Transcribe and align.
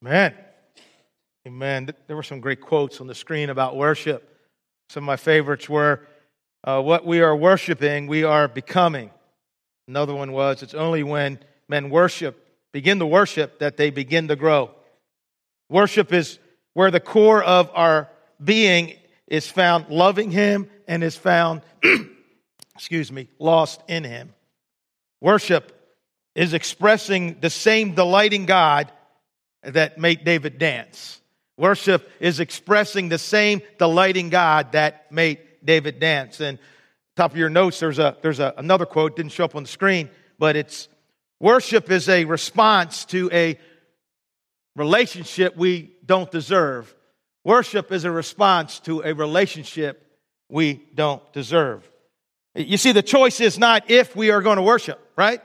Man, 0.00 0.32
amen. 1.44 1.92
There 2.06 2.14
were 2.14 2.22
some 2.22 2.38
great 2.38 2.60
quotes 2.60 3.00
on 3.00 3.08
the 3.08 3.16
screen 3.16 3.50
about 3.50 3.76
worship. 3.76 4.32
Some 4.90 5.02
of 5.02 5.06
my 5.06 5.16
favorites 5.16 5.68
were, 5.68 6.06
uh, 6.62 6.80
What 6.80 7.04
we 7.04 7.20
are 7.20 7.34
worshiping, 7.34 8.06
we 8.06 8.22
are 8.22 8.46
becoming. 8.46 9.10
Another 9.88 10.14
one 10.14 10.30
was, 10.30 10.62
It's 10.62 10.74
only 10.74 11.02
when 11.02 11.40
men 11.68 11.90
worship, 11.90 12.46
begin 12.72 13.00
to 13.00 13.06
worship, 13.06 13.58
that 13.58 13.76
they 13.76 13.90
begin 13.90 14.28
to 14.28 14.36
grow. 14.36 14.70
Worship 15.68 16.12
is 16.12 16.38
where 16.74 16.92
the 16.92 17.00
core 17.00 17.42
of 17.42 17.68
our 17.74 18.08
being 18.42 18.94
is 19.26 19.48
found 19.48 19.88
loving 19.88 20.30
Him 20.30 20.70
and 20.86 21.02
is 21.02 21.16
found, 21.16 21.62
excuse 22.76 23.10
me, 23.10 23.26
lost 23.40 23.82
in 23.88 24.04
Him. 24.04 24.32
Worship 25.20 25.74
is 26.36 26.54
expressing 26.54 27.40
the 27.40 27.50
same 27.50 27.96
delighting 27.96 28.46
God 28.46 28.92
that 29.62 29.98
made 29.98 30.24
David 30.24 30.58
dance. 30.58 31.20
Worship 31.56 32.08
is 32.20 32.38
expressing 32.40 33.08
the 33.08 33.18
same 33.18 33.62
delighting 33.78 34.30
God 34.30 34.72
that 34.72 35.10
made 35.10 35.38
David 35.64 35.98
dance. 35.98 36.40
And 36.40 36.58
top 37.16 37.32
of 37.32 37.36
your 37.36 37.50
notes, 37.50 37.80
there's 37.80 37.98
a 37.98 38.16
there's 38.22 38.38
a, 38.38 38.54
another 38.56 38.86
quote 38.86 39.16
didn't 39.16 39.32
show 39.32 39.44
up 39.44 39.56
on 39.56 39.64
the 39.64 39.68
screen, 39.68 40.08
but 40.38 40.54
it's 40.54 40.88
worship 41.40 41.90
is 41.90 42.08
a 42.08 42.24
response 42.24 43.04
to 43.06 43.28
a 43.32 43.58
relationship 44.76 45.56
we 45.56 45.90
don't 46.06 46.30
deserve. 46.30 46.94
Worship 47.44 47.90
is 47.90 48.04
a 48.04 48.10
response 48.10 48.78
to 48.80 49.02
a 49.02 49.12
relationship 49.12 50.04
we 50.48 50.82
don't 50.94 51.22
deserve. 51.32 51.88
You 52.54 52.76
see, 52.76 52.92
the 52.92 53.02
choice 53.02 53.40
is 53.40 53.58
not 53.58 53.90
if 53.90 54.14
we 54.14 54.30
are 54.30 54.42
going 54.42 54.56
to 54.56 54.62
worship, 54.62 55.00
right? 55.16 55.40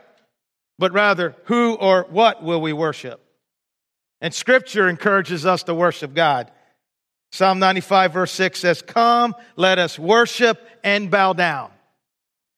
But 0.78 0.92
rather, 0.92 1.34
who 1.44 1.74
or 1.74 2.06
what 2.10 2.42
will 2.42 2.60
we 2.60 2.72
worship? 2.72 3.23
And 4.20 4.32
scripture 4.32 4.88
encourages 4.88 5.44
us 5.44 5.64
to 5.64 5.74
worship 5.74 6.14
God. 6.14 6.50
Psalm 7.32 7.58
95, 7.58 8.12
verse 8.12 8.32
6 8.32 8.60
says, 8.60 8.82
Come, 8.82 9.34
let 9.56 9.78
us 9.78 9.98
worship 9.98 10.60
and 10.84 11.10
bow 11.10 11.32
down. 11.32 11.70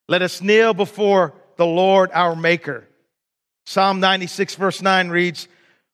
Let 0.07 0.21
us 0.21 0.41
kneel 0.41 0.73
before 0.73 1.33
the 1.57 1.65
Lord 1.65 2.11
our 2.13 2.35
Maker. 2.35 2.87
Psalm 3.65 3.99
96, 3.99 4.55
verse 4.55 4.81
9 4.81 5.09
reads, 5.09 5.47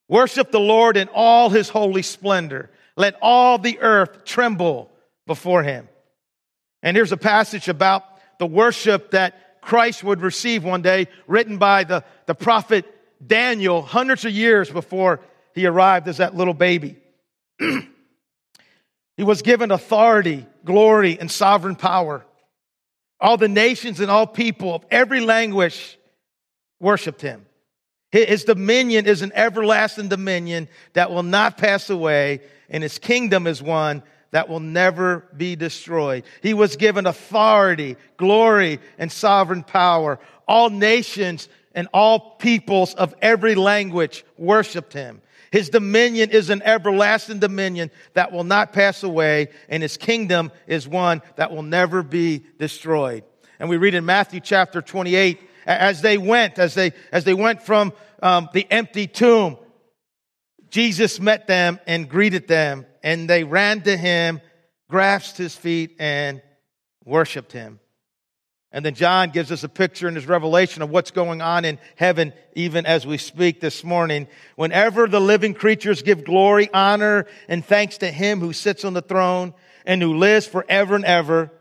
Worship 0.08 0.52
the 0.52 0.60
Lord 0.60 0.96
in 0.96 1.08
all 1.08 1.48
his 1.48 1.68
holy 1.68 2.02
splendor. 2.02 2.70
Let 2.96 3.16
all 3.22 3.58
the 3.58 3.80
earth 3.80 4.24
tremble 4.24 4.90
before 5.26 5.62
him. 5.62 5.88
And 6.82 6.96
here's 6.96 7.12
a 7.12 7.16
passage 7.16 7.68
about 7.68 8.04
the 8.38 8.46
worship 8.46 9.12
that 9.12 9.62
Christ 9.62 10.04
would 10.04 10.20
receive 10.20 10.62
one 10.62 10.82
day, 10.82 11.08
written 11.26 11.56
by 11.56 11.84
the, 11.84 12.04
the 12.26 12.34
prophet 12.34 12.84
Daniel 13.26 13.80
hundreds 13.80 14.26
of 14.26 14.32
years 14.32 14.70
before 14.70 15.20
he 15.54 15.66
arrived 15.66 16.08
as 16.08 16.18
that 16.18 16.34
little 16.34 16.54
baby. 16.54 16.96
he 17.58 19.22
was 19.22 19.42
given 19.42 19.70
authority, 19.70 20.46
glory, 20.64 21.18
and 21.18 21.30
sovereign 21.30 21.76
power. 21.76 22.24
All 23.20 23.36
the 23.36 23.48
nations 23.48 24.00
and 24.00 24.10
all 24.10 24.26
people 24.26 24.74
of 24.74 24.84
every 24.90 25.20
language 25.20 25.98
worshiped 26.80 27.22
him. 27.22 27.46
His 28.10 28.44
dominion 28.44 29.06
is 29.06 29.22
an 29.22 29.32
everlasting 29.34 30.08
dominion 30.08 30.68
that 30.92 31.10
will 31.10 31.24
not 31.24 31.58
pass 31.58 31.90
away, 31.90 32.42
and 32.68 32.82
his 32.82 32.98
kingdom 32.98 33.46
is 33.46 33.60
one 33.60 34.04
that 34.30 34.48
will 34.48 34.60
never 34.60 35.24
be 35.36 35.56
destroyed. 35.56 36.24
He 36.42 36.54
was 36.54 36.76
given 36.76 37.06
authority, 37.06 37.96
glory, 38.16 38.80
and 38.98 39.10
sovereign 39.10 39.62
power. 39.62 40.18
All 40.46 40.70
nations 40.70 41.48
and 41.74 41.88
all 41.92 42.36
peoples 42.36 42.94
of 42.94 43.14
every 43.22 43.54
language 43.54 44.24
worshiped 44.36 44.92
him. 44.92 45.22
His 45.54 45.68
dominion 45.68 46.30
is 46.30 46.50
an 46.50 46.62
everlasting 46.62 47.38
dominion 47.38 47.92
that 48.14 48.32
will 48.32 48.42
not 48.42 48.72
pass 48.72 49.04
away, 49.04 49.50
and 49.68 49.84
his 49.84 49.96
kingdom 49.96 50.50
is 50.66 50.88
one 50.88 51.22
that 51.36 51.52
will 51.52 51.62
never 51.62 52.02
be 52.02 52.44
destroyed. 52.58 53.22
And 53.60 53.68
we 53.68 53.76
read 53.76 53.94
in 53.94 54.04
Matthew 54.04 54.40
chapter 54.40 54.82
28, 54.82 55.38
as 55.64 56.02
they 56.02 56.18
went, 56.18 56.58
as 56.58 56.74
they, 56.74 56.90
as 57.12 57.22
they 57.22 57.34
went 57.34 57.62
from 57.62 57.92
um, 58.20 58.48
the 58.52 58.66
empty 58.68 59.06
tomb, 59.06 59.56
Jesus 60.70 61.20
met 61.20 61.46
them 61.46 61.78
and 61.86 62.08
greeted 62.08 62.48
them, 62.48 62.84
and 63.04 63.30
they 63.30 63.44
ran 63.44 63.80
to 63.82 63.96
him, 63.96 64.40
grasped 64.90 65.38
his 65.38 65.54
feet, 65.54 65.94
and 66.00 66.42
worshiped 67.04 67.52
him. 67.52 67.78
And 68.74 68.84
then 68.84 68.94
John 68.96 69.30
gives 69.30 69.52
us 69.52 69.62
a 69.62 69.68
picture 69.68 70.08
in 70.08 70.16
his 70.16 70.26
revelation 70.26 70.82
of 70.82 70.90
what's 70.90 71.12
going 71.12 71.40
on 71.40 71.64
in 71.64 71.78
heaven, 71.94 72.32
even 72.56 72.86
as 72.86 73.06
we 73.06 73.18
speak 73.18 73.60
this 73.60 73.84
morning. 73.84 74.26
Whenever 74.56 75.06
the 75.06 75.20
living 75.20 75.54
creatures 75.54 76.02
give 76.02 76.24
glory, 76.24 76.68
honor, 76.74 77.28
and 77.48 77.64
thanks 77.64 77.98
to 77.98 78.10
him 78.10 78.40
who 78.40 78.52
sits 78.52 78.84
on 78.84 78.92
the 78.92 79.00
throne 79.00 79.54
and 79.86 80.02
who 80.02 80.18
lives 80.18 80.48
forever 80.48 80.96
and 80.96 81.04
ever, 81.04 81.52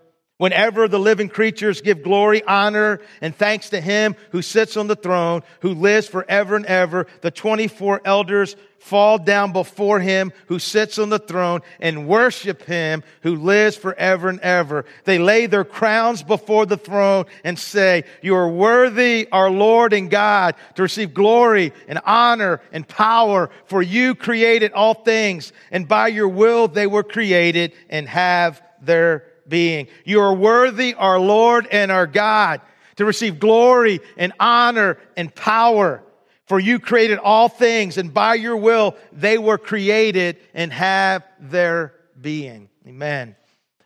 Whenever 0.43 0.89
the 0.89 0.99
living 0.99 1.29
creatures 1.29 1.79
give 1.79 2.03
glory, 2.03 2.43
honor, 2.43 2.99
and 3.21 3.33
thanks 3.33 3.69
to 3.69 3.79
him 3.79 4.13
who 4.31 4.41
sits 4.41 4.75
on 4.75 4.87
the 4.87 4.95
throne, 4.97 5.41
who 5.61 5.69
lives 5.69 6.05
forever 6.05 6.57
and 6.57 6.65
ever, 6.65 7.07
the 7.21 7.31
24 7.31 8.01
elders 8.03 8.57
fall 8.77 9.17
down 9.17 9.53
before 9.53 10.01
him 10.01 10.33
who 10.47 10.59
sits 10.59 10.99
on 10.99 11.07
the 11.07 11.17
throne 11.17 11.61
and 11.79 12.09
worship 12.09 12.61
him 12.63 13.03
who 13.21 13.37
lives 13.37 13.77
forever 13.77 14.27
and 14.27 14.41
ever. 14.41 14.83
They 15.05 15.17
lay 15.17 15.45
their 15.45 15.63
crowns 15.63 16.21
before 16.23 16.65
the 16.65 16.75
throne 16.75 17.23
and 17.45 17.57
say, 17.57 18.03
You 18.21 18.35
are 18.35 18.49
worthy, 18.49 19.29
our 19.31 19.49
Lord 19.49 19.93
and 19.93 20.11
God, 20.11 20.55
to 20.75 20.81
receive 20.81 21.13
glory 21.13 21.71
and 21.87 22.01
honor 22.05 22.59
and 22.73 22.85
power, 22.85 23.49
for 23.67 23.81
you 23.81 24.13
created 24.13 24.73
all 24.73 24.93
things, 24.93 25.53
and 25.71 25.87
by 25.87 26.09
your 26.09 26.27
will 26.27 26.67
they 26.67 26.85
were 26.85 27.03
created 27.03 27.71
and 27.89 28.09
have 28.09 28.61
their 28.81 29.23
being. 29.47 29.87
You 30.05 30.21
are 30.21 30.33
worthy, 30.33 30.93
our 30.93 31.19
Lord 31.19 31.67
and 31.71 31.91
our 31.91 32.07
God, 32.07 32.61
to 32.97 33.05
receive 33.05 33.39
glory 33.39 33.99
and 34.17 34.33
honor 34.39 34.97
and 35.17 35.33
power. 35.33 36.03
For 36.45 36.59
you 36.59 36.79
created 36.79 37.19
all 37.19 37.47
things, 37.47 37.97
and 37.97 38.13
by 38.13 38.35
your 38.35 38.57
will 38.57 38.95
they 39.11 39.37
were 39.37 39.57
created 39.57 40.37
and 40.53 40.73
have 40.73 41.23
their 41.39 41.93
being. 42.19 42.69
Amen. 42.85 43.35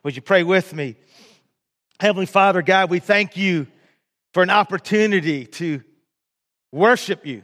Would 0.04 0.16
you 0.16 0.22
pray 0.22 0.44
with 0.44 0.74
me? 0.74 0.96
Heavenly 2.00 2.26
Father, 2.26 2.62
God, 2.62 2.90
we 2.90 3.00
thank 3.00 3.38
you 3.38 3.68
for 4.34 4.44
an 4.44 4.50
opportunity 4.50 5.46
to 5.46 5.84
worship 6.72 7.26
you, 7.26 7.44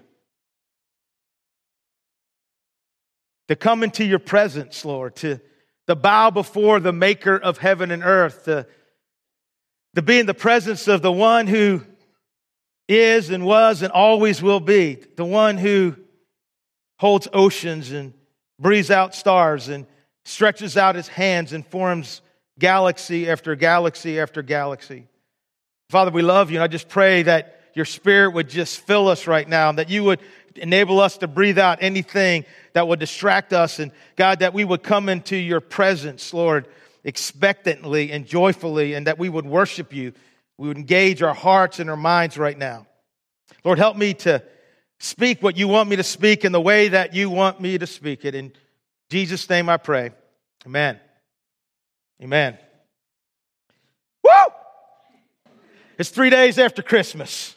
to 3.47 3.55
come 3.55 3.83
into 3.83 4.03
your 4.03 4.19
presence, 4.19 4.83
Lord, 4.85 5.15
to 5.17 5.39
to 5.87 5.95
bow 5.95 6.29
before 6.29 6.79
the 6.79 6.93
maker 6.93 7.35
of 7.35 7.57
heaven 7.57 7.91
and 7.91 8.03
earth, 8.03 8.45
to, 8.45 8.65
to 9.95 10.01
be 10.01 10.19
in 10.19 10.25
the 10.25 10.33
presence 10.33 10.87
of 10.87 11.01
the 11.01 11.11
one 11.11 11.47
who 11.47 11.81
is 12.87 13.29
and 13.29 13.45
was 13.45 13.81
and 13.81 13.91
always 13.91 14.41
will 14.41 14.59
be, 14.59 14.95
the 15.15 15.25
one 15.25 15.57
who 15.57 15.95
holds 16.99 17.27
oceans 17.33 17.91
and 17.91 18.13
breathes 18.59 18.91
out 18.91 19.15
stars 19.15 19.67
and 19.67 19.85
stretches 20.25 20.77
out 20.77 20.95
his 20.95 21.07
hands 21.07 21.53
and 21.53 21.65
forms 21.67 22.21
galaxy 22.59 23.29
after 23.29 23.55
galaxy 23.55 24.19
after 24.19 24.41
galaxy. 24.41 25.07
Father, 25.89 26.11
we 26.11 26.21
love 26.21 26.49
you, 26.49 26.57
and 26.57 26.63
I 26.63 26.67
just 26.67 26.87
pray 26.87 27.23
that 27.23 27.59
your 27.73 27.85
spirit 27.85 28.33
would 28.33 28.49
just 28.49 28.79
fill 28.79 29.07
us 29.07 29.27
right 29.27 29.47
now, 29.47 29.69
and 29.69 29.79
that 29.79 29.89
you 29.89 30.03
would 30.03 30.21
enable 30.55 30.99
us 30.99 31.17
to 31.17 31.27
breathe 31.27 31.57
out 31.57 31.79
anything 31.81 32.45
that 32.73 32.87
would 32.87 32.99
distract 32.99 33.53
us. 33.53 33.79
And 33.79 33.91
God, 34.15 34.39
that 34.39 34.53
we 34.53 34.65
would 34.65 34.83
come 34.83 35.09
into 35.09 35.35
your 35.35 35.61
presence, 35.61 36.33
Lord, 36.33 36.67
expectantly 37.03 38.11
and 38.11 38.25
joyfully, 38.25 38.93
and 38.93 39.07
that 39.07 39.17
we 39.17 39.29
would 39.29 39.45
worship 39.45 39.93
you. 39.93 40.13
We 40.57 40.67
would 40.67 40.77
engage 40.77 41.21
our 41.21 41.33
hearts 41.33 41.79
and 41.79 41.89
our 41.89 41.97
minds 41.97 42.37
right 42.37 42.57
now. 42.57 42.87
Lord, 43.63 43.77
help 43.77 43.97
me 43.97 44.13
to 44.15 44.43
speak 44.99 45.41
what 45.41 45.57
you 45.57 45.67
want 45.67 45.89
me 45.89 45.95
to 45.95 46.03
speak 46.03 46.45
in 46.45 46.51
the 46.51 46.61
way 46.61 46.89
that 46.89 47.13
you 47.13 47.29
want 47.29 47.59
me 47.59 47.77
to 47.77 47.87
speak 47.87 48.25
it. 48.25 48.35
In 48.35 48.53
Jesus' 49.09 49.49
name 49.49 49.69
I 49.69 49.77
pray. 49.77 50.11
Amen. 50.65 50.99
Amen. 52.21 52.57
Woo! 54.23 54.31
It's 55.97 56.09
three 56.09 56.29
days 56.29 56.57
after 56.57 56.81
Christmas. 56.81 57.55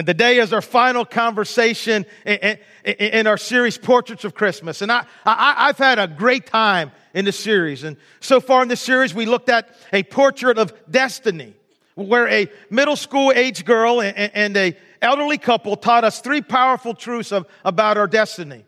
And 0.00 0.06
today 0.06 0.38
is 0.38 0.54
our 0.54 0.62
final 0.62 1.04
conversation 1.04 2.06
in, 2.24 3.26
our 3.26 3.36
series, 3.36 3.76
Portraits 3.76 4.24
of 4.24 4.32
Christmas. 4.32 4.80
And 4.80 4.90
I, 4.90 5.04
I, 5.26 5.68
I've 5.68 5.76
had 5.76 5.98
a 5.98 6.08
great 6.08 6.46
time 6.46 6.90
in 7.12 7.26
this 7.26 7.38
series. 7.38 7.84
And 7.84 7.98
so 8.18 8.40
far 8.40 8.62
in 8.62 8.68
this 8.68 8.80
series, 8.80 9.12
we 9.14 9.26
looked 9.26 9.50
at 9.50 9.68
a 9.92 10.02
portrait 10.02 10.56
of 10.56 10.72
destiny, 10.90 11.52
where 11.96 12.26
a 12.28 12.48
middle 12.70 12.96
school 12.96 13.30
age 13.30 13.66
girl 13.66 14.00
and 14.00 14.56
a 14.56 14.74
elderly 15.02 15.36
couple 15.36 15.76
taught 15.76 16.04
us 16.04 16.22
three 16.22 16.40
powerful 16.40 16.94
truths 16.94 17.30
of, 17.30 17.46
about 17.62 17.98
our 17.98 18.06
destiny. 18.06 18.64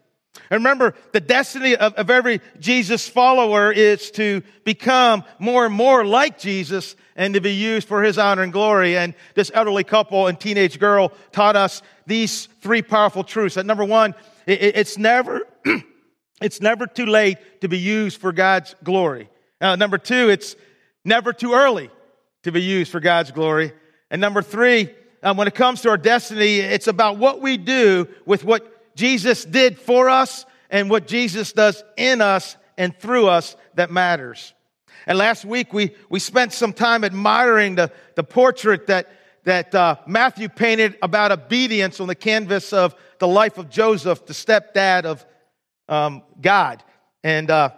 And 0.50 0.61
remember, 0.61 0.94
the 1.12 1.20
destiny 1.20 1.76
of, 1.76 1.94
of 1.94 2.11
every 2.11 2.40
Jesus 2.58 3.08
follower 3.08 3.70
is 3.70 4.11
to 4.12 4.43
become 4.64 5.25
more 5.38 5.67
and 5.67 5.75
more 5.75 6.05
like 6.05 6.38
Jesus 6.38 6.96
and 7.17 7.34
to 7.34 7.40
be 7.40 7.52
used 7.52 7.87
for 7.87 8.02
his 8.02 8.19
honor 8.19 8.43
and 8.43 8.52
glory. 8.52 8.96
And 8.96 9.14
this 9.34 9.50
elderly 9.52 9.84
couple 9.84 10.26
and 10.26 10.40
teenage 10.40 10.79
girl 10.79 11.12
taught 11.32 11.56
us 11.56 11.82
these 12.06 12.46
three 12.61 12.82
powerful 12.82 13.25
truths. 13.25 13.56
That 13.56 13.67
number 13.67 13.84
one, 13.84 14.14
it, 14.46 14.76
it's 14.76 14.96
never 14.96 15.46
it's 16.40 16.61
never 16.61 16.87
too 16.87 17.06
late 17.06 17.61
to 17.61 17.69
be 17.69 17.78
used 17.78 18.20
for 18.20 18.32
God's 18.32 18.75
glory. 18.82 19.28
Uh, 19.61 19.76
number 19.76 19.99
two, 19.99 20.31
it's 20.31 20.56
never 21.05 21.32
too 21.32 21.52
early 21.52 21.90
to 22.43 22.52
be 22.52 22.62
used 22.62 22.90
for 22.90 23.00
God's 23.00 23.31
glory. 23.31 23.73
And 24.11 24.20
number 24.20 24.43
three, 24.43 24.90
um, 25.23 25.37
when 25.37 25.46
it 25.46 25.55
comes 25.55 25.82
to 25.82 25.90
our 25.90 25.96
destiny, 25.96 26.58
it's 26.58 26.88
about 26.88 27.17
what 27.19 27.40
we 27.40 27.56
do 27.56 28.08
with 28.26 28.44
what 28.44 28.71
Jesus 28.94 29.44
did 29.44 29.78
for 29.78 30.08
us 30.08 30.46
and 30.70 30.90
what 30.90 31.06
Jesus 31.06 31.52
does 31.52 31.82
in 31.96 32.20
us 32.20 32.56
and 32.76 32.96
through 32.98 33.28
us 33.28 33.56
that 33.74 33.90
matters. 33.90 34.54
And 35.06 35.18
last 35.18 35.44
week 35.44 35.72
we, 35.72 35.94
we 36.08 36.18
spent 36.18 36.52
some 36.52 36.72
time 36.72 37.04
admiring 37.04 37.74
the, 37.74 37.90
the 38.14 38.24
portrait 38.24 38.86
that, 38.86 39.10
that 39.44 39.74
uh, 39.74 39.96
Matthew 40.06 40.48
painted 40.48 40.96
about 41.02 41.32
obedience 41.32 42.00
on 42.00 42.08
the 42.08 42.14
canvas 42.14 42.72
of 42.72 42.94
the 43.18 43.28
life 43.28 43.58
of 43.58 43.68
Joseph, 43.68 44.26
the 44.26 44.32
stepdad 44.32 45.04
of 45.04 45.24
um, 45.88 46.22
God. 46.40 46.82
And, 47.24 47.50
uh, 47.50 47.70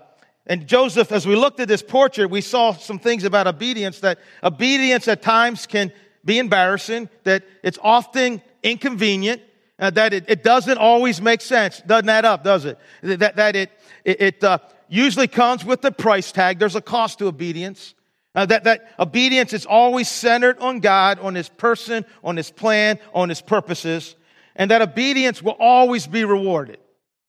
and 0.47 0.67
Joseph, 0.67 1.11
as 1.13 1.27
we 1.27 1.37
looked 1.37 1.61
at 1.61 1.69
this 1.69 1.83
portrait, 1.83 2.31
we 2.31 2.41
saw 2.41 2.73
some 2.73 2.99
things 2.99 3.25
about 3.25 3.47
obedience 3.47 4.01
that 4.01 4.19
obedience 4.43 5.09
at 5.09 5.23
times 5.23 5.67
can 5.67 5.93
be 6.25 6.39
embarrassing, 6.39 7.09
that 7.25 7.45
it's 7.63 7.79
often 7.83 8.43
inconvenient, 8.63 9.43
uh, 9.85 9.91
that 9.91 10.13
it, 10.13 10.25
it, 10.29 10.43
doesn't 10.43 10.79
always 10.79 11.21
make 11.21 11.41
sense. 11.41 11.83
Doesn't 11.87 12.09
add 12.09 12.25
up, 12.25 12.45
does 12.45 12.65
it? 12.65 12.79
That, 13.03 13.37
that 13.37 13.57
it, 13.57 13.71
it, 14.05 14.21
it 14.21 14.45
uh, 14.45 14.59
usually 14.89 15.29
comes 15.29 15.65
with 15.65 15.85
a 15.85 15.93
price 15.93 16.33
tag. 16.33 16.59
There's 16.59 16.77
a 16.77 16.81
cost 16.81 17.19
to 17.19 17.27
obedience. 17.27 17.95
Uh, 18.35 18.47
that, 18.47 18.65
that 18.65 18.93
obedience 18.99 19.53
is 19.53 19.65
always 19.65 20.09
centered 20.09 20.59
on 20.59 20.81
God, 20.81 21.19
on 21.21 21.35
His 21.35 21.49
person, 21.49 22.05
on 22.23 22.37
His 22.37 22.51
plan, 22.51 22.99
on 23.13 23.29
His 23.29 23.41
purposes. 23.41 24.17
And 24.57 24.71
that 24.71 24.83
obedience 24.83 25.43
will 25.43 25.57
always 25.59 26.07
be 26.07 26.25
rewarded. 26.25 26.79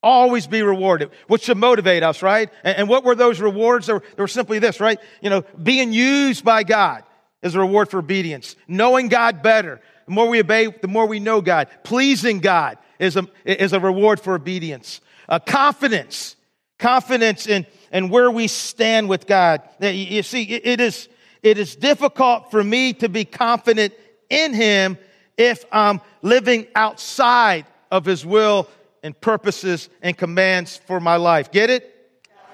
Always 0.02 0.46
be 0.46 0.62
rewarded, 0.62 1.10
which 1.28 1.44
should 1.44 1.57
motivate 1.57 2.04
us, 2.04 2.22
right? 2.22 2.52
And, 2.63 2.78
and 2.78 2.90
what 2.90 3.04
were 3.04 3.16
those 3.16 3.40
rewards? 3.40 3.88
They 3.88 3.94
were, 3.94 4.04
they 4.16 4.22
were 4.22 4.28
simply 4.28 4.60
this, 4.60 4.80
right? 4.80 5.00
You 5.22 5.31
know, 5.31 5.44
being 5.62 5.94
used 5.94 6.46
by 6.46 6.63
God 6.63 7.04
is 7.42 7.56
a 7.56 7.60
reward 7.60 7.90
for 7.90 8.00
obedience. 8.00 8.56
Knowing 8.68 9.07
God 9.07 9.42
better. 9.42 9.81
The 10.06 10.12
more 10.12 10.28
we 10.30 10.40
obey, 10.40 10.68
the 10.68 10.88
more 10.88 11.07
we 11.07 11.19
know 11.19 11.42
God. 11.42 11.68
Pleasing 11.84 12.40
God 12.40 12.78
is 13.00 13.16
a, 13.16 13.28
is 13.44 13.74
a 13.74 13.80
reward 13.80 14.19
for 14.19 14.36
obedience. 14.36 15.02
Uh, 15.28 15.40
confidence. 15.40 16.36
Confidence 16.78 17.48
in, 17.48 17.66
in 17.92 18.10
where 18.10 18.30
we 18.30 18.48
stand 18.48 19.10
with 19.10 19.28
God. 19.28 19.62
You 19.80 20.24
see, 20.24 20.44
it 20.44 20.80
is, 20.80 21.07
it 21.42 21.57
is 21.57 21.75
difficult 21.75 22.52
for 22.52 22.63
me 22.63 22.94
to 22.94 23.10
be 23.10 23.25
confident 23.25 23.94
in 24.30 24.54
Him 24.54 24.98
if 25.38 25.66
I'm 25.72 26.02
living 26.22 26.68
outside 26.75 27.66
of 27.92 28.06
His 28.06 28.25
will 28.25 28.68
and 29.04 29.19
purposes 29.19 29.90
and 30.02 30.18
commands 30.18 30.78
for 30.86 31.00
my 31.00 31.16
life. 31.16 31.52
Get 31.52 31.69
it? 31.69 31.92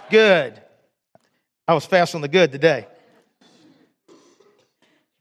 Good. 0.10 0.62
I 1.68 1.74
was 1.74 1.86
fast 1.86 2.16
on 2.16 2.22
the 2.22 2.28
good 2.28 2.52
today. 2.52 2.88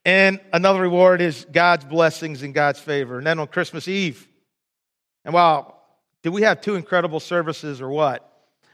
And 0.04 0.40
another 0.52 0.80
reward 0.80 1.20
is 1.20 1.46
God's 1.50 1.84
blessings 1.84 2.42
and 2.42 2.54
God's 2.54 2.80
favor. 2.80 3.18
And 3.18 3.26
then 3.26 3.38
on 3.38 3.48
Christmas 3.48 3.86
Eve, 3.86 4.26
and 5.24 5.34
wow, 5.34 5.74
did 6.22 6.30
we 6.30 6.42
have 6.42 6.60
two 6.60 6.74
incredible 6.74 7.20
services 7.20 7.80
or 7.80 7.90
what? 7.90 8.26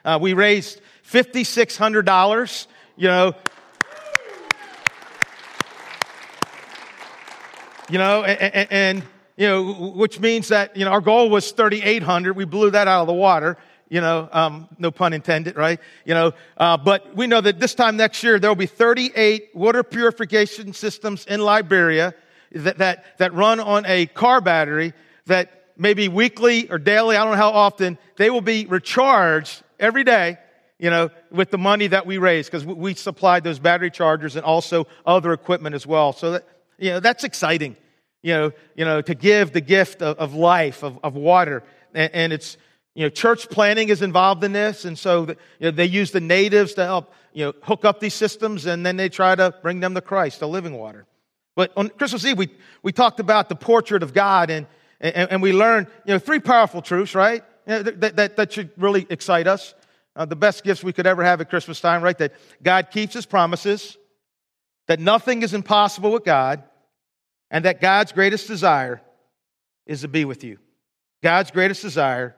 Uh, 0.05 0.19
we 0.21 0.35
raised 0.35 0.81
$5,600, 1.11 2.67
you 2.97 3.09
know. 3.09 3.35
You 7.89 7.99
know, 7.99 8.25
and, 8.25 8.69
and, 8.73 9.03
you 9.37 9.47
know, 9.47 9.73
which 9.95 10.19
means 10.19 10.49
that, 10.49 10.77
you 10.77 10.85
know, 10.85 10.91
our 10.91 11.01
goal 11.01 11.31
was 11.31 11.53
3,800. 11.53 12.37
We 12.37 12.45
blew 12.45 12.71
that 12.71 12.89
out 12.89 13.03
of 13.03 13.07
the 13.07 13.13
water 13.13 13.57
you 13.89 14.01
know, 14.01 14.29
um, 14.33 14.69
no 14.79 14.91
pun 14.91 15.13
intended, 15.13 15.57
right? 15.57 15.81
You 16.05 16.15
know, 16.15 16.33
uh, 16.57 16.77
but 16.77 17.15
we 17.15 17.27
know 17.27 17.41
that 17.41 17.61
this 17.61 17.75
time 17.75 17.97
next 17.97 18.23
year 18.23 18.39
there 18.39 18.51
will 18.51 18.57
be 18.57 18.67
38 18.67 19.51
water 19.55 19.83
purification 19.83 20.73
systems 20.73 21.25
in 21.27 21.41
Liberia 21.41 22.15
that, 22.53 22.79
that, 22.79 23.19
that 23.19 23.35
run 23.35 23.61
on 23.61 23.85
a 23.87 24.07
car 24.07 24.41
battery 24.41 24.93
that 25.27 25.67
maybe 25.77 26.09
weekly 26.09 26.71
or 26.71 26.79
daily, 26.79 27.17
I 27.17 27.25
don't 27.25 27.33
know 27.33 27.39
how 27.39 27.51
often, 27.51 27.99
they 28.17 28.31
will 28.31 28.41
be 28.41 28.67
recharged 28.67 29.63
every 29.79 30.05
day, 30.05 30.39
you 30.79 30.91
know, 30.91 31.11
with 31.31 31.51
the 31.51 31.59
money 31.59 31.87
that 31.89 32.07
we 32.07 32.19
raise 32.19 32.47
because 32.47 32.65
we 32.65 32.95
supplied 32.95 33.45
those 33.45 33.59
battery 33.59 33.91
chargers 33.91 34.37
and 34.37 34.45
also 34.45 34.87
other 35.05 35.33
equipment 35.33 35.75
as 35.75 35.87
well. 35.87 36.13
So 36.13 36.33
that, 36.33 36.49
you 36.79 36.91
know, 36.91 37.01
that's 37.01 37.25
exciting, 37.25 37.77
you 38.23 38.35
know, 38.35 38.53
you 38.75 38.85
know, 38.85 39.01
to 39.03 39.15
give 39.15 39.53
the 39.53 39.61
gift 39.61 40.03
of, 40.03 40.17
of 40.19 40.35
life, 40.35 40.83
of, 40.83 40.99
of 41.03 41.15
water. 41.15 41.63
And, 41.95 42.15
and 42.15 42.33
it's, 42.33 42.57
you 42.97 43.03
know, 43.03 43.11
church 43.11 43.51
planning 43.51 43.91
is 43.91 44.01
involved 44.01 44.43
in 44.43 44.53
this, 44.53 44.87
and 44.87 44.99
so 44.99 45.29
you 45.29 45.37
know, 45.61 45.71
they 45.71 45.85
use 45.85 46.13
the 46.13 46.21
natives 46.21 46.73
to 46.75 46.85
help 46.85 47.13
you 47.35 47.45
know 47.45 47.53
hook 47.63 47.85
up 47.85 48.01
these 48.01 48.15
systems, 48.15 48.65
and 48.65 48.87
then 48.87 48.97
they 48.97 49.11
try 49.11 49.35
to 49.35 49.55
bring 49.61 49.81
them 49.81 49.95
to 49.95 50.01
Christ, 50.01 50.41
the 50.41 50.49
living 50.49 50.73
water. 50.73 51.07
But 51.55 51.73
on 51.77 51.91
Christmas 51.91 52.25
Eve, 52.25 52.39
we, 52.39 52.49
we 52.83 52.93
talked 52.93 53.21
about 53.21 53.51
the 53.51 53.55
portrait 53.55 54.03
of 54.03 54.15
God, 54.15 54.49
and, 54.49 54.67
and, 54.99 55.31
and 55.31 55.43
we 55.43 55.53
learned 55.53 55.89
you 56.07 56.15
know 56.15 56.19
three 56.19 56.41
powerful 56.41 56.81
truths, 56.81 57.15
right? 57.15 57.45
You 57.67 57.75
know, 57.75 57.83
that, 57.83 58.17
that, 58.17 58.37
that 58.37 58.53
should 58.55 58.71
really 58.79 59.07
excite 59.11 59.47
us. 59.47 59.75
Uh, 60.17 60.25
the 60.25 60.35
best 60.35 60.65
gifts 60.65 60.83
we 60.83 60.95
could 60.95 61.07
ever 61.07 61.23
have 61.23 61.43
at 61.43 61.51
Christmas 61.51 61.79
time, 61.79 62.01
right? 62.01 62.17
That 62.17 62.33
God 62.63 62.91
keeps 62.91 63.13
His 63.13 63.27
promises, 63.27 63.99
that 64.87 65.01
nothing 65.01 65.43
is 65.43 65.53
impossible 65.53 66.13
with 66.13 66.25
God, 66.25 66.63
and 67.51 67.67
that 67.67 67.83
God's 67.83 68.13
greatest 68.13 68.49
desire 68.49 69.03
is 69.85 70.01
to 70.01 70.09
be 70.09 70.25
with 70.25 70.45
you. 70.45 70.57
God's 71.23 71.51
greatest 71.51 71.83
desire 71.83 72.35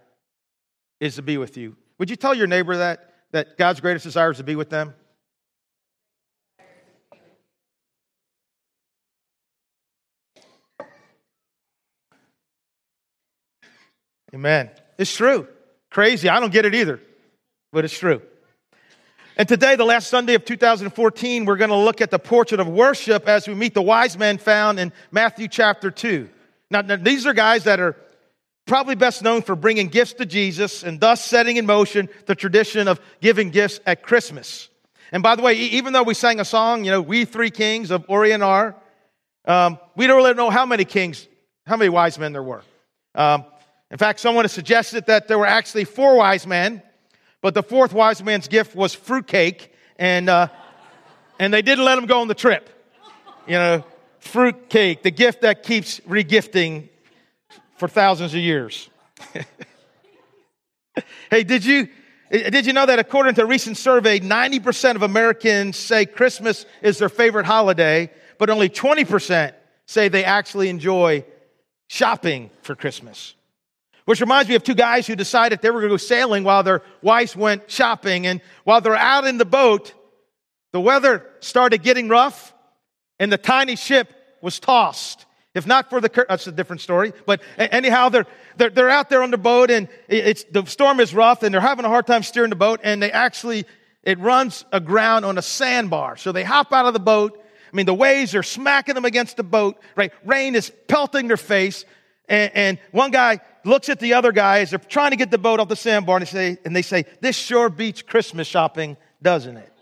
is 1.00 1.16
to 1.16 1.22
be 1.22 1.38
with 1.38 1.56
you. 1.56 1.76
Would 1.98 2.10
you 2.10 2.16
tell 2.16 2.34
your 2.34 2.46
neighbor 2.46 2.76
that? 2.78 3.14
That 3.32 3.58
God's 3.58 3.80
greatest 3.80 4.04
desire 4.04 4.30
is 4.30 4.38
to 4.38 4.44
be 4.44 4.56
with 4.56 4.70
them? 4.70 4.94
Amen. 14.34 14.70
It's 14.98 15.14
true. 15.14 15.46
Crazy. 15.90 16.28
I 16.28 16.40
don't 16.40 16.52
get 16.52 16.64
it 16.64 16.74
either, 16.74 17.00
but 17.72 17.84
it's 17.84 17.98
true. 17.98 18.22
And 19.36 19.46
today, 19.46 19.76
the 19.76 19.84
last 19.84 20.08
Sunday 20.08 20.34
of 20.34 20.44
2014, 20.44 21.44
we're 21.44 21.56
going 21.56 21.70
to 21.70 21.76
look 21.76 22.00
at 22.00 22.10
the 22.10 22.18
portrait 22.18 22.60
of 22.60 22.66
worship 22.66 23.28
as 23.28 23.46
we 23.46 23.54
meet 23.54 23.72
the 23.72 23.82
wise 23.82 24.18
men 24.18 24.38
found 24.38 24.80
in 24.80 24.92
Matthew 25.12 25.48
chapter 25.48 25.90
2. 25.90 26.28
Now, 26.70 26.80
now 26.80 26.96
these 26.96 27.24
are 27.24 27.32
guys 27.32 27.64
that 27.64 27.78
are 27.78 27.96
probably 28.68 28.94
best 28.94 29.22
known 29.22 29.42
for 29.42 29.56
bringing 29.56 29.88
gifts 29.88 30.12
to 30.12 30.26
Jesus 30.26 30.84
and 30.84 31.00
thus 31.00 31.24
setting 31.24 31.56
in 31.56 31.66
motion 31.66 32.08
the 32.26 32.34
tradition 32.34 32.86
of 32.86 33.00
giving 33.20 33.50
gifts 33.50 33.80
at 33.86 34.02
Christmas. 34.02 34.68
And 35.10 35.22
by 35.22 35.34
the 35.34 35.42
way, 35.42 35.54
even 35.54 35.94
though 35.94 36.02
we 36.02 36.14
sang 36.14 36.38
a 36.38 36.44
song, 36.44 36.84
you 36.84 36.90
know, 36.90 37.00
We 37.00 37.24
Three 37.24 37.50
Kings 37.50 37.90
of 37.90 38.04
Orient 38.08 38.42
are, 38.42 38.76
um, 39.46 39.78
we 39.96 40.06
don't 40.06 40.18
really 40.18 40.34
know 40.34 40.50
how 40.50 40.66
many 40.66 40.84
kings, 40.84 41.26
how 41.66 41.76
many 41.76 41.88
wise 41.88 42.18
men 42.18 42.32
there 42.32 42.42
were. 42.42 42.62
Um, 43.14 43.46
in 43.90 43.96
fact, 43.96 44.20
someone 44.20 44.44
has 44.44 44.52
suggested 44.52 45.06
that 45.06 45.26
there 45.28 45.38
were 45.38 45.46
actually 45.46 45.84
four 45.84 46.16
wise 46.16 46.46
men, 46.46 46.82
but 47.40 47.54
the 47.54 47.62
fourth 47.62 47.94
wise 47.94 48.22
man's 48.22 48.48
gift 48.48 48.76
was 48.76 48.92
fruitcake, 48.94 49.72
and, 49.98 50.28
uh, 50.28 50.48
and 51.38 51.54
they 51.54 51.62
didn't 51.62 51.86
let 51.86 51.96
him 51.96 52.04
go 52.04 52.20
on 52.20 52.28
the 52.28 52.34
trip. 52.34 52.68
You 53.46 53.54
know, 53.54 53.84
fruitcake, 54.18 55.02
the 55.02 55.10
gift 55.10 55.40
that 55.40 55.62
keeps 55.62 56.00
regifting 56.00 56.90
for 57.78 57.88
thousands 57.88 58.34
of 58.34 58.40
years. 58.40 58.90
hey, 61.30 61.44
did 61.44 61.64
you, 61.64 61.88
eh, 62.30 62.50
did 62.50 62.66
you 62.66 62.72
know 62.72 62.86
that 62.86 62.98
according 62.98 63.34
to 63.36 63.42
a 63.42 63.46
recent 63.46 63.76
survey, 63.76 64.18
90% 64.20 64.96
of 64.96 65.02
Americans 65.02 65.76
say 65.76 66.04
Christmas 66.04 66.66
is 66.82 66.98
their 66.98 67.08
favorite 67.08 67.46
holiday, 67.46 68.10
but 68.38 68.50
only 68.50 68.68
20% 68.68 69.54
say 69.86 70.08
they 70.08 70.24
actually 70.24 70.68
enjoy 70.68 71.24
shopping 71.88 72.50
for 72.62 72.74
Christmas? 72.74 73.34
Which 74.04 74.20
reminds 74.20 74.48
me 74.48 74.54
of 74.54 74.64
two 74.64 74.74
guys 74.74 75.06
who 75.06 75.14
decided 75.14 75.60
they 75.60 75.70
were 75.70 75.80
going 75.80 75.90
to 75.90 75.94
go 75.94 75.98
sailing 75.98 76.42
while 76.42 76.62
their 76.62 76.82
wives 77.02 77.36
went 77.36 77.70
shopping. 77.70 78.26
And 78.26 78.40
while 78.64 78.80
they're 78.80 78.96
out 78.96 79.26
in 79.26 79.36
the 79.36 79.44
boat, 79.44 79.92
the 80.72 80.80
weather 80.80 81.26
started 81.40 81.82
getting 81.82 82.08
rough 82.08 82.54
and 83.20 83.30
the 83.30 83.38
tiny 83.38 83.76
ship 83.76 84.12
was 84.40 84.58
tossed. 84.58 85.26
If 85.58 85.66
not 85.66 85.90
for 85.90 86.00
the 86.00 86.08
curse, 86.08 86.26
that's 86.28 86.46
a 86.46 86.52
different 86.52 86.80
story. 86.80 87.12
But 87.26 87.42
anyhow, 87.58 88.08
they're, 88.08 88.26
they're, 88.56 88.70
they're 88.70 88.88
out 88.88 89.10
there 89.10 89.22
on 89.22 89.32
the 89.32 89.38
boat 89.38 89.70
and 89.70 89.88
it's, 90.08 90.44
the 90.44 90.64
storm 90.66 91.00
is 91.00 91.12
rough 91.12 91.42
and 91.42 91.52
they're 91.52 91.60
having 91.60 91.84
a 91.84 91.88
hard 91.88 92.06
time 92.06 92.22
steering 92.22 92.50
the 92.50 92.56
boat 92.56 92.80
and 92.84 93.02
they 93.02 93.10
actually, 93.10 93.66
it 94.04 94.18
runs 94.20 94.64
aground 94.72 95.24
on 95.24 95.36
a 95.36 95.42
sandbar. 95.42 96.16
So 96.16 96.30
they 96.32 96.44
hop 96.44 96.72
out 96.72 96.86
of 96.86 96.94
the 96.94 97.00
boat. 97.00 97.38
I 97.70 97.76
mean, 97.76 97.86
the 97.86 97.92
waves 97.92 98.34
are 98.34 98.44
smacking 98.44 98.94
them 98.94 99.04
against 99.04 99.36
the 99.36 99.42
boat, 99.42 99.78
right? 99.96 100.12
Rain 100.24 100.54
is 100.54 100.72
pelting 100.86 101.26
their 101.26 101.36
face. 101.36 101.84
And, 102.28 102.52
and 102.54 102.78
one 102.92 103.10
guy 103.10 103.40
looks 103.64 103.88
at 103.88 103.98
the 104.00 104.14
other 104.14 104.32
guy 104.32 104.60
as 104.60 104.70
they're 104.70 104.78
trying 104.78 105.10
to 105.10 105.16
get 105.16 105.30
the 105.30 105.38
boat 105.38 105.60
off 105.60 105.68
the 105.68 105.76
sandbar 105.76 106.16
and 106.16 106.26
they 106.26 106.30
say, 106.30 106.58
and 106.64 106.74
they 106.74 106.82
say, 106.82 107.04
this 107.20 107.36
sure 107.36 107.68
beats 107.68 108.00
Christmas 108.00 108.46
shopping, 108.46 108.96
doesn't 109.20 109.56
it? 109.56 109.72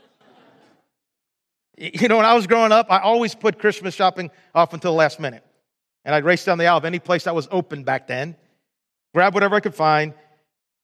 You 1.79 2.09
know, 2.09 2.17
when 2.17 2.25
I 2.25 2.33
was 2.33 2.47
growing 2.47 2.73
up, 2.73 2.87
I 2.91 3.01
always 3.01 3.35
put 3.35 3.59
Christmas 3.59 3.95
shopping 3.95 4.31
off 4.55 4.73
until 4.73 4.93
the 4.93 4.97
last 4.97 5.21
minute. 5.21 5.46
And 6.07 6.15
I'd 6.15 6.25
race 6.25 6.45
down 6.45 6.57
the 6.57 6.67
aisle 6.67 6.79
of 6.79 6.85
any 6.85 7.01
place 7.01 7.25
that 7.25 7.35
was 7.35 7.49
open 7.51 7.83
back 7.83 8.07
then, 8.07 8.37
grab 9.13 9.35
whatever 9.35 9.57
I 9.57 9.61
could 9.61 9.75
find, 9.75 10.15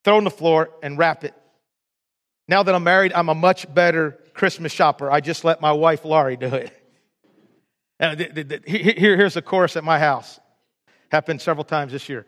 throw 0.03 0.17
on 0.17 0.25
the 0.25 0.31
floor, 0.31 0.71
and 0.83 0.99
wrap 0.99 1.23
it. 1.23 1.33
Now 2.49 2.65
that 2.65 2.75
I'm 2.75 2.83
married, 2.83 3.13
I'm 3.13 3.29
a 3.29 3.35
much 3.35 3.73
better 3.73 4.19
Christmas 4.35 4.73
shopper. 4.73 5.09
I 5.11 5.21
just 5.21 5.45
let 5.45 5.61
my 5.61 5.71
wife 5.71 6.05
Laurie 6.05 6.37
do 6.37 6.49
it. 6.49 6.77
Here, 8.67 9.17
here's 9.17 9.37
a 9.37 9.43
chorus 9.43 9.77
at 9.77 9.85
my 9.85 10.01
house. 10.01 10.41
Happened 11.13 11.41
several 11.41 11.65
times 11.65 11.93
this 11.93 12.09
year. 12.09 12.27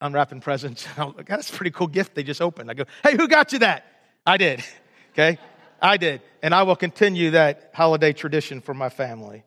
Unwrapping 0.00 0.40
presents. 0.40 0.86
Oh, 0.96 1.08
I'm 1.08 1.16
like, 1.16 1.26
that's 1.26 1.50
a 1.50 1.52
pretty 1.52 1.72
cool 1.72 1.88
gift 1.88 2.14
they 2.14 2.22
just 2.22 2.40
opened. 2.40 2.70
I 2.70 2.74
go, 2.74 2.84
hey, 3.02 3.16
who 3.16 3.26
got 3.26 3.52
you 3.52 3.58
that? 3.60 3.84
I 4.24 4.38
did. 4.38 4.62
Okay? 5.12 5.36
I 5.82 5.96
did. 5.96 6.20
And 6.44 6.54
I 6.54 6.62
will 6.62 6.76
continue 6.76 7.32
that 7.32 7.72
holiday 7.74 8.12
tradition 8.12 8.60
for 8.60 8.72
my 8.72 8.88
family. 8.88 9.42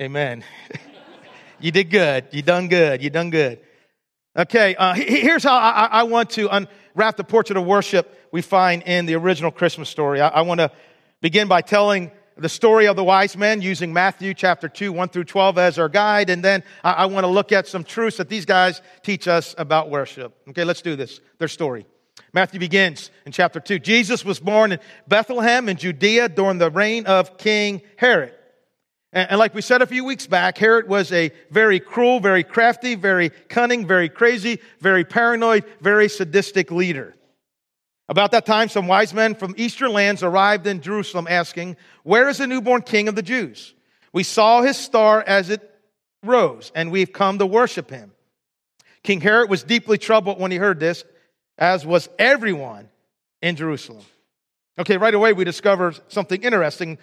Amen. 0.00 0.44
you 1.60 1.70
did 1.70 1.90
good. 1.90 2.26
You 2.30 2.42
done 2.42 2.68
good. 2.68 3.02
You 3.02 3.10
done 3.10 3.30
good. 3.30 3.60
Okay, 4.36 4.76
uh, 4.76 4.94
here's 4.94 5.42
how 5.42 5.56
I, 5.56 5.88
I, 5.90 6.02
want 6.04 6.30
to 6.30 6.48
unwrap 6.48 7.16
the 7.16 7.24
portrait 7.24 7.56
of 7.56 7.66
worship 7.66 8.28
we 8.30 8.42
find 8.42 8.84
in 8.84 9.06
the 9.06 9.14
original 9.14 9.50
Christmas 9.50 9.88
story. 9.88 10.20
I, 10.20 10.28
I 10.28 10.40
want 10.42 10.60
to 10.60 10.70
begin 11.20 11.48
by 11.48 11.62
telling 11.62 12.12
the 12.36 12.48
story 12.48 12.86
of 12.86 12.94
the 12.94 13.02
wise 13.02 13.36
men 13.36 13.60
using 13.60 13.92
Matthew 13.92 14.32
chapter 14.32 14.68
2, 14.68 14.92
1 14.92 15.08
through 15.08 15.24
12 15.24 15.58
as 15.58 15.78
our 15.78 15.88
guide. 15.88 16.30
And 16.30 16.44
then 16.44 16.62
I, 16.84 16.92
I 16.92 17.06
want 17.06 17.24
to 17.24 17.28
look 17.28 17.50
at 17.50 17.66
some 17.66 17.82
truths 17.82 18.18
that 18.18 18.28
these 18.28 18.46
guys 18.46 18.82
teach 19.02 19.26
us 19.26 19.54
about 19.58 19.90
worship. 19.90 20.36
Okay, 20.50 20.64
let's 20.64 20.80
do 20.80 20.94
this. 20.94 21.20
Their 21.38 21.48
story. 21.48 21.86
Matthew 22.32 22.60
begins 22.60 23.10
in 23.26 23.32
chapter 23.32 23.58
2. 23.58 23.80
Jesus 23.80 24.24
was 24.24 24.38
born 24.38 24.72
in 24.72 24.78
Bethlehem 25.08 25.68
in 25.68 25.76
Judea 25.76 26.28
during 26.28 26.58
the 26.58 26.70
reign 26.70 27.06
of 27.06 27.36
King 27.36 27.82
Herod. 27.96 28.34
And, 29.12 29.40
like 29.40 29.54
we 29.54 29.60
said 29.60 29.82
a 29.82 29.86
few 29.86 30.04
weeks 30.04 30.28
back, 30.28 30.56
Herod 30.56 30.88
was 30.88 31.10
a 31.10 31.32
very 31.50 31.80
cruel, 31.80 32.20
very 32.20 32.44
crafty, 32.44 32.94
very 32.94 33.30
cunning, 33.48 33.84
very 33.86 34.08
crazy, 34.08 34.60
very 34.78 35.04
paranoid, 35.04 35.64
very 35.80 36.08
sadistic 36.08 36.70
leader. 36.70 37.16
About 38.08 38.30
that 38.32 38.46
time, 38.46 38.68
some 38.68 38.86
wise 38.86 39.12
men 39.12 39.34
from 39.34 39.54
eastern 39.56 39.92
lands 39.92 40.22
arrived 40.22 40.66
in 40.66 40.80
Jerusalem 40.80 41.26
asking, 41.28 41.76
Where 42.04 42.28
is 42.28 42.38
the 42.38 42.46
newborn 42.46 42.82
king 42.82 43.08
of 43.08 43.16
the 43.16 43.22
Jews? 43.22 43.74
We 44.12 44.22
saw 44.22 44.62
his 44.62 44.76
star 44.76 45.24
as 45.26 45.50
it 45.50 45.60
rose, 46.22 46.70
and 46.74 46.92
we've 46.92 47.12
come 47.12 47.38
to 47.38 47.46
worship 47.46 47.90
him. 47.90 48.12
King 49.02 49.20
Herod 49.20 49.50
was 49.50 49.62
deeply 49.62 49.98
troubled 49.98 50.38
when 50.38 50.50
he 50.50 50.56
heard 50.56 50.78
this, 50.78 51.04
as 51.58 51.84
was 51.84 52.08
everyone 52.18 52.88
in 53.42 53.56
Jerusalem. 53.56 54.04
Okay, 54.78 54.96
right 54.96 55.14
away 55.14 55.32
we 55.32 55.44
discover 55.44 55.94
something 56.08 56.42
interesting. 56.42 56.98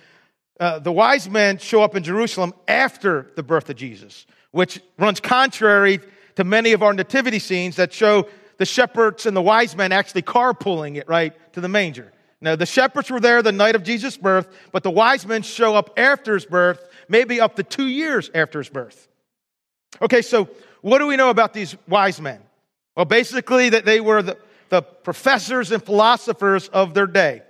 Uh, 0.59 0.79
the 0.79 0.91
wise 0.91 1.29
men 1.29 1.57
show 1.57 1.83
up 1.83 1.95
in 1.95 2.03
Jerusalem 2.03 2.53
after 2.67 3.31
the 3.35 3.43
birth 3.43 3.69
of 3.69 3.75
Jesus, 3.75 4.25
which 4.51 4.81
runs 4.97 5.19
contrary 5.19 5.99
to 6.35 6.43
many 6.43 6.71
of 6.71 6.81
our 6.81 6.93
nativity 6.93 7.39
scenes 7.39 7.75
that 7.75 7.93
show 7.93 8.27
the 8.57 8.65
shepherds 8.65 9.25
and 9.25 9.37
the 9.37 9.41
wise 9.41 9.75
men 9.75 9.91
actually 9.91 10.23
carpooling 10.23 10.95
it 10.97 11.07
right 11.07 11.33
to 11.53 11.61
the 11.61 11.67
manger. 11.67 12.11
Now, 12.41 12.55
the 12.55 12.65
shepherds 12.65 13.09
were 13.09 13.19
there 13.19 13.41
the 13.41 13.51
night 13.51 13.75
of 13.75 13.83
Jesus' 13.83 14.17
birth, 14.17 14.47
but 14.71 14.83
the 14.83 14.91
wise 14.91 15.25
men 15.25 15.41
show 15.41 15.75
up 15.75 15.91
after 15.97 16.35
his 16.35 16.45
birth, 16.45 16.87
maybe 17.07 17.41
up 17.41 17.55
to 17.55 17.63
two 17.63 17.87
years 17.87 18.29
after 18.33 18.59
his 18.59 18.69
birth. 18.69 19.07
Okay, 20.01 20.21
so 20.21 20.49
what 20.81 20.99
do 20.99 21.07
we 21.07 21.15
know 21.15 21.29
about 21.29 21.53
these 21.53 21.75
wise 21.87 22.21
men? 22.21 22.39
Well, 22.95 23.05
basically, 23.05 23.69
that 23.69 23.85
they 23.85 23.99
were 23.99 24.21
the, 24.21 24.37
the 24.69 24.81
professors 24.81 25.71
and 25.71 25.83
philosophers 25.83 26.67
of 26.69 26.93
their 26.93 27.07
day, 27.07 27.41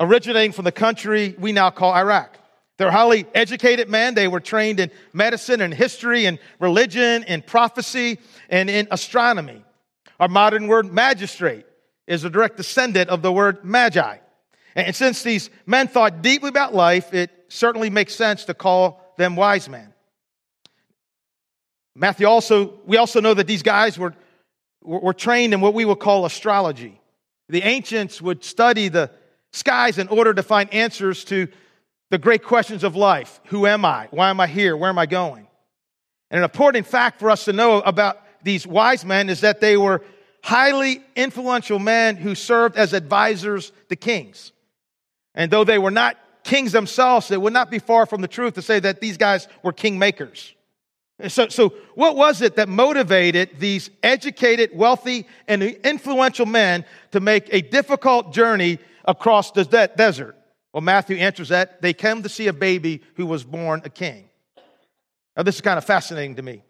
originating 0.00 0.52
from 0.52 0.64
the 0.64 0.72
country 0.72 1.36
we 1.38 1.52
now 1.52 1.70
call 1.70 1.94
Iraq. 1.94 2.38
They're 2.78 2.90
highly 2.90 3.26
educated 3.34 3.90
men. 3.90 4.14
They 4.14 4.26
were 4.26 4.40
trained 4.40 4.80
in 4.80 4.90
medicine 5.12 5.60
and 5.60 5.72
history 5.72 6.24
and 6.24 6.38
religion 6.58 7.24
and 7.24 7.46
prophecy 7.46 8.18
and 8.48 8.70
in 8.70 8.88
astronomy. 8.90 9.62
Our 10.18 10.28
modern 10.28 10.66
word 10.66 10.90
magistrate 10.90 11.66
is 12.06 12.24
a 12.24 12.30
direct 12.30 12.56
descendant 12.56 13.10
of 13.10 13.20
the 13.20 13.30
word 13.30 13.64
magi. 13.64 14.16
And 14.74 14.96
since 14.96 15.22
these 15.22 15.50
men 15.66 15.88
thought 15.88 16.22
deeply 16.22 16.48
about 16.48 16.74
life, 16.74 17.12
it 17.12 17.30
certainly 17.48 17.90
makes 17.90 18.14
sense 18.14 18.46
to 18.46 18.54
call 18.54 19.14
them 19.18 19.36
wise 19.36 19.68
men. 19.68 19.92
Matthew 21.94 22.26
also, 22.26 22.80
we 22.86 22.96
also 22.96 23.20
know 23.20 23.34
that 23.34 23.46
these 23.46 23.62
guys 23.62 23.98
were, 23.98 24.14
were 24.80 25.12
trained 25.12 25.52
in 25.52 25.60
what 25.60 25.74
we 25.74 25.84
would 25.84 25.98
call 25.98 26.24
astrology. 26.24 26.98
The 27.50 27.62
ancients 27.62 28.22
would 28.22 28.42
study 28.42 28.88
the 28.88 29.10
skies 29.52 29.98
in 29.98 30.08
order 30.08 30.34
to 30.34 30.42
find 30.42 30.72
answers 30.72 31.24
to 31.24 31.48
the 32.10 32.18
great 32.18 32.42
questions 32.42 32.84
of 32.84 32.96
life. 32.96 33.40
Who 33.46 33.66
am 33.66 33.84
I? 33.84 34.08
Why 34.10 34.30
am 34.30 34.40
I 34.40 34.46
here? 34.46 34.76
Where 34.76 34.90
am 34.90 34.98
I 34.98 35.06
going? 35.06 35.46
And 36.30 36.38
an 36.38 36.44
important 36.44 36.86
fact 36.86 37.18
for 37.18 37.30
us 37.30 37.44
to 37.46 37.52
know 37.52 37.80
about 37.80 38.18
these 38.42 38.66
wise 38.66 39.04
men 39.04 39.28
is 39.28 39.40
that 39.40 39.60
they 39.60 39.76
were 39.76 40.02
highly 40.42 41.02
influential 41.16 41.78
men 41.78 42.16
who 42.16 42.34
served 42.34 42.76
as 42.76 42.92
advisors 42.92 43.72
to 43.88 43.96
kings. 43.96 44.52
And 45.34 45.50
though 45.50 45.64
they 45.64 45.78
were 45.78 45.90
not 45.90 46.16
kings 46.42 46.72
themselves, 46.72 47.30
it 47.30 47.40
would 47.40 47.52
not 47.52 47.70
be 47.70 47.78
far 47.78 48.06
from 48.06 48.22
the 48.22 48.28
truth 48.28 48.54
to 48.54 48.62
say 48.62 48.80
that 48.80 49.00
these 49.00 49.16
guys 49.16 49.48
were 49.62 49.72
kingmakers. 49.72 50.52
So, 51.28 51.48
so 51.48 51.74
what 51.94 52.16
was 52.16 52.40
it 52.40 52.56
that 52.56 52.68
motivated 52.68 53.58
these 53.58 53.90
educated, 54.02 54.70
wealthy, 54.72 55.26
and 55.46 55.62
influential 55.62 56.46
men 56.46 56.84
to 57.12 57.20
make 57.20 57.52
a 57.52 57.60
difficult 57.60 58.32
journey 58.32 58.78
across 59.04 59.50
the 59.50 59.64
de- 59.64 59.88
desert? 59.88 60.36
Well, 60.72 60.80
Matthew 60.80 61.16
answers 61.16 61.48
that. 61.48 61.82
They 61.82 61.92
came 61.92 62.22
to 62.22 62.28
see 62.28 62.46
a 62.46 62.52
baby 62.52 63.02
who 63.14 63.26
was 63.26 63.44
born 63.44 63.82
a 63.84 63.90
king. 63.90 64.28
Now, 65.36 65.42
this 65.42 65.56
is 65.56 65.60
kind 65.60 65.78
of 65.78 65.84
fascinating 65.84 66.36
to 66.36 66.42
me. 66.42 66.62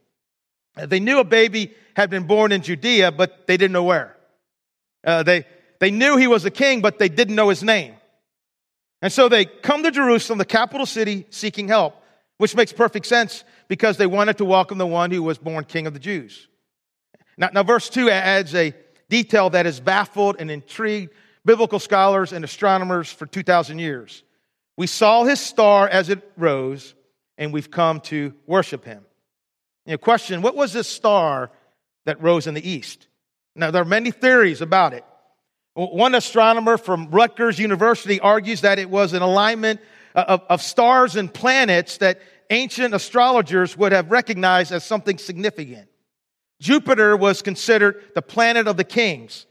They 0.77 1.01
knew 1.01 1.19
a 1.19 1.25
baby 1.25 1.75
had 1.95 2.11
been 2.11 2.27
born 2.27 2.53
in 2.53 2.63
Judea, 2.63 3.13
but 3.13 3.47
they 3.47 3.57
didn't 3.57 3.73
know 3.73 3.85
where. 3.85 4.17
Uh, 5.05 5.23
they, 5.23 5.45
they 5.81 5.91
knew 5.91 6.17
he 6.17 6.27
was 6.27 6.45
a 6.45 6.51
king, 6.51 6.81
but 6.81 6.99
they 6.99 7.09
didn't 7.09 7.35
know 7.35 7.49
his 7.49 7.63
name. 7.63 7.95
And 9.03 9.13
so 9.13 9.29
they 9.29 9.45
come 9.45 9.83
to 9.83 9.91
Jerusalem, 9.91 10.39
the 10.39 10.45
capital 10.45 10.87
city, 10.87 11.27
seeking 11.31 11.69
help, 11.69 11.95
which 12.39 12.55
makes 12.55 12.73
perfect 12.73 13.07
sense 13.07 13.45
because 13.71 13.99
they 13.99 14.07
wanted 14.09 14.37
to 14.39 14.45
welcome 14.45 14.79
the 14.79 14.87
one 14.87 15.13
who 15.13 15.23
was 15.23 15.39
born 15.39 15.63
king 15.63 15.87
of 15.87 15.95
the 15.95 16.01
Jews. 16.01 16.49
Now, 17.39 17.51
now 17.55 17.63
verse 17.63 17.89
2 17.89 18.11
adds 18.11 18.53
a 18.53 18.75
detail 19.09 19.49
that 19.51 19.65
has 19.65 19.79
baffled 19.79 20.37
and 20.41 20.51
intrigued 20.51 21.15
biblical 21.45 21.79
scholars 21.79 22.33
and 22.33 22.45
astronomers 22.45 23.13
for 23.13 23.27
2,000 23.27 23.79
years. 23.79 24.25
We 24.77 24.89
saw 24.89 25.23
his 25.23 25.39
star 25.39 25.87
as 25.89 26.09
it 26.09 26.21
rose, 26.37 26.97
and 27.39 27.53
we've 27.53 27.71
come 27.71 28.01
to 28.01 28.35
worship 28.45 28.85
him. 28.85 29.05
You 29.87 29.93
know, 29.93 29.99
question 29.99 30.43
What 30.43 30.57
was 30.57 30.73
this 30.73 30.89
star 30.89 31.53
that 32.07 32.21
rose 32.21 32.49
in 32.49 32.55
the 32.55 32.69
east? 32.69 33.07
Now, 33.55 33.71
there 33.71 33.83
are 33.83 33.87
many 33.87 34.11
theories 34.11 34.61
about 34.63 34.95
it. 34.95 35.05
One 35.75 36.17
astronomer 36.17 36.77
from 36.77 37.13
Rutgers 37.13 37.61
University 37.61 38.19
argues 38.19 38.63
that 38.63 38.81
it 38.81 38.91
was 38.91 39.13
an 39.13 39.23
alignment 39.23 39.81
uh, 40.13 40.25
of, 40.27 40.43
of 40.49 40.61
stars 40.61 41.15
and 41.15 41.33
planets 41.33 41.99
that 41.99 42.21
ancient 42.51 42.95
astrologers 42.95 43.77
would 43.77 43.93
have 43.93 44.11
recognized 44.11 44.73
as 44.73 44.85
something 44.85 45.19
significant. 45.19 45.89
Jupiter 46.61 47.17
was 47.17 47.41
considered 47.41 48.03
the 48.15 48.23
planet 48.23 48.69
of 48.69 48.77
the 48.77 48.85
kings, 48.85 49.47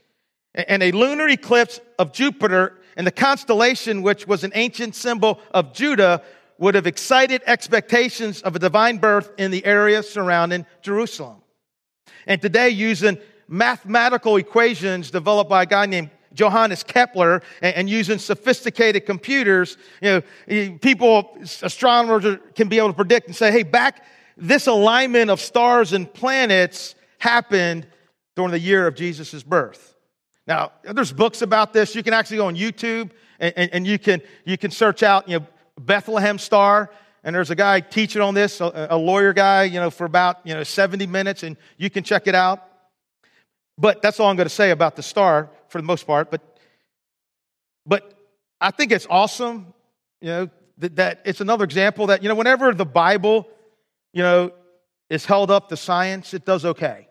and 0.54 0.82
a 0.82 0.92
lunar 0.92 1.28
eclipse 1.28 1.80
of 1.98 2.12
Jupiter 2.12 2.78
and 2.96 3.06
the 3.06 3.12
constellation, 3.12 4.02
which 4.02 4.26
was 4.26 4.44
an 4.44 4.52
ancient 4.54 4.94
symbol 4.94 5.40
of 5.52 5.72
Judah, 5.72 6.22
would 6.58 6.74
have 6.74 6.86
excited 6.86 7.42
expectations 7.46 8.42
of 8.42 8.54
a 8.54 8.58
divine 8.58 8.98
birth 8.98 9.30
in 9.38 9.50
the 9.50 9.64
area 9.64 10.02
surrounding 10.02 10.66
Jerusalem. 10.82 11.42
And 12.26 12.40
today, 12.40 12.68
using 12.68 13.18
mathematical 13.48 14.36
equations 14.36 15.10
developed 15.10 15.48
by 15.48 15.62
a 15.62 15.66
guy 15.66 15.86
named 15.86 16.10
Johannes 16.34 16.82
Kepler 16.82 17.42
and, 17.62 17.74
and 17.74 17.90
using 17.90 18.18
sophisticated 18.18 19.06
computers, 19.06 19.76
you 20.00 20.22
know, 20.48 20.78
people, 20.78 21.36
astronomers 21.62 22.38
can 22.54 22.68
be 22.68 22.78
able 22.78 22.88
to 22.88 22.94
predict 22.94 23.26
and 23.26 23.36
say, 23.36 23.50
hey, 23.50 23.62
back 23.62 24.04
this 24.36 24.66
alignment 24.66 25.30
of 25.30 25.40
stars 25.40 25.92
and 25.92 26.12
planets 26.12 26.94
happened 27.18 27.86
during 28.36 28.52
the 28.52 28.58
year 28.58 28.86
of 28.86 28.94
Jesus' 28.94 29.42
birth. 29.42 29.94
Now, 30.46 30.72
there's 30.82 31.12
books 31.12 31.42
about 31.42 31.72
this. 31.72 31.94
You 31.94 32.02
can 32.02 32.14
actually 32.14 32.38
go 32.38 32.46
on 32.46 32.56
YouTube 32.56 33.10
and, 33.38 33.52
and, 33.56 33.70
and 33.74 33.86
you, 33.86 33.98
can, 33.98 34.22
you 34.44 34.56
can 34.56 34.70
search 34.70 35.02
out, 35.02 35.28
you 35.28 35.38
know, 35.38 35.46
Bethlehem 35.78 36.38
Star. 36.38 36.90
And 37.22 37.36
there's 37.36 37.50
a 37.50 37.54
guy 37.54 37.80
teaching 37.80 38.22
on 38.22 38.34
this, 38.34 38.60
a, 38.60 38.88
a 38.90 38.96
lawyer 38.96 39.34
guy, 39.34 39.64
you 39.64 39.78
know, 39.78 39.90
for 39.90 40.06
about, 40.06 40.38
you 40.44 40.54
know, 40.54 40.62
70 40.62 41.06
minutes, 41.06 41.42
and 41.42 41.56
you 41.76 41.90
can 41.90 42.02
check 42.02 42.26
it 42.26 42.34
out. 42.34 42.66
But 43.76 44.00
that's 44.00 44.18
all 44.18 44.28
I'm 44.28 44.36
going 44.36 44.48
to 44.48 44.54
say 44.54 44.70
about 44.70 44.96
the 44.96 45.02
star 45.02 45.50
for 45.70 45.78
the 45.78 45.86
most 45.86 46.06
part. 46.06 46.30
But, 46.30 46.58
but 47.86 48.12
I 48.60 48.70
think 48.70 48.92
it's 48.92 49.06
awesome, 49.08 49.72
you 50.20 50.28
know, 50.28 50.50
that, 50.78 50.96
that 50.96 51.22
it's 51.24 51.40
another 51.40 51.64
example 51.64 52.08
that, 52.08 52.22
you 52.22 52.28
know, 52.28 52.34
whenever 52.34 52.74
the 52.74 52.86
Bible, 52.86 53.48
you 54.12 54.22
know, 54.22 54.52
is 55.08 55.24
held 55.24 55.50
up 55.50 55.68
to 55.68 55.76
science, 55.76 56.34
it 56.34 56.44
does 56.44 56.64
okay. 56.64 57.08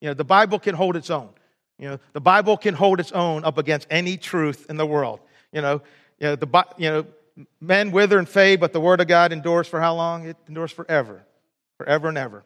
You 0.00 0.08
know, 0.08 0.14
the 0.14 0.24
Bible 0.24 0.58
can 0.58 0.74
hold 0.74 0.96
its 0.96 1.10
own. 1.10 1.30
You 1.78 1.88
know, 1.90 2.00
the 2.12 2.20
Bible 2.20 2.56
can 2.56 2.74
hold 2.74 3.00
its 3.00 3.12
own 3.12 3.44
up 3.44 3.58
against 3.58 3.86
any 3.90 4.16
truth 4.16 4.66
in 4.70 4.76
the 4.76 4.86
world. 4.86 5.20
You 5.52 5.60
know, 5.60 5.82
you 6.18 6.28
know, 6.28 6.36
the, 6.36 6.64
you 6.78 6.90
know 6.90 7.06
men 7.60 7.90
wither 7.90 8.18
and 8.18 8.28
fade, 8.28 8.60
but 8.60 8.72
the 8.72 8.80
word 8.80 9.00
of 9.00 9.08
God 9.08 9.32
endures 9.32 9.66
for 9.68 9.80
how 9.80 9.94
long? 9.94 10.26
It 10.26 10.36
endures 10.48 10.72
forever, 10.72 11.24
forever 11.78 12.08
and 12.08 12.18
ever. 12.18 12.44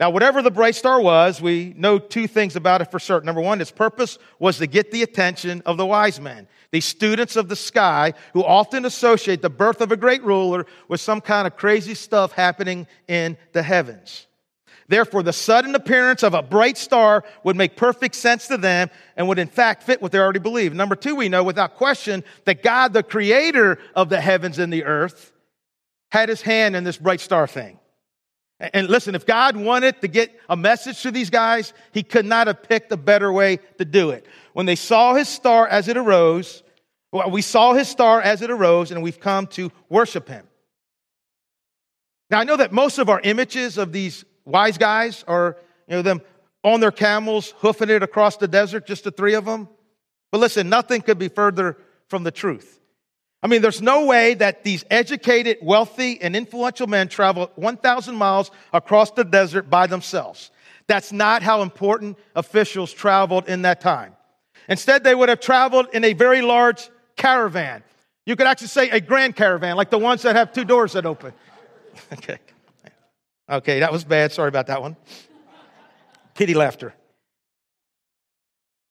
Now, 0.00 0.08
whatever 0.08 0.40
the 0.40 0.50
bright 0.50 0.74
star 0.74 0.98
was, 0.98 1.42
we 1.42 1.74
know 1.76 1.98
two 1.98 2.26
things 2.26 2.56
about 2.56 2.80
it 2.80 2.90
for 2.90 2.98
certain. 2.98 3.26
Number 3.26 3.42
one, 3.42 3.60
its 3.60 3.70
purpose 3.70 4.16
was 4.38 4.56
to 4.56 4.66
get 4.66 4.90
the 4.90 5.02
attention 5.02 5.62
of 5.66 5.76
the 5.76 5.84
wise 5.84 6.18
men, 6.18 6.48
these 6.70 6.86
students 6.86 7.36
of 7.36 7.50
the 7.50 7.56
sky 7.56 8.14
who 8.32 8.42
often 8.42 8.86
associate 8.86 9.42
the 9.42 9.50
birth 9.50 9.82
of 9.82 9.92
a 9.92 9.98
great 9.98 10.24
ruler 10.24 10.64
with 10.88 11.02
some 11.02 11.20
kind 11.20 11.46
of 11.46 11.54
crazy 11.54 11.92
stuff 11.92 12.32
happening 12.32 12.86
in 13.08 13.36
the 13.52 13.62
heavens. 13.62 14.26
Therefore, 14.88 15.22
the 15.22 15.34
sudden 15.34 15.74
appearance 15.74 16.22
of 16.22 16.32
a 16.32 16.40
bright 16.40 16.78
star 16.78 17.22
would 17.44 17.56
make 17.56 17.76
perfect 17.76 18.14
sense 18.14 18.48
to 18.48 18.56
them 18.56 18.88
and 19.18 19.28
would 19.28 19.38
in 19.38 19.48
fact 19.48 19.82
fit 19.82 20.00
what 20.00 20.12
they 20.12 20.18
already 20.18 20.38
believe. 20.38 20.72
Number 20.72 20.96
two, 20.96 21.14
we 21.14 21.28
know 21.28 21.44
without 21.44 21.76
question 21.76 22.24
that 22.46 22.62
God, 22.62 22.94
the 22.94 23.02
creator 23.02 23.78
of 23.94 24.08
the 24.08 24.20
heavens 24.20 24.58
and 24.58 24.72
the 24.72 24.84
earth, 24.84 25.30
had 26.10 26.30
his 26.30 26.40
hand 26.40 26.74
in 26.74 26.84
this 26.84 26.96
bright 26.96 27.20
star 27.20 27.46
thing. 27.46 27.79
And 28.60 28.90
listen, 28.90 29.14
if 29.14 29.24
God 29.24 29.56
wanted 29.56 30.02
to 30.02 30.08
get 30.08 30.38
a 30.48 30.56
message 30.56 31.00
to 31.02 31.10
these 31.10 31.30
guys, 31.30 31.72
he 31.92 32.02
could 32.02 32.26
not 32.26 32.46
have 32.46 32.62
picked 32.62 32.92
a 32.92 32.96
better 32.96 33.32
way 33.32 33.58
to 33.78 33.86
do 33.86 34.10
it. 34.10 34.26
When 34.52 34.66
they 34.66 34.76
saw 34.76 35.14
his 35.14 35.28
star 35.28 35.66
as 35.66 35.88
it 35.88 35.96
arose, 35.96 36.62
well, 37.10 37.30
we 37.30 37.40
saw 37.40 37.72
his 37.72 37.88
star 37.88 38.20
as 38.20 38.42
it 38.42 38.50
arose, 38.50 38.90
and 38.90 39.02
we've 39.02 39.18
come 39.18 39.46
to 39.48 39.72
worship 39.88 40.28
him. 40.28 40.46
Now, 42.30 42.38
I 42.38 42.44
know 42.44 42.56
that 42.56 42.70
most 42.70 42.98
of 42.98 43.08
our 43.08 43.20
images 43.20 43.78
of 43.78 43.92
these 43.92 44.24
wise 44.44 44.76
guys 44.76 45.24
are, 45.26 45.56
you 45.88 45.96
know, 45.96 46.02
them 46.02 46.20
on 46.62 46.80
their 46.80 46.92
camels, 46.92 47.54
hoofing 47.58 47.88
it 47.88 48.02
across 48.02 48.36
the 48.36 48.46
desert, 48.46 48.86
just 48.86 49.04
the 49.04 49.10
three 49.10 49.34
of 49.34 49.46
them. 49.46 49.68
But 50.30 50.38
listen, 50.38 50.68
nothing 50.68 51.00
could 51.00 51.18
be 51.18 51.28
further 51.28 51.78
from 52.08 52.24
the 52.24 52.30
truth. 52.30 52.79
I 53.42 53.46
mean, 53.46 53.62
there's 53.62 53.80
no 53.80 54.04
way 54.04 54.34
that 54.34 54.64
these 54.64 54.84
educated, 54.90 55.58
wealthy, 55.62 56.20
and 56.20 56.36
influential 56.36 56.86
men 56.86 57.08
travel 57.08 57.50
1,000 57.54 58.14
miles 58.14 58.50
across 58.72 59.12
the 59.12 59.24
desert 59.24 59.70
by 59.70 59.86
themselves. 59.86 60.50
That's 60.86 61.10
not 61.12 61.42
how 61.42 61.62
important 61.62 62.18
officials 62.36 62.92
traveled 62.92 63.48
in 63.48 63.62
that 63.62 63.80
time. 63.80 64.14
Instead, 64.68 65.04
they 65.04 65.14
would 65.14 65.28
have 65.28 65.40
traveled 65.40 65.86
in 65.92 66.04
a 66.04 66.12
very 66.12 66.42
large 66.42 66.90
caravan. 67.16 67.82
You 68.26 68.36
could 68.36 68.46
actually 68.46 68.68
say 68.68 68.90
a 68.90 69.00
grand 69.00 69.36
caravan, 69.36 69.76
like 69.76 69.90
the 69.90 69.98
ones 69.98 70.22
that 70.22 70.36
have 70.36 70.52
two 70.52 70.64
doors 70.64 70.92
that 70.92 71.06
open. 71.06 71.32
okay. 72.12 72.38
Okay, 73.48 73.80
that 73.80 73.90
was 73.90 74.04
bad. 74.04 74.32
Sorry 74.32 74.48
about 74.48 74.66
that 74.66 74.82
one. 74.82 74.96
Kitty 76.34 76.54
laughter. 76.54 76.94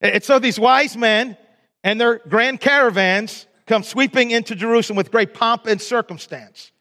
And 0.01 0.23
so 0.23 0.39
these 0.39 0.59
wise 0.59 0.97
men 0.97 1.37
and 1.83 1.99
their 1.99 2.19
grand 2.19 2.59
caravans 2.59 3.45
come 3.69 3.83
sweeping 3.83 4.31
into 4.31 4.55
Jerusalem 4.55 4.97
with 4.97 5.11
great 5.11 5.33
pomp 5.33 5.67
and 5.67 5.79
circumstance. 5.81 6.71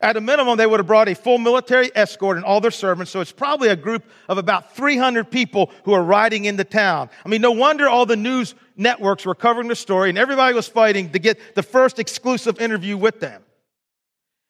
At 0.00 0.18
a 0.18 0.20
minimum, 0.20 0.58
they 0.58 0.66
would 0.66 0.78
have 0.78 0.86
brought 0.86 1.08
a 1.08 1.14
full 1.14 1.38
military 1.38 1.90
escort 1.94 2.36
and 2.36 2.44
all 2.44 2.60
their 2.60 2.70
servants, 2.70 3.10
so 3.10 3.20
it's 3.20 3.32
probably 3.32 3.68
a 3.68 3.76
group 3.76 4.04
of 4.28 4.36
about 4.36 4.76
300 4.76 5.30
people 5.30 5.72
who 5.84 5.94
are 5.94 6.02
riding 6.04 6.44
into 6.44 6.62
town. 6.62 7.08
I 7.24 7.28
mean, 7.30 7.40
no 7.40 7.52
wonder 7.52 7.88
all 7.88 8.04
the 8.04 8.16
news 8.16 8.54
networks 8.76 9.24
were 9.24 9.34
covering 9.34 9.68
the 9.68 9.76
story 9.76 10.10
and 10.10 10.18
everybody 10.18 10.54
was 10.54 10.68
fighting 10.68 11.10
to 11.12 11.18
get 11.18 11.54
the 11.54 11.62
first 11.62 11.98
exclusive 11.98 12.60
interview 12.60 12.98
with 12.98 13.20
them. 13.20 13.42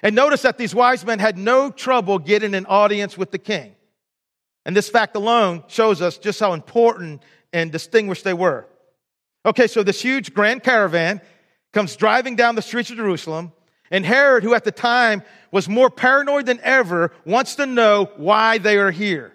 And 0.03 0.17
notice 0.17 0.43
that 0.43 0.59
these 0.59 0.75
wise 0.75 1.07
men 1.07 1.21
had 1.21 1.39
no 1.39 1.71
trouble 1.71 2.19
getting 2.19 2.55
an 2.55 2.67
audience 2.67 3.17
with 3.17 3.31
the 3.31 3.39
king. 3.39 3.77
And 4.67 4.77
this 4.77 4.89
fact 4.89 5.15
alone 5.15 5.63
shows 5.69 6.03
us 6.03 6.19
just 6.19 6.41
how 6.41 6.55
important 6.55 7.23
and 7.53 7.71
distinguished 7.71 8.25
they 8.25 8.35
were. 8.35 8.67
Okay, 9.47 9.67
so 9.67 9.83
this 9.83 10.01
huge 10.01 10.33
grand 10.33 10.63
caravan 10.63 11.21
comes 11.75 11.97
driving 11.97 12.37
down 12.37 12.55
the 12.55 12.63
streets 12.63 12.91
of 12.91 12.97
Jerusalem. 12.97 13.53
And 13.91 14.07
Herod, 14.07 14.45
who 14.45 14.55
at 14.55 14.65
the 14.65 14.73
time 14.73 15.23
was 15.51 15.69
more 15.69 15.91
paranoid 15.91 16.47
than 16.47 16.61
ever, 16.63 17.13
wants 17.27 17.57
to 17.57 17.67
know 17.67 18.11
why 18.17 18.59
they 18.59 18.79
are 18.79 18.91
here. 18.91 19.35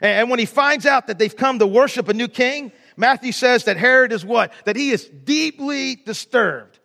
And 0.00 0.30
when 0.30 0.38
he 0.38 0.46
finds 0.46 0.86
out 0.86 1.08
that 1.08 1.18
they've 1.18 1.34
come 1.34 1.58
to 1.58 1.66
worship 1.66 2.08
a 2.08 2.14
new 2.14 2.28
king, 2.28 2.70
Matthew 2.96 3.32
says 3.32 3.64
that 3.64 3.76
Herod 3.76 4.12
is 4.12 4.24
what? 4.24 4.52
That 4.64 4.76
he 4.76 4.90
is 4.90 5.04
deeply 5.06 5.96
disturbed, 5.96 6.78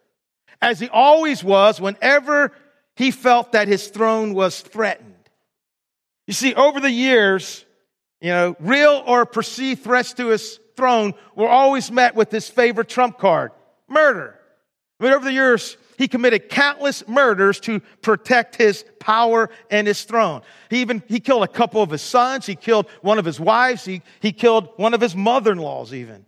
as 0.61 0.79
he 0.79 0.89
always 0.89 1.43
was 1.43 1.79
whenever 1.79 2.51
he 2.95 3.11
felt 3.11 3.51
that 3.51 3.67
his 3.67 3.87
throne 3.87 4.33
was 4.33 4.61
threatened. 4.61 5.13
You 6.27 6.33
see, 6.33 6.55
over 6.55 6.79
the 6.79 6.91
years, 6.91 7.65
you 8.21 8.29
know, 8.29 8.55
real 8.59 9.03
or 9.05 9.25
perceived 9.25 9.83
threats 9.83 10.13
to 10.13 10.27
his 10.27 10.59
throne 10.75 11.13
were 11.35 11.49
always 11.49 11.91
met 11.91 12.15
with 12.15 12.31
his 12.31 12.49
favorite 12.49 12.89
trump 12.89 13.17
card 13.17 13.51
murder. 13.87 14.39
Over 14.99 15.25
the 15.25 15.33
years, 15.33 15.77
he 15.97 16.07
committed 16.07 16.49
countless 16.49 17.07
murders 17.07 17.59
to 17.61 17.79
protect 18.01 18.55
his 18.55 18.85
power 18.99 19.49
and 19.69 19.87
his 19.87 20.03
throne. 20.03 20.41
He 20.69 20.81
even 20.81 21.03
he 21.07 21.19
killed 21.19 21.43
a 21.43 21.47
couple 21.47 21.81
of 21.81 21.89
his 21.89 22.01
sons. 22.01 22.45
He 22.45 22.55
killed 22.55 22.87
one 23.01 23.19
of 23.19 23.25
his 23.25 23.39
wives. 23.39 23.85
He, 23.85 24.01
he 24.19 24.31
killed 24.31 24.69
one 24.77 24.93
of 24.93 25.01
his 25.01 25.15
mother-in-laws 25.15 25.93
even. 25.93 26.25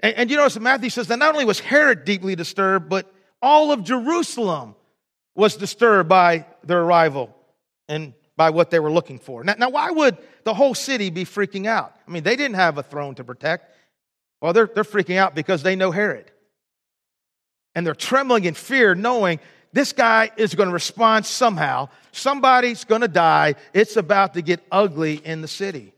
And, 0.00 0.14
and 0.14 0.30
you 0.30 0.36
notice 0.36 0.58
Matthew 0.58 0.90
says 0.90 1.08
that 1.08 1.18
not 1.18 1.34
only 1.34 1.44
was 1.44 1.60
Herod 1.60 2.04
deeply 2.04 2.36
disturbed, 2.36 2.88
but 2.88 3.12
all 3.42 3.72
of 3.72 3.84
Jerusalem 3.84 4.74
was 5.34 5.56
disturbed 5.56 6.08
by 6.08 6.46
their 6.64 6.80
arrival 6.80 7.34
and 7.88 8.14
by 8.36 8.50
what 8.50 8.70
they 8.70 8.78
were 8.78 8.90
looking 8.90 9.18
for. 9.18 9.42
Now, 9.42 9.54
now 9.58 9.70
why 9.70 9.90
would 9.90 10.16
the 10.44 10.54
whole 10.54 10.74
city 10.74 11.10
be 11.10 11.24
freaking 11.24 11.66
out? 11.66 11.94
I 12.06 12.10
mean, 12.10 12.22
they 12.22 12.36
didn't 12.36 12.56
have 12.56 12.78
a 12.78 12.82
throne 12.82 13.14
to 13.16 13.24
protect. 13.24 13.74
Well, 14.40 14.52
they're, 14.52 14.70
they're 14.72 14.84
freaking 14.84 15.16
out 15.16 15.34
because 15.34 15.62
they 15.62 15.74
know 15.74 15.90
Herod 15.90 16.30
and 17.78 17.86
they're 17.86 17.94
trembling 17.94 18.44
in 18.44 18.54
fear, 18.54 18.96
knowing 18.96 19.38
this 19.72 19.92
guy 19.92 20.32
is 20.36 20.56
going 20.56 20.68
to 20.68 20.72
respond 20.72 21.24
somehow. 21.24 21.88
Somebody's 22.10 22.82
going 22.82 23.02
to 23.02 23.08
die. 23.08 23.54
It's 23.72 23.96
about 23.96 24.34
to 24.34 24.42
get 24.42 24.58
ugly 24.72 25.14
in 25.24 25.42
the 25.42 25.48
city. 25.48 25.94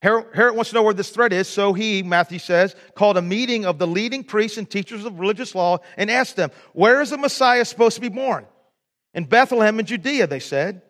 Herod, 0.00 0.56
wants 0.56 0.70
to 0.70 0.76
know 0.76 0.82
where 0.82 0.94
this 0.94 1.10
threat 1.10 1.34
is, 1.34 1.46
so 1.46 1.74
he, 1.74 2.02
Matthew 2.02 2.38
says, 2.38 2.74
called 2.94 3.18
a 3.18 3.22
meeting 3.22 3.66
of 3.66 3.78
the 3.78 3.86
leading 3.86 4.24
priests 4.24 4.56
and 4.56 4.68
teachers 4.68 5.04
of 5.04 5.20
religious 5.20 5.54
law 5.54 5.80
and 5.98 6.10
asked 6.10 6.36
them, 6.36 6.50
Where 6.72 7.02
is 7.02 7.10
the 7.10 7.18
Messiah 7.18 7.66
supposed 7.66 7.96
to 7.96 8.00
be 8.00 8.08
born? 8.08 8.46
In 9.12 9.24
Bethlehem 9.24 9.78
in 9.78 9.84
Judea, 9.84 10.26
they 10.26 10.40
said. 10.40 10.80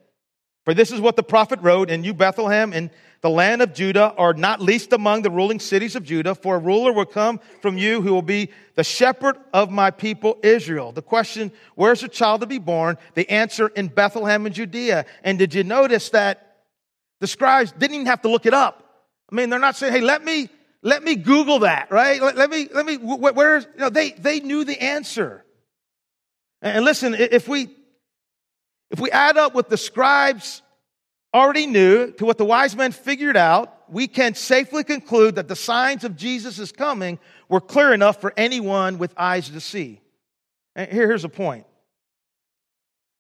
For 0.64 0.74
this 0.74 0.92
is 0.92 1.00
what 1.00 1.16
the 1.16 1.24
prophet 1.24 1.58
wrote, 1.60 1.90
and 1.90 2.06
you, 2.06 2.14
Bethlehem, 2.14 2.72
in 2.72 2.92
the 3.22 3.30
land 3.30 3.62
of 3.62 3.72
Judah 3.72 4.12
are 4.18 4.34
not 4.34 4.60
least 4.60 4.92
among 4.92 5.22
the 5.22 5.30
ruling 5.30 5.60
cities 5.60 5.94
of 5.94 6.02
Judah, 6.02 6.34
for 6.34 6.56
a 6.56 6.58
ruler 6.58 6.92
will 6.92 7.06
come 7.06 7.38
from 7.60 7.78
you 7.78 8.02
who 8.02 8.12
will 8.12 8.20
be 8.20 8.50
the 8.74 8.82
shepherd 8.82 9.36
of 9.54 9.70
my 9.70 9.92
people 9.92 10.38
Israel. 10.42 10.90
The 10.90 11.02
question, 11.02 11.52
where's 11.76 12.00
the 12.00 12.08
child 12.08 12.40
to 12.40 12.48
be 12.48 12.58
born? 12.58 12.98
The 13.14 13.30
answer 13.30 13.68
in 13.68 13.86
Bethlehem 13.86 14.44
in 14.44 14.52
Judea. 14.52 15.06
And 15.22 15.38
did 15.38 15.54
you 15.54 15.62
notice 15.62 16.10
that 16.10 16.64
the 17.20 17.28
scribes 17.28 17.70
didn't 17.70 17.94
even 17.94 18.06
have 18.06 18.22
to 18.22 18.28
look 18.28 18.44
it 18.44 18.54
up? 18.54 19.06
I 19.30 19.36
mean, 19.36 19.50
they're 19.50 19.60
not 19.60 19.76
saying, 19.76 19.92
hey, 19.92 20.00
let 20.00 20.24
me, 20.24 20.48
let 20.82 21.04
me 21.04 21.14
Google 21.14 21.60
that, 21.60 21.92
right? 21.92 22.20
Let, 22.20 22.36
let 22.36 22.50
me, 22.50 22.68
let 22.74 22.84
me, 22.84 22.96
where's, 22.96 23.64
you 23.74 23.80
know, 23.80 23.88
they, 23.88 24.10
they 24.10 24.40
knew 24.40 24.64
the 24.64 24.82
answer. 24.82 25.44
And 26.60 26.84
listen, 26.84 27.14
if 27.14 27.46
we, 27.46 27.68
if 28.90 28.98
we 28.98 29.12
add 29.12 29.36
up 29.36 29.54
with 29.54 29.68
the 29.68 29.76
scribes 29.76 30.60
already 31.34 31.66
knew, 31.66 32.12
to 32.12 32.24
what 32.24 32.38
the 32.38 32.44
wise 32.44 32.76
men 32.76 32.92
figured 32.92 33.36
out, 33.36 33.90
we 33.90 34.06
can 34.06 34.34
safely 34.34 34.84
conclude 34.84 35.36
that 35.36 35.48
the 35.48 35.56
signs 35.56 36.04
of 36.04 36.16
Jesus' 36.16 36.72
coming 36.72 37.18
were 37.48 37.60
clear 37.60 37.92
enough 37.92 38.20
for 38.20 38.32
anyone 38.36 38.98
with 38.98 39.12
eyes 39.16 39.50
to 39.50 39.60
see. 39.60 40.00
And 40.74 40.90
here's 40.90 41.24
a 41.24 41.28
point 41.28 41.66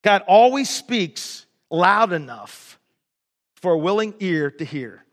God 0.02 0.22
always 0.26 0.68
speaks 0.68 1.46
loud 1.70 2.12
enough 2.12 2.78
for 3.56 3.72
a 3.72 3.78
willing 3.78 4.14
ear 4.20 4.50
to 4.50 4.64
hear. 4.64 5.04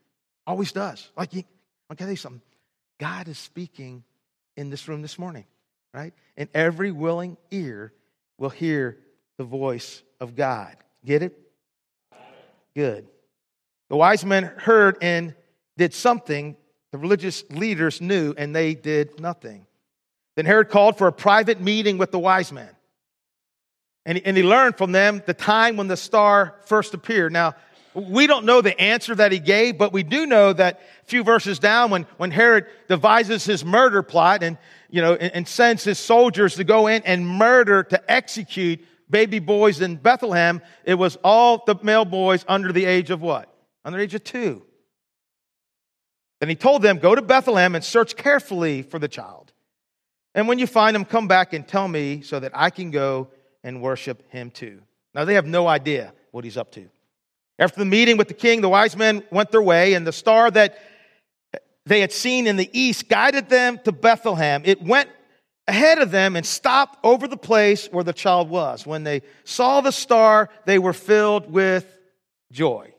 Always 0.48 0.72
does. 0.72 1.10
Like, 1.16 1.34
you, 1.34 1.44
I'll 1.90 1.96
tell 1.96 2.10
you 2.10 2.16
something. 2.16 2.42
God 3.00 3.28
is 3.28 3.38
speaking 3.38 4.04
in 4.58 4.70
this 4.70 4.88
room 4.88 5.02
this 5.02 5.20
morning, 5.20 5.46
right? 5.94 6.14
And 6.36 6.50
every 6.54 6.92
willing 6.92 7.38
ear 7.52 7.94
will 8.38 8.50
hear 8.50 8.98
the 9.38 9.44
voice 9.44 10.02
of 10.20 10.36
God. 10.36 10.76
Get 11.06 11.22
it? 11.22 11.49
Good. 12.76 13.08
The 13.90 13.96
wise 13.96 14.24
men 14.24 14.44
heard 14.44 14.98
and 15.02 15.34
did 15.78 15.94
something 15.94 16.56
the 16.92 16.98
religious 16.98 17.44
leaders 17.50 18.02
knew, 18.02 18.34
and 18.38 18.56
they 18.56 18.74
did 18.74 19.20
nothing. 19.20 19.66
Then 20.36 20.46
Herod 20.46 20.70
called 20.70 20.98
for 20.98 21.08
a 21.08 21.14
private 21.14 21.62
meeting 21.62 21.98
with 21.98 22.12
the 22.12 22.20
wise 22.20 22.52
men. 22.52 22.70
And 24.06 24.18
he, 24.18 24.26
and 24.26 24.36
he 24.36 24.44
learned 24.44 24.78
from 24.78 24.92
them 24.92 25.22
the 25.26 25.34
time 25.34 25.78
when 25.78 25.88
the 25.88 25.98
star 25.98 26.56
first 26.66 26.94
appeared. 26.94 27.32
Now, 27.32 27.56
we 27.94 28.28
don't 28.28 28.46
know 28.46 28.62
the 28.62 28.80
answer 28.80 29.14
that 29.16 29.32
he 29.32 29.40
gave, 29.40 29.78
but 29.78 29.92
we 29.92 30.04
do 30.04 30.26
know 30.26 30.54
that 30.54 30.80
a 31.04 31.06
few 31.06 31.24
verses 31.24 31.60
down, 31.60 31.92
when, 31.92 32.08
when 32.18 32.32
Herod 32.32 32.68
devises 32.88 33.44
his 33.44 33.66
murder 33.66 34.02
plot 34.02 34.42
and, 34.42 34.58
you 34.90 35.02
know, 35.02 35.16
and, 35.16 35.34
and 35.34 35.48
sends 35.48 35.84
his 35.84 36.00
soldiers 36.00 36.56
to 36.56 36.64
go 36.64 36.88
in 36.88 37.04
and 37.04 37.28
murder, 37.28 37.84
to 37.84 38.12
execute 38.12 38.80
baby 39.10 39.40
boys 39.40 39.82
in 39.82 39.96
Bethlehem, 39.96 40.62
it 40.84 40.96
was 40.96 41.18
all 41.24 41.64
the 41.66 41.76
male 41.82 42.06
boys 42.06 42.46
under 42.48 42.72
the 42.72 42.86
age 42.86 43.10
of 43.10 43.22
what? 43.22 43.54
Under 43.84 43.98
the 43.98 44.04
age 44.04 44.16
of 44.16 44.24
two. 44.24 44.64
And 46.42 46.50
he 46.50 46.56
told 46.56 46.82
them, 46.82 47.00
Go 47.00 47.16
to 47.16 47.22
Bethlehem 47.22 47.76
and 47.76 47.84
search 47.84 48.16
carefully 48.16 48.82
for 48.82 49.00
the 49.00 49.08
child. 49.08 49.52
And 50.36 50.48
when 50.48 50.60
you 50.60 50.68
find 50.68 50.96
him, 50.96 51.06
come 51.06 51.28
back 51.28 51.54
and 51.54 51.68
tell 51.68 51.88
me 51.88 52.22
so 52.22 52.40
that 52.40 52.52
I 52.56 52.70
can 52.70 52.92
go 52.92 53.30
and 53.64 53.82
worship 53.82 54.32
him 54.32 54.52
too. 54.52 54.82
Now, 55.14 55.26
they 55.26 55.34
have 55.34 55.48
no 55.48 55.68
idea 55.68 56.14
what 56.32 56.44
he's 56.44 56.58
up 56.58 56.72
to. 56.74 56.90
After 57.58 57.80
the 57.80 57.86
meeting 57.86 58.16
with 58.16 58.28
the 58.28 58.34
king, 58.34 58.62
the 58.62 58.70
wise 58.70 58.96
men 58.96 59.24
went 59.32 59.52
their 59.52 59.62
way, 59.62 59.96
and 59.96 60.08
the 60.08 60.14
star 60.14 60.50
that 60.52 60.78
they 61.86 62.00
had 62.00 62.12
seen 62.12 62.48
in 62.48 62.56
the 62.56 62.70
east 62.72 63.10
guided 63.10 63.50
them 63.50 63.80
to 63.84 63.92
Bethlehem. 63.92 64.62
It 64.64 64.82
went 64.82 65.10
ahead 65.70 66.00
of 66.00 66.12
them 66.12 66.36
and 66.36 66.46
stopped 66.46 66.98
over 67.04 67.28
the 67.28 67.38
place 67.38 67.88
where 67.88 68.04
the 68.04 68.14
child 68.14 68.50
was. 68.50 68.86
When 68.86 69.04
they 69.04 69.22
saw 69.44 69.82
the 69.82 69.92
star, 69.92 70.50
they 70.66 70.80
were 70.80 70.94
filled 70.94 71.52
with 71.52 71.86
joy. 72.52 72.94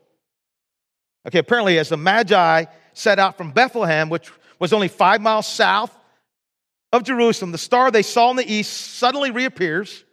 Okay, 1.27 1.41
apparently, 1.41 1.79
as 1.79 1.91
the 1.91 1.97
Magi 1.97 2.65
set 2.95 3.19
out 3.19 3.37
from 3.37 3.51
Bethlehem, 3.51 4.09
which 4.09 4.31
was 4.59 4.73
only 4.73 4.89
five 4.89 5.21
miles 5.21 5.47
south 5.47 5.95
of 6.93 7.03
Jerusalem, 7.03 7.53
the 7.53 7.59
star 7.59 7.91
they 7.91 8.03
saw 8.03 8.31
in 8.31 8.37
the 8.37 8.51
east 8.51 8.73
suddenly 8.73 9.31
reappears. 9.31 10.05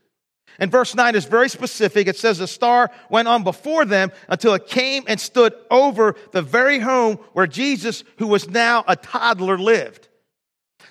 And 0.60 0.72
verse 0.72 0.96
9 0.96 1.16
is 1.16 1.26
very 1.26 1.50
specific. 1.50 2.08
It 2.08 2.18
says 2.18 2.40
the 2.40 2.48
star 2.48 2.90
went 3.10 3.28
on 3.28 3.44
before 3.44 3.86
them 3.86 4.12
until 4.28 4.56
it 4.56 4.68
came 4.68 5.04
and 5.08 5.20
stood 5.20 5.54
over 5.70 6.16
the 6.32 6.42
very 6.42 6.80
home 6.80 7.18
where 7.34 7.46
Jesus, 7.46 8.04
who 8.18 8.26
was 8.26 8.50
now 8.50 8.84
a 8.88 8.96
toddler, 8.96 9.60
lived. 9.60 10.07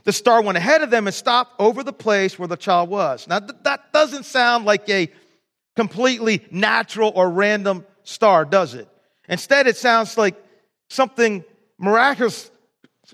The 0.07 0.13
star 0.13 0.41
went 0.41 0.57
ahead 0.57 0.83
of 0.83 0.91
them 0.91 1.09
and 1.09 1.15
stopped 1.15 1.61
over 1.61 1.83
the 1.83 1.93
place 1.93 2.39
where 2.39 2.47
the 2.47 2.57
child 2.57 2.89
was. 2.89 3.27
Now, 3.27 3.41
th- 3.41 3.59
that 3.65 3.93
doesn't 3.93 4.25
sound 4.25 4.65
like 4.65 4.89
a 4.89 5.11
completely 5.75 6.47
natural 6.49 7.11
or 7.13 7.29
random 7.29 7.85
star, 8.05 8.45
does 8.45 8.75
it? 8.75 8.89
Instead, 9.29 9.67
it 9.67 9.77
sounds 9.77 10.17
like 10.17 10.37
something 10.89 11.45
miraculous. 11.77 12.53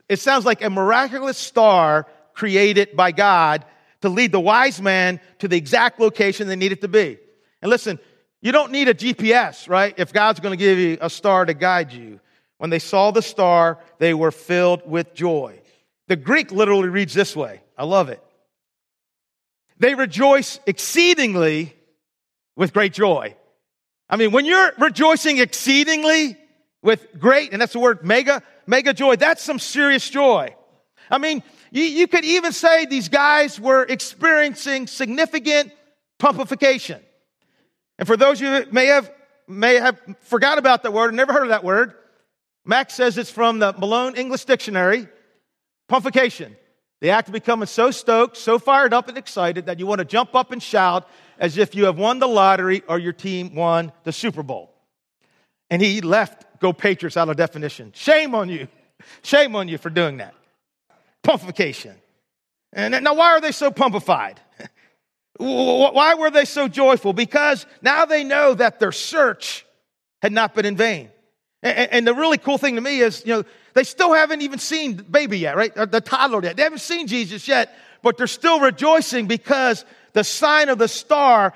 It 0.07 0.19
sounds 0.19 0.45
like 0.45 0.63
a 0.63 0.69
miraculous 0.69 1.39
star 1.39 2.07
created 2.35 2.95
by 2.95 3.13
God 3.13 3.65
to 4.03 4.11
lead 4.11 4.31
the 4.31 4.41
wise 4.41 4.83
man 4.83 5.19
to 5.39 5.49
the 5.49 5.57
exact 5.57 5.99
location 5.99 6.47
they 6.47 6.57
needed 6.57 6.83
to 6.83 6.89
be. 6.89 7.17
And 7.63 7.71
listen, 7.71 7.99
you 8.43 8.53
don't 8.53 8.71
need 8.71 8.89
a 8.89 8.95
GPS, 8.95 9.67
right? 9.67 9.95
If 9.97 10.13
God's 10.13 10.41
going 10.41 10.53
to 10.53 10.63
give 10.63 10.77
you 10.77 10.99
a 11.01 11.09
star 11.09 11.47
to 11.47 11.55
guide 11.55 11.95
you. 11.95 12.21
When 12.59 12.69
they 12.69 12.81
saw 12.81 13.13
the 13.13 13.23
star, 13.23 13.79
they 13.99 14.13
were 14.13 14.31
filled 14.31 14.83
with 14.85 15.15
joy. 15.15 15.62
The 16.13 16.17
Greek 16.17 16.53
literally 16.53 16.91
reads 16.91 17.15
this 17.15 17.35
way. 17.35 17.63
I 17.75 17.87
love 17.87 18.11
it. 18.11 18.23
They 19.79 19.95
rejoice 19.95 20.61
exceedingly 20.67 21.75
with 22.55 22.75
great 22.75 22.93
joy. 22.93 23.35
I 24.11 24.17
mean, 24.17 24.31
when 24.31 24.45
you're 24.45 24.73
rejoicing 24.79 25.39
exceedingly 25.39 26.37
with 26.83 27.19
great, 27.19 27.53
and 27.53 27.63
that's 27.63 27.73
the 27.73 27.79
word 27.79 28.05
mega, 28.05 28.43
mega 28.67 28.93
joy, 28.93 29.17
that's 29.17 29.43
some 29.43 29.59
serious 29.59 30.07
joy. 30.11 30.55
I 31.11 31.17
mean, 31.17 31.43
you, 31.71 31.83
you 31.83 32.07
could 32.07 32.27
even 32.27 32.53
say 32.53 32.85
these 32.85 33.09
guys 33.09 33.59
were 33.59 33.83
experiencing 33.83 34.89
significant 34.89 35.73
pumpification. 36.19 37.01
And 37.99 38.07
for 38.07 38.19
those 38.19 38.39
of 38.39 38.49
you 38.49 38.51
that 38.51 38.71
may 38.71 38.85
have, 38.89 39.11
may 39.49 39.77
have 39.77 39.99
forgot 40.25 40.59
about 40.59 40.83
that 40.83 40.93
word 40.93 41.09
or 41.09 41.13
never 41.13 41.33
heard 41.33 41.45
of 41.45 41.49
that 41.49 41.65
word, 41.65 41.95
Max 42.67 42.93
says 42.93 43.17
it's 43.17 43.31
from 43.31 43.61
the 43.61 43.73
Malone 43.73 44.17
English 44.17 44.45
Dictionary. 44.45 45.09
Pumpification. 45.93 46.57
The 47.03 47.11
act 47.11 47.29
of 47.29 47.35
becoming 47.35 47.67
so 47.67 47.91
stoked, 47.91 48.39
so 48.39 48.59
fired 48.59 48.95
up 48.95 49.09
and 49.09 49.19
excited 49.19 49.67
that 49.67 49.79
you 49.79 49.87
want 49.87 49.99
to 49.99 50.07
jump 50.07 50.35
up 50.35 50.51
and 50.51 50.63
shout 50.63 51.07
as 51.39 51.59
if 51.59 51.75
you 51.75 51.85
have 51.85 51.99
won 51.99 52.19
the 52.19 52.27
lottery 52.27 52.83
or 52.89 52.99
your 52.99 53.13
team 53.13 53.55
won 53.55 53.93
the 54.05 54.11
Super 54.13 54.43
Bowl. 54.43 54.73
And 55.69 55.83
he 55.83 56.01
left 56.01 56.61
Go 56.61 56.73
Patriots 56.73 57.19
out 57.19 57.29
of 57.29 57.37
definition. 57.37 57.93
Shame 57.95 58.35
on 58.35 58.49
you. 58.49 58.69
Shame 59.23 59.55
on 59.55 59.69
you 59.69 59.77
for 59.77 59.91
doing 59.91 60.17
that. 60.17 60.33
Pumpification. 61.23 61.97
And 62.73 63.05
now, 63.05 63.13
why 63.13 63.33
are 63.33 63.43
they 63.43 63.53
so 63.53 63.71
pumpified? 63.71 64.41
why 65.37 66.15
were 66.15 66.31
they 66.31 66.47
so 66.47 66.69
joyful? 66.69 67.13
Because 67.13 67.67
now 67.83 68.07
they 68.07 68.25
know 68.25 68.55
that 68.55 68.81
their 68.81 68.93
search 68.93 69.67
had 70.23 70.33
not 70.33 70.55
been 70.55 70.65
in 70.65 70.75
vain. 70.75 71.11
And 71.63 72.07
the 72.07 72.15
really 72.15 72.39
cool 72.39 72.59
thing 72.59 72.75
to 72.75 72.81
me 72.81 73.01
is, 73.01 73.23
you 73.25 73.35
know, 73.35 73.45
they 73.75 73.85
still 73.85 74.13
haven't 74.13 74.43
even 74.43 74.59
seen 74.59 74.95
baby 74.97 75.39
yet, 75.39 75.57
right? 75.57 75.73
The 75.75 76.01
toddler 76.01 76.43
yet. 76.43 76.57
They 76.57 76.65
haven't 76.65 76.81
seen 76.81 77.07
Jesus 77.07 77.47
yet, 77.47 77.75
but 78.03 78.17
they're 78.17 78.27
still 78.27 78.59
rejoicing 78.61 79.27
because 79.27 79.85
the 80.13 80.25
sign 80.25 80.69
of 80.69 80.79
the 80.79 80.89
star 80.89 81.55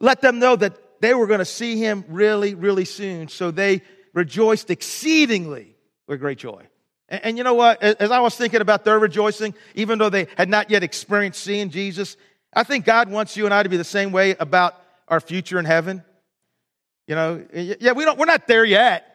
let 0.00 0.20
them 0.20 0.40
know 0.40 0.56
that 0.56 1.00
they 1.00 1.14
were 1.14 1.26
going 1.26 1.38
to 1.38 1.44
see 1.44 1.78
him 1.78 2.04
really, 2.08 2.54
really 2.54 2.84
soon. 2.84 3.28
So 3.28 3.50
they 3.50 3.82
rejoiced 4.12 4.70
exceedingly 4.70 5.76
with 6.06 6.20
great 6.20 6.38
joy. 6.38 6.66
And, 7.08 7.24
and, 7.24 7.38
you 7.38 7.44
know 7.44 7.54
what? 7.54 7.82
As 7.82 8.10
I 8.10 8.20
was 8.20 8.34
thinking 8.34 8.60
about 8.60 8.84
their 8.84 8.98
rejoicing, 8.98 9.54
even 9.74 9.98
though 9.98 10.10
they 10.10 10.26
had 10.36 10.48
not 10.48 10.70
yet 10.70 10.82
experienced 10.82 11.42
seeing 11.42 11.70
Jesus, 11.70 12.16
I 12.52 12.64
think 12.64 12.84
God 12.84 13.10
wants 13.10 13.36
you 13.36 13.44
and 13.44 13.54
I 13.54 13.62
to 13.62 13.68
be 13.68 13.76
the 13.76 13.84
same 13.84 14.12
way 14.12 14.34
about 14.38 14.80
our 15.06 15.20
future 15.20 15.58
in 15.58 15.64
heaven. 15.64 16.02
You 17.06 17.14
know, 17.14 17.44
yeah, 17.52 17.92
we 17.92 18.04
don't, 18.04 18.18
we're 18.18 18.24
not 18.24 18.46
there 18.46 18.64
yet, 18.64 19.13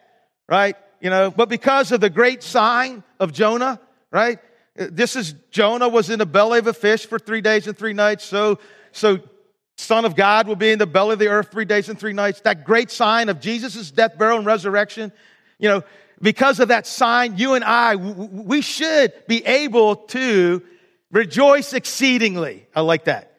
right? 0.50 0.76
You 1.00 1.08
know, 1.08 1.30
but 1.30 1.48
because 1.48 1.92
of 1.92 2.00
the 2.00 2.10
great 2.10 2.42
sign 2.42 3.02
of 3.18 3.32
Jonah, 3.32 3.80
right? 4.10 4.38
This 4.74 5.16
is 5.16 5.34
Jonah 5.50 5.88
was 5.88 6.10
in 6.10 6.18
the 6.18 6.26
belly 6.26 6.58
of 6.58 6.66
a 6.66 6.74
fish 6.74 7.06
for 7.06 7.18
three 7.18 7.40
days 7.40 7.66
and 7.66 7.78
three 7.78 7.92
nights. 7.92 8.24
So, 8.24 8.58
so 8.92 9.20
Son 9.78 10.04
of 10.04 10.14
God 10.16 10.46
will 10.46 10.56
be 10.56 10.70
in 10.70 10.78
the 10.78 10.86
belly 10.86 11.14
of 11.14 11.18
the 11.18 11.28
earth 11.28 11.50
three 11.50 11.64
days 11.64 11.88
and 11.88 11.98
three 11.98 12.12
nights. 12.12 12.40
That 12.42 12.64
great 12.64 12.90
sign 12.90 13.28
of 13.28 13.40
Jesus' 13.40 13.90
death, 13.90 14.18
burial, 14.18 14.38
and 14.38 14.46
resurrection. 14.46 15.12
You 15.58 15.68
know, 15.68 15.84
because 16.20 16.60
of 16.60 16.68
that 16.68 16.86
sign, 16.86 17.38
you 17.38 17.54
and 17.54 17.64
I, 17.64 17.96
we 17.96 18.60
should 18.60 19.12
be 19.26 19.44
able 19.46 19.96
to 19.96 20.62
rejoice 21.10 21.72
exceedingly. 21.72 22.66
I 22.74 22.82
like 22.82 23.04
that. 23.04 23.34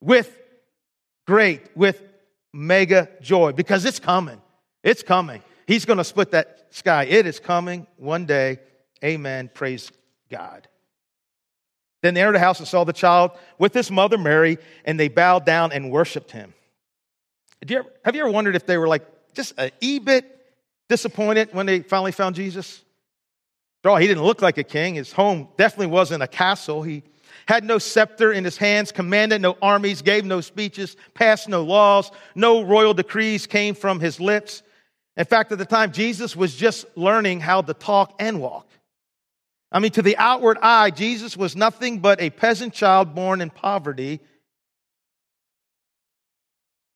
With 0.00 0.30
great, 1.26 1.76
with 1.76 2.02
mega 2.52 3.08
joy, 3.20 3.52
because 3.52 3.84
it's 3.84 3.98
coming. 3.98 4.40
It's 4.82 5.02
coming. 5.02 5.42
He's 5.66 5.84
going 5.84 5.98
to 5.98 6.04
split 6.04 6.32
that 6.32 6.66
sky. 6.70 7.04
It 7.04 7.26
is 7.26 7.40
coming 7.40 7.86
one 7.96 8.26
day. 8.26 8.58
Amen. 9.04 9.50
Praise 9.52 9.90
God. 10.30 10.68
Then 12.02 12.14
they 12.14 12.20
entered 12.20 12.34
the 12.34 12.40
house 12.40 12.58
and 12.58 12.66
saw 12.66 12.84
the 12.84 12.92
child 12.92 13.32
with 13.58 13.72
his 13.72 13.90
mother 13.90 14.18
Mary, 14.18 14.58
and 14.84 14.98
they 14.98 15.08
bowed 15.08 15.46
down 15.46 15.72
and 15.72 15.90
worshiped 15.90 16.32
him. 16.32 16.52
You 17.66 17.78
ever, 17.78 17.88
have 18.04 18.16
you 18.16 18.22
ever 18.22 18.30
wondered 18.30 18.56
if 18.56 18.66
they 18.66 18.76
were 18.76 18.88
like 18.88 19.06
just 19.34 19.54
a 19.58 19.70
e 19.80 20.00
bit 20.00 20.40
disappointed 20.88 21.50
when 21.52 21.66
they 21.66 21.80
finally 21.80 22.10
found 22.10 22.34
Jesus? 22.34 22.82
After 23.78 23.90
all, 23.90 23.96
he 23.96 24.08
didn't 24.08 24.24
look 24.24 24.42
like 24.42 24.58
a 24.58 24.64
king. 24.64 24.96
His 24.96 25.12
home 25.12 25.48
definitely 25.56 25.86
wasn't 25.86 26.24
a 26.24 26.28
castle. 26.28 26.82
He 26.82 27.04
had 27.46 27.64
no 27.64 27.78
scepter 27.78 28.32
in 28.32 28.44
his 28.44 28.56
hands, 28.56 28.92
commanded 28.92 29.40
no 29.40 29.56
armies, 29.62 30.02
gave 30.02 30.24
no 30.24 30.40
speeches, 30.40 30.96
passed 31.14 31.48
no 31.48 31.62
laws, 31.62 32.10
no 32.34 32.62
royal 32.62 32.94
decrees 32.94 33.46
came 33.46 33.74
from 33.74 34.00
his 34.00 34.20
lips. 34.20 34.62
In 35.16 35.24
fact, 35.24 35.52
at 35.52 35.58
the 35.58 35.66
time, 35.66 35.92
Jesus 35.92 36.34
was 36.34 36.54
just 36.54 36.86
learning 36.96 37.40
how 37.40 37.62
to 37.62 37.74
talk 37.74 38.14
and 38.18 38.40
walk. 38.40 38.66
I 39.70 39.78
mean, 39.78 39.92
to 39.92 40.02
the 40.02 40.16
outward 40.16 40.58
eye, 40.60 40.90
Jesus 40.90 41.36
was 41.36 41.56
nothing 41.56 41.98
but 41.98 42.20
a 42.20 42.30
peasant 42.30 42.74
child 42.74 43.14
born 43.14 43.40
in 43.40 43.50
poverty. 43.50 44.20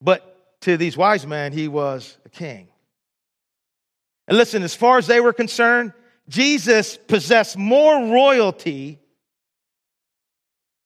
But 0.01 0.61
to 0.63 0.77
these 0.77 0.97
wise 0.97 1.27
men, 1.27 1.53
he 1.53 1.69
was 1.69 2.17
a 2.25 2.29
king. 2.29 2.69
And 4.29 4.37
listen, 4.37 4.63
as 4.63 4.75
far 4.75 4.99
as 4.99 5.07
they 5.07 5.21
were 5.21 5.33
concerned, 5.33 5.93
Jesus 6.29 6.97
possessed 6.97 7.57
more 7.57 8.13
royalty, 8.13 8.99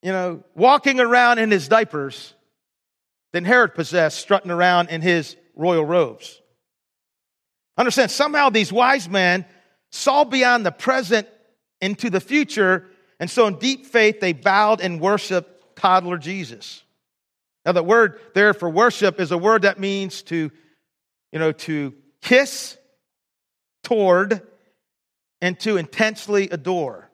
you 0.02 0.12
know, 0.12 0.44
walking 0.54 1.00
around 1.00 1.38
in 1.38 1.50
his 1.50 1.66
diapers 1.66 2.34
than 3.32 3.44
Herod 3.44 3.74
possessed, 3.74 4.18
strutting 4.18 4.50
around 4.50 4.90
in 4.90 5.00
his 5.00 5.36
royal 5.56 5.84
robes. 5.84 6.39
Understand, 7.80 8.10
somehow 8.10 8.50
these 8.50 8.70
wise 8.70 9.08
men 9.08 9.46
saw 9.90 10.24
beyond 10.24 10.66
the 10.66 10.70
present 10.70 11.26
into 11.80 12.10
the 12.10 12.20
future, 12.20 12.86
and 13.18 13.30
so 13.30 13.46
in 13.46 13.56
deep 13.56 13.86
faith 13.86 14.20
they 14.20 14.34
bowed 14.34 14.82
and 14.82 15.00
worshiped 15.00 15.76
toddler 15.76 16.18
Jesus. 16.18 16.82
Now, 17.64 17.72
the 17.72 17.82
word 17.82 18.20
there 18.34 18.52
for 18.52 18.68
worship 18.68 19.18
is 19.18 19.32
a 19.32 19.38
word 19.38 19.62
that 19.62 19.78
means 19.78 20.20
to, 20.24 20.50
you 21.32 21.38
know, 21.38 21.52
to 21.52 21.94
kiss 22.20 22.76
toward 23.82 24.42
and 25.40 25.58
to 25.60 25.78
intensely 25.78 26.50
adore. 26.50 27.08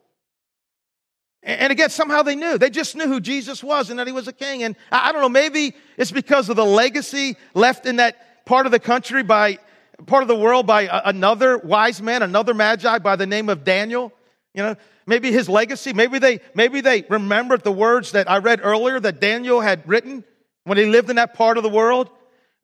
And 1.45 1.71
again, 1.71 1.91
somehow 1.91 2.23
they 2.23 2.35
knew. 2.35 2.59
They 2.59 2.71
just 2.71 2.97
knew 2.97 3.07
who 3.07 3.21
Jesus 3.21 3.63
was 3.63 3.89
and 3.89 4.01
that 4.01 4.09
he 4.09 4.13
was 4.13 4.27
a 4.27 4.33
king. 4.33 4.65
And 4.65 4.75
I 4.91 5.13
don't 5.13 5.23
know, 5.23 5.29
maybe 5.29 5.77
it's 5.97 6.11
because 6.11 6.49
of 6.49 6.57
the 6.57 6.67
legacy 6.67 7.37
left 7.55 7.87
in 7.87 7.97
that 7.97 8.45
part 8.47 8.67
of 8.67 8.73
the 8.73 8.81
country 8.81 9.23
by, 9.23 9.61
part 10.05 10.23
of 10.23 10.29
the 10.29 10.37
world 10.37 10.67
by 10.67 10.89
another 11.05 11.59
wise 11.59 12.03
man, 12.03 12.23
another 12.23 12.53
magi 12.55 12.99
by 12.99 13.17
the 13.17 13.27
name 13.27 13.49
of 13.49 13.65
Daniel. 13.65 14.13
You 14.55 14.63
know, 14.63 14.77
maybe 15.07 15.33
his 15.33 15.49
legacy, 15.49 15.93
maybe 15.93 16.19
they, 16.19 16.41
maybe 16.55 16.81
they 16.81 17.05
remembered 17.09 17.63
the 17.63 17.73
words 17.73 18.13
that 18.13 18.31
I 18.31 18.39
read 18.39 18.61
earlier 18.63 19.01
that 19.01 19.21
Daniel 19.21 19.61
had 19.61 19.87
written 19.89 20.25
when 20.65 20.79
he 20.79 20.87
lived 20.87 21.11
in 21.11 21.17
that 21.17 21.35
part 21.35 21.57
of 21.57 21.63
the 21.63 21.69
world, 21.69 22.11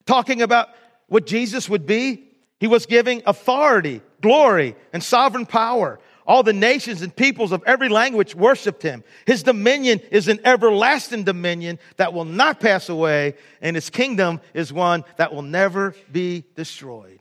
talking 0.06 0.42
about 0.42 0.68
what 1.06 1.26
Jesus 1.26 1.68
would 1.68 1.86
be. 1.86 2.28
He 2.58 2.66
was 2.66 2.86
giving 2.86 3.22
authority, 3.26 4.02
glory, 4.20 4.76
and 4.92 5.02
sovereign 5.02 5.46
power. 5.46 5.98
All 6.24 6.42
the 6.42 6.52
nations 6.52 7.02
and 7.02 7.14
peoples 7.14 7.50
of 7.50 7.62
every 7.66 7.88
language 7.88 8.34
worshiped 8.34 8.82
him. 8.82 9.02
His 9.26 9.42
dominion 9.42 10.00
is 10.10 10.28
an 10.28 10.40
everlasting 10.44 11.24
dominion 11.24 11.80
that 11.96 12.12
will 12.12 12.24
not 12.24 12.60
pass 12.60 12.88
away, 12.88 13.34
and 13.60 13.74
his 13.74 13.90
kingdom 13.90 14.40
is 14.54 14.72
one 14.72 15.04
that 15.16 15.34
will 15.34 15.42
never 15.42 15.94
be 16.10 16.44
destroyed. 16.54 17.20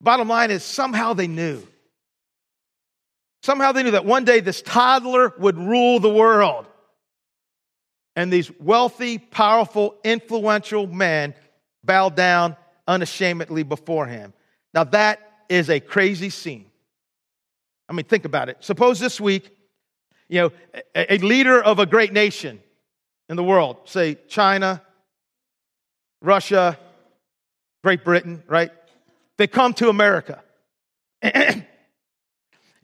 Bottom 0.00 0.28
line 0.28 0.50
is 0.50 0.64
somehow 0.64 1.12
they 1.12 1.26
knew. 1.26 1.66
Somehow 3.42 3.72
they 3.72 3.82
knew 3.82 3.92
that 3.92 4.04
one 4.04 4.24
day 4.24 4.40
this 4.40 4.62
toddler 4.62 5.34
would 5.38 5.58
rule 5.58 6.00
the 6.00 6.10
world. 6.10 6.66
And 8.16 8.32
these 8.32 8.50
wealthy, 8.58 9.18
powerful, 9.18 9.94
influential 10.04 10.86
men 10.86 11.34
bowed 11.84 12.16
down 12.16 12.56
unashamedly 12.86 13.62
before 13.62 14.06
him. 14.06 14.32
Now, 14.74 14.84
that 14.84 15.20
is 15.48 15.70
a 15.70 15.80
crazy 15.80 16.30
scene. 16.30 16.66
I 17.88 17.92
mean, 17.92 18.04
think 18.04 18.24
about 18.24 18.48
it. 18.48 18.58
Suppose 18.60 19.00
this 19.00 19.20
week, 19.20 19.50
you 20.28 20.40
know, 20.40 20.52
a, 20.94 21.14
a 21.14 21.18
leader 21.18 21.62
of 21.62 21.78
a 21.78 21.86
great 21.86 22.12
nation 22.12 22.60
in 23.28 23.36
the 23.36 23.44
world, 23.44 23.78
say 23.84 24.16
China, 24.28 24.82
Russia, 26.20 26.78
Great 27.82 28.04
Britain, 28.04 28.42
right? 28.46 28.70
They 29.40 29.46
come 29.46 29.72
to 29.74 29.88
America 29.88 30.42
and 31.22 31.64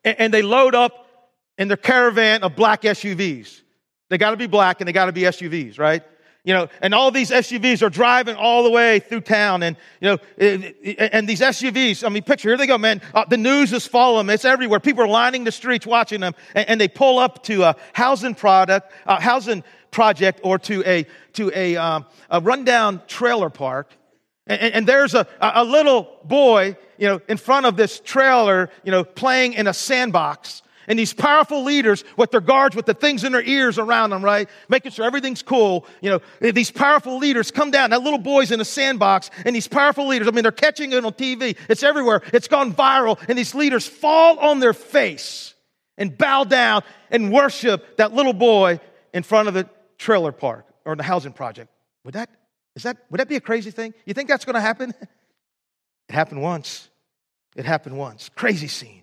they 0.03 0.41
load 0.41 0.75
up 0.75 1.31
in 1.59 1.69
their 1.69 1.77
caravan 1.77 2.43
of 2.45 2.57
black 2.57 2.81
SUVs. 2.81 3.61
They 4.09 4.17
got 4.17 4.31
to 4.31 4.39
be 4.39 4.47
black 4.47 4.81
and 4.81 4.89
they 4.89 4.93
got 4.95 5.05
to 5.05 5.13
be 5.13 5.21
SUVs, 5.21 5.79
right? 5.79 6.03
You 6.45 6.55
know, 6.55 6.69
and 6.81 6.95
all 6.95 7.11
these 7.11 7.31
SUVs 7.31 7.83
are 7.83 7.91
driving 7.91 8.37
all 8.37 8.63
the 8.63 8.71
way 8.71 9.01
through 9.01 9.21
town, 9.21 9.63
and 9.63 9.77
you 10.01 10.09
know, 10.09 10.19
and 10.39 11.29
these 11.29 11.43
SUVs. 11.43 12.03
I 12.03 12.09
mean, 12.09 12.23
picture 12.23 12.49
here 12.49 12.57
they 12.57 12.67
go, 12.67 12.79
man. 12.79 13.03
Uh, 13.13 13.27
the 13.27 13.37
news 13.37 13.75
is 13.75 13.87
following 13.87 14.27
them; 14.27 14.33
it's 14.33 14.47
everywhere. 14.47 14.81
People 14.81 15.05
are 15.05 15.09
lining 15.09 15.45
the 15.45 15.53
streets 15.53 15.87
watching 15.87 16.21
them, 16.21 16.35
and, 16.55 16.71
and 16.71 16.81
they 16.81 16.89
pull 16.89 17.19
up 17.19 17.43
to 17.45 17.65
a 17.65 17.77
housing 17.93 18.35
product, 18.35 18.93
a 19.05 19.21
housing 19.21 19.63
project, 19.91 20.41
or 20.43 20.59
to 20.61 20.83
a 20.87 21.05
to 21.35 21.53
a, 21.55 21.77
um, 21.77 22.07
a 22.31 22.41
rundown 22.41 23.03
trailer 23.09 23.51
park, 23.51 23.91
and, 24.47 24.75
and 24.75 24.87
there's 24.87 25.15
a, 25.15 25.27
a 25.41 25.65
little 25.65 26.09
boy, 26.25 26.77
you 26.99 27.09
know, 27.09 27.21
in 27.29 27.37
front 27.37 27.67
of 27.67 27.77
this 27.77 28.01
trailer, 28.01 28.71
you 28.85 28.93
know, 28.93 29.05
playing 29.05 29.55
in 29.55 29.67
a 29.67 29.75
sandbox. 29.75 30.63
And 30.89 30.99
these 30.99 31.13
powerful 31.13 31.65
leaders 31.65 32.05
with 32.17 32.31
their 32.31 32.41
guards, 32.41 32.77
with 32.77 32.87
the 32.87 32.95
things 32.95 33.25
in 33.25 33.33
their 33.33 33.43
ears 33.43 33.79
around 33.79 34.11
them, 34.11 34.25
right? 34.25 34.49
Making 34.69 34.93
sure 34.93 35.05
everything's 35.05 35.43
cool. 35.43 35.85
You 36.01 36.11
know, 36.11 36.53
these 36.53 36.71
powerful 36.71 37.19
leaders 37.19 37.51
come 37.51 37.73
down. 37.73 37.91
That 37.91 38.03
little 38.03 38.21
boy's 38.21 38.53
in 38.53 38.61
a 38.61 38.65
sandbox 38.65 39.31
and 39.45 39.55
these 39.55 39.67
powerful 39.67 40.07
leaders, 40.07 40.29
I 40.29 40.31
mean, 40.31 40.43
they're 40.43 40.53
catching 40.53 40.93
it 40.93 41.05
on 41.05 41.13
TV. 41.13 41.57
It's 41.69 41.83
everywhere. 41.83 42.23
It's 42.33 42.47
gone 42.47 42.73
viral. 42.73 43.21
And 43.29 43.37
these 43.37 43.55
leaders 43.55 43.87
fall 43.87 44.39
on 44.39 44.61
their 44.61 44.73
face 44.73 45.55
and 45.99 46.17
bow 46.17 46.45
down 46.45 46.83
and 47.11 47.33
worship 47.33 47.97
that 47.97 48.13
little 48.13 48.33
boy 48.33 48.79
in 49.13 49.23
front 49.25 49.49
of 49.49 49.55
the 49.55 49.69
trailer 49.99 50.33
park 50.33 50.67
or 50.85 50.95
the 50.95 51.03
housing 51.03 51.33
project. 51.33 51.71
Would 52.05 52.15
that, 52.15 52.31
is 52.77 52.83
that, 52.85 52.99
would 53.11 53.19
that 53.19 53.29
be 53.29 53.37
a 53.37 53.41
crazy 53.41 53.71
thing? 53.71 53.95
You 54.05 54.15
think 54.15 54.29
that's 54.29 54.45
going 54.45 54.55
to 54.55 54.61
happen? 54.61 54.95
It 56.09 56.13
happened 56.13 56.41
once. 56.41 56.89
It 57.57 57.65
happened 57.65 57.99
once. 57.99 58.31
Crazy 58.37 58.69
scene. 58.69 59.03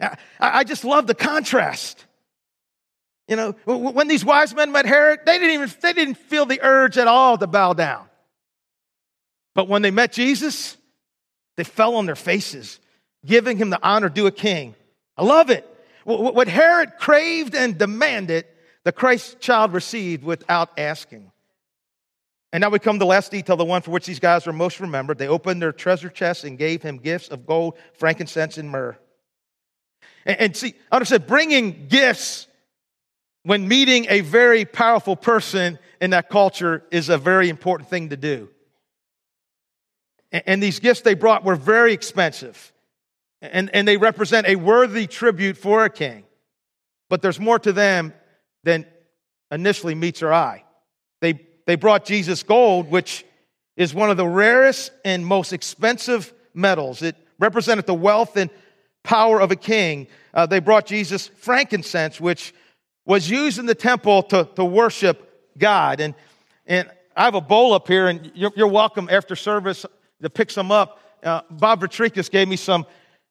I, 0.00 0.16
I 0.38 0.62
just 0.62 0.84
love 0.84 1.08
the 1.08 1.14
contrast. 1.16 2.06
You 3.26 3.34
know, 3.34 3.52
when 3.64 4.06
these 4.06 4.24
wise 4.24 4.54
men 4.54 4.70
met 4.70 4.86
Herod, 4.86 5.20
they 5.26 5.38
didn't 5.38 5.54
even 5.54 5.72
they 5.80 5.92
didn't 5.92 6.18
feel 6.18 6.46
the 6.46 6.60
urge 6.62 6.98
at 6.98 7.08
all 7.08 7.36
to 7.36 7.48
bow 7.48 7.72
down. 7.72 8.06
But 9.56 9.66
when 9.66 9.82
they 9.82 9.90
met 9.90 10.12
Jesus, 10.12 10.76
they 11.56 11.64
fell 11.64 11.96
on 11.96 12.06
their 12.06 12.14
faces, 12.14 12.78
giving 13.26 13.56
him 13.56 13.70
the 13.70 13.80
honor 13.82 14.08
due 14.08 14.28
a 14.28 14.32
king. 14.32 14.76
I 15.16 15.24
love 15.24 15.50
it. 15.50 15.66
What 16.04 16.46
Herod 16.46 16.92
craved 16.98 17.56
and 17.56 17.76
demanded, 17.76 18.46
the 18.84 18.92
Christ 18.92 19.40
child 19.40 19.72
received 19.72 20.24
without 20.24 20.70
asking. 20.78 21.30
And 22.52 22.62
now 22.62 22.70
we 22.70 22.80
come 22.80 22.96
to 22.96 22.98
the 22.98 23.06
last 23.06 23.30
detail, 23.30 23.56
the 23.56 23.64
one 23.64 23.82
for 23.82 23.92
which 23.92 24.06
these 24.06 24.18
guys 24.18 24.46
are 24.46 24.52
most 24.52 24.80
remembered. 24.80 25.18
They 25.18 25.28
opened 25.28 25.62
their 25.62 25.72
treasure 25.72 26.08
chests 26.08 26.44
and 26.44 26.58
gave 26.58 26.82
him 26.82 26.98
gifts 26.98 27.28
of 27.28 27.46
gold, 27.46 27.78
frankincense, 27.94 28.58
and 28.58 28.68
myrrh. 28.68 28.98
And, 30.26 30.40
and 30.40 30.56
see, 30.56 30.74
understand, 30.90 31.26
bringing 31.26 31.86
gifts 31.88 32.48
when 33.44 33.68
meeting 33.68 34.06
a 34.08 34.20
very 34.20 34.64
powerful 34.64 35.16
person 35.16 35.78
in 36.00 36.10
that 36.10 36.28
culture 36.28 36.82
is 36.90 37.08
a 37.08 37.18
very 37.18 37.48
important 37.48 37.88
thing 37.88 38.08
to 38.08 38.16
do. 38.16 38.48
And, 40.32 40.42
and 40.46 40.62
these 40.62 40.80
gifts 40.80 41.02
they 41.02 41.14
brought 41.14 41.44
were 41.44 41.56
very 41.56 41.92
expensive. 41.92 42.72
And, 43.42 43.70
and 43.72 43.86
they 43.86 43.96
represent 43.96 44.46
a 44.46 44.56
worthy 44.56 45.06
tribute 45.06 45.56
for 45.56 45.84
a 45.84 45.90
king. 45.90 46.24
But 47.08 47.22
there's 47.22 47.40
more 47.40 47.58
to 47.60 47.72
them 47.72 48.12
than 48.64 48.86
initially 49.50 49.94
meets 49.94 50.22
our 50.22 50.32
eye. 50.32 50.64
They, 51.20 51.40
they 51.66 51.76
brought 51.76 52.04
Jesus 52.04 52.42
gold, 52.42 52.90
which 52.90 53.24
is 53.76 53.94
one 53.94 54.10
of 54.10 54.16
the 54.16 54.26
rarest 54.26 54.92
and 55.04 55.24
most 55.24 55.52
expensive 55.52 56.32
metals. 56.54 57.02
It 57.02 57.16
represented 57.38 57.86
the 57.86 57.94
wealth 57.94 58.36
and 58.36 58.50
power 59.02 59.40
of 59.40 59.50
a 59.50 59.56
king. 59.56 60.06
Uh, 60.34 60.46
they 60.46 60.60
brought 60.60 60.86
Jesus 60.86 61.28
frankincense, 61.28 62.20
which 62.20 62.54
was 63.06 63.30
used 63.30 63.58
in 63.58 63.66
the 63.66 63.74
temple 63.74 64.22
to, 64.24 64.48
to 64.56 64.64
worship 64.64 65.50
God. 65.56 66.00
And, 66.00 66.14
and 66.66 66.90
I 67.16 67.24
have 67.24 67.34
a 67.34 67.40
bowl 67.40 67.72
up 67.72 67.88
here, 67.88 68.08
and 68.08 68.30
you're, 68.34 68.52
you're 68.56 68.68
welcome 68.68 69.08
after 69.10 69.34
service 69.34 69.86
to 70.22 70.30
pick 70.30 70.50
some 70.50 70.70
up. 70.70 71.00
Uh, 71.22 71.42
Bob 71.50 71.80
Vitrikas 71.80 72.30
gave 72.30 72.48
me 72.48 72.56
some 72.56 72.86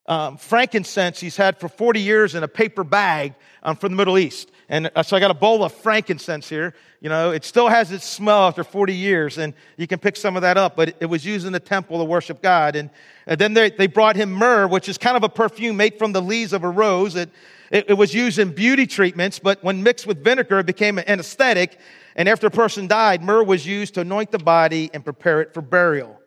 um, 0.10 0.38
frankincense 0.38 1.20
he's 1.20 1.38
had 1.38 1.60
for 1.60 1.70
40 1.70 2.02
years 2.02 2.34
in 2.34 2.44
a 2.44 2.48
paper 2.48 2.84
bag 2.84 3.36
um, 3.62 3.76
from 3.76 3.92
the 3.92 3.96
Middle 3.96 4.18
East. 4.18 4.52
And 4.68 4.92
uh, 4.96 5.04
so 5.04 5.16
I 5.16 5.20
got 5.20 5.30
a 5.30 5.36
bowl 5.36 5.64
of 5.64 5.72
frankincense 5.72 6.50
here. 6.50 6.74
You 7.00 7.10
know, 7.10 7.30
it 7.32 7.46
still 7.46 7.70
has 7.70 7.92
its 7.92 8.06
smell 8.06 8.48
after 8.48 8.64
40 8.64 8.94
years, 8.94 9.38
and 9.38 9.54
you 9.78 9.86
can 9.86 10.00
pick 10.00 10.18
some 10.18 10.36
of 10.36 10.42
that 10.42 10.58
up, 10.58 10.76
but 10.76 10.96
it 11.00 11.06
was 11.06 11.26
used 11.26 11.46
in 11.46 11.54
the 11.54 11.60
temple 11.60 12.00
to 12.00 12.04
worship 12.04 12.42
God. 12.42 12.76
And, 12.76 12.90
and 13.28 13.40
then 13.40 13.54
they, 13.54 13.70
they 13.70 13.86
brought 13.86 14.16
him 14.16 14.32
myrrh, 14.32 14.68
which 14.68 14.90
is 14.90 14.98
kind 14.98 15.16
of 15.16 15.24
a 15.24 15.30
perfume 15.30 15.78
made 15.78 16.00
from 16.00 16.12
the 16.12 16.22
leaves 16.22 16.54
of 16.54 16.64
a 16.64 16.70
rose. 16.70 17.16
It, 17.16 17.30
it, 17.72 17.92
it 17.92 17.94
was 17.94 18.14
used 18.14 18.40
in 18.40 18.52
beauty 18.52 18.88
treatments, 18.88 19.38
but 19.38 19.64
when 19.64 19.84
mixed 19.84 20.08
with 20.08 20.24
vinegar, 20.24 20.60
it 20.60 20.66
became 20.66 20.98
an 20.98 21.08
anesthetic. 21.08 21.78
And 22.16 22.28
after 22.28 22.48
a 22.48 22.52
person 22.52 22.88
died, 22.88 23.22
myrrh 23.22 23.44
was 23.44 23.66
used 23.66 23.94
to 23.94 24.02
anoint 24.02 24.32
the 24.32 24.40
body 24.40 24.90
and 24.92 25.04
prepare 25.04 25.42
it 25.42 25.54
for 25.54 25.62
burial. 25.62 26.20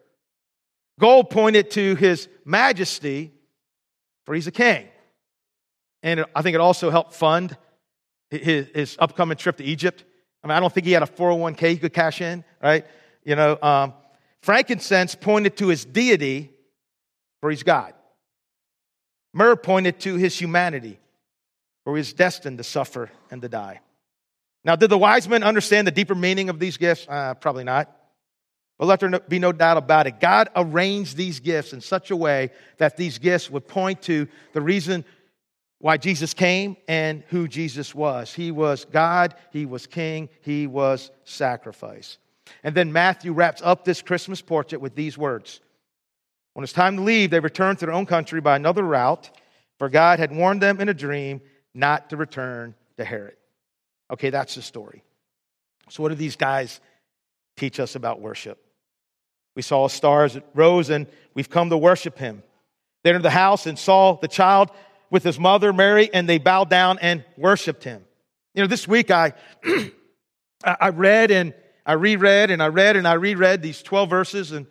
Gold 1.01 1.31
pointed 1.31 1.73
to 1.73 1.97
his 1.97 2.29
majesty, 2.45 3.33
for 4.25 4.35
he's 4.35 4.47
a 4.47 4.53
king. 4.53 4.87
And 6.03 6.25
I 6.35 6.43
think 6.43 6.55
it 6.55 6.61
also 6.61 6.91
helped 6.91 7.15
fund 7.15 7.57
his, 8.31 8.67
his, 8.75 8.97
upcoming 8.99 9.37
trip 9.37 9.59
to 9.59 9.65
Egypt. 9.65 10.05
I 10.43 10.49
mean, 10.49 10.57
I 10.57 10.61
don't 10.61 10.73
think 10.73 10.87
he 10.87 10.93
had 10.93 11.03
a 11.03 11.07
401k 11.07 11.71
he 11.71 11.77
could 11.77 11.93
cash 11.93 12.21
in, 12.21 12.45
right? 12.63 12.85
You 13.25 13.37
know, 13.37 13.59
um, 13.63 13.95
frankincense 14.43 15.15
pointed 15.15 15.57
to 15.59 15.69
his 15.69 15.85
deity, 15.85 16.51
for 17.41 17.51
he's 17.51 17.63
God. 17.63 17.95
Myrrh 19.33 19.57
pointed 19.57 20.01
to 20.01 20.17
his 20.17 20.39
humanity, 20.39 20.99
for 21.85 21.97
he 21.97 22.03
destined 22.03 22.59
to 22.59 22.65
suffer 22.65 23.11
and 23.31 23.41
to 23.43 23.49
die. 23.49 23.81
Now, 24.65 24.77
did 24.77 24.91
the 24.91 24.99
wise 24.99 25.29
men 25.29 25.43
understand 25.43 25.87
the 25.87 25.93
deeper 25.93 26.15
meaning 26.15 26.49
of 26.49 26.59
these 26.59 26.77
gifts? 26.77 27.07
Uh, 27.09 27.35
probably 27.35 27.65
not. 27.65 27.95
But 28.79 28.87
let 28.87 29.01
there 29.01 29.21
be 29.21 29.39
no 29.39 29.53
doubt 29.53 29.77
about 29.77 30.07
it. 30.07 30.19
God 30.21 30.49
arranged 30.57 31.17
these 31.17 31.41
gifts 31.41 31.73
in 31.73 31.81
such 31.81 32.11
a 32.11 32.17
way 32.17 32.51
that 32.79 32.97
these 32.97 33.19
gifts 33.19 33.51
would 33.51 33.69
point 33.69 34.03
to 34.03 34.27
the 34.53 34.61
reason 34.61 35.05
why 35.79 35.97
Jesus 35.97 36.33
came 36.33 36.77
and 36.89 37.25
who 37.29 37.49
Jesus 37.49 37.95
was. 37.95 38.33
He 38.33 38.51
was 38.51 38.85
God, 38.85 39.35
He 39.51 39.67
was 39.67 39.87
King, 39.87 40.29
He 40.41 40.67
was 40.67 41.11
sacrifice. 41.25 42.19
And 42.65 42.75
then 42.75 42.93
Matthew 42.93 43.33
wraps 43.33 43.63
up 43.65 43.85
this 43.85 44.03
Christmas 44.03 44.41
portrait 44.41 44.81
with 44.81 44.95
these 44.95 45.19
words 45.19 45.61
When 46.55 46.65
it's 46.65 46.73
time 46.73 46.97
to 46.97 47.03
leave, 47.03 47.31
they 47.31 47.41
returned 47.41 47.79
to 47.81 47.87
their 47.87 47.95
own 47.95 48.07
country 48.07 48.41
by 48.41 48.57
another 48.57 48.83
route, 48.83 49.31
for 49.79 49.89
God 49.89 50.19
had 50.19 50.35
warned 50.35 50.63
them 50.63 50.81
in 50.81 50.89
a 50.89 50.95
dream 50.95 51.41
not 51.75 52.11
to 52.11 52.17
return 52.17 52.75
to 52.97 53.05
Herod. 53.05 53.37
Okay, 54.11 54.31
that's 54.31 54.55
the 54.55 54.63
story. 54.63 55.03
So, 55.89 56.03
what 56.03 56.11
do 56.11 56.15
these 56.15 56.37
guys 56.37 56.81
teach 57.57 57.81
us 57.81 57.95
about 57.95 58.21
worship? 58.21 58.59
We 59.55 59.63
saw 59.63 59.89
stars 59.89 60.35
that 60.35 60.45
rose 60.55 60.91
and 60.91 61.07
we've 61.35 61.51
come 61.51 61.71
to 61.71 61.77
worship 61.77 62.19
him. 62.19 62.43
They 63.03 63.11
entered 63.11 63.23
the 63.23 63.31
house 63.31 63.67
and 63.67 63.79
saw 63.79 64.17
the 64.17 64.29
child 64.29 64.71
with 65.11 65.25
his 65.25 65.39
mother, 65.39 65.73
Mary, 65.73 66.09
and 66.13 66.29
they 66.29 66.39
bowed 66.39 66.71
down 66.71 66.99
and 67.01 67.25
worshiped 67.37 67.85
him. 67.85 68.03
You 68.55 68.63
know, 68.63 68.67
this 68.67 68.89
week 68.89 69.11
I, 69.11 69.35
I 70.65 70.89
read 70.89 71.31
and 71.31 71.55
I 71.85 71.95
reread 71.95 72.51
and 72.51 72.63
I 72.63 72.69
read 72.69 72.97
and 72.97 73.07
I 73.07 73.15
reread 73.15 73.63
these 73.63 73.83
12 73.83 74.09
verses 74.09 74.53
and 74.53 74.67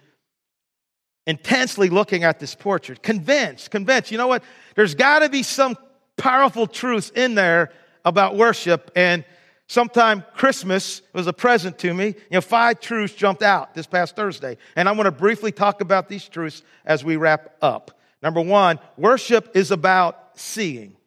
intensely 1.27 1.89
looking 1.89 2.23
at 2.23 2.39
this 2.39 2.55
portrait, 2.55 3.03
convinced, 3.03 3.69
convinced, 3.69 4.11
you 4.11 4.17
know 4.17 4.27
what? 4.27 4.43
There's 4.75 4.95
got 4.95 5.19
to 5.19 5.29
be 5.29 5.43
some 5.43 5.77
powerful 6.17 6.67
truths 6.67 7.11
in 7.13 7.35
there 7.35 7.71
about 8.05 8.35
worship. 8.35 8.91
And 8.95 9.25
sometime 9.71 10.25
Christmas 10.33 11.01
was 11.13 11.27
a 11.27 11.33
present 11.33 11.79
to 11.79 11.93
me. 11.93 12.07
You 12.07 12.15
know, 12.31 12.41
five 12.41 12.81
truths 12.81 13.13
jumped 13.13 13.41
out 13.41 13.73
this 13.73 13.87
past 13.87 14.17
Thursday. 14.17 14.57
And 14.75 14.89
I 14.89 14.91
want 14.91 15.05
to 15.05 15.11
briefly 15.11 15.53
talk 15.53 15.79
about 15.79 16.09
these 16.09 16.27
truths 16.27 16.61
as 16.85 17.05
we 17.05 17.15
wrap 17.15 17.55
up. 17.61 17.97
Number 18.21 18.41
one, 18.41 18.79
worship 18.97 19.55
is 19.55 19.71
about 19.71 20.31
seeing. 20.35 20.97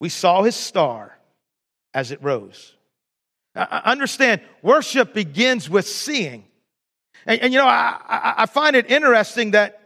We 0.00 0.08
saw 0.08 0.42
his 0.42 0.56
star 0.56 1.16
as 1.94 2.10
it 2.10 2.20
rose. 2.24 2.74
I 3.54 3.82
understand, 3.84 4.40
worship 4.60 5.14
begins 5.14 5.70
with 5.70 5.86
seeing. 5.86 6.44
And, 7.24 7.40
and 7.40 7.52
you 7.52 7.60
know, 7.60 7.68
I, 7.68 8.34
I, 8.38 8.46
find 8.46 8.74
it 8.74 8.90
interesting 8.90 9.52
that 9.52 9.80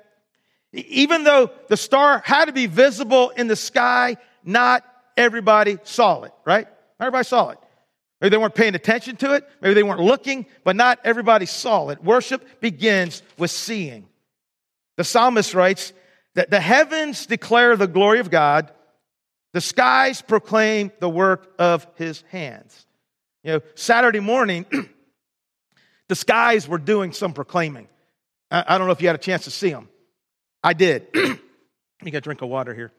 Even 0.73 1.23
though 1.23 1.51
the 1.69 1.77
star 1.77 2.23
had 2.25 2.47
to 2.47 2.53
be 2.53 2.67
visible 2.67 3.29
in 3.29 3.47
the 3.47 3.57
sky, 3.57 4.17
not 4.43 4.85
everybody 5.19 5.77
saw 5.83 6.23
it, 6.23 6.33
right? 6.47 6.67
Everybody 7.01 7.25
saw 7.25 7.51
it. 7.51 7.59
Maybe 8.21 8.31
they 8.31 8.37
weren't 8.37 8.55
paying 8.55 8.75
attention 8.75 9.17
to 9.17 9.35
it. 9.35 9.49
Maybe 9.61 9.75
they 9.75 9.83
weren't 9.83 10.01
looking, 10.01 10.47
but 10.65 10.75
not 10.75 10.99
everybody 11.05 11.47
saw 11.47 11.89
it. 11.91 12.03
Worship 12.03 12.61
begins 12.61 13.23
with 13.37 13.51
seeing. 13.51 14.09
The 14.97 15.05
psalmist 15.05 15.55
writes 15.55 15.93
that 16.35 16.51
the 16.51 16.61
heavens 16.61 17.27
declare 17.27 17.77
the 17.77 17.87
glory 17.87 18.19
of 18.19 18.31
God, 18.31 18.73
the 19.53 19.61
skies 19.61 20.21
proclaim 20.21 20.91
the 20.99 21.09
work 21.09 21.55
of 21.59 21.87
his 21.95 22.23
hands. 22.31 22.87
You 23.45 23.53
know, 23.53 23.61
Saturday 23.77 24.21
morning, 24.21 24.67
the 26.09 26.17
skies 26.17 26.67
were 26.67 26.79
doing 26.79 27.13
some 27.13 27.33
proclaiming. 27.33 27.89
I, 28.51 28.79
don't 28.79 28.87
know 28.87 28.93
if 28.93 29.03
you 29.03 29.09
had 29.09 29.15
a 29.15 29.23
chance 29.23 29.45
to 29.45 29.51
see 29.51 29.71
them. 29.71 29.89
I 30.63 30.73
did. 30.73 31.07
Let 31.15 31.39
me 32.03 32.11
get 32.11 32.19
a 32.19 32.21
drink 32.23 32.43
of 32.43 32.49
water 32.49 32.75
here. 32.75 32.93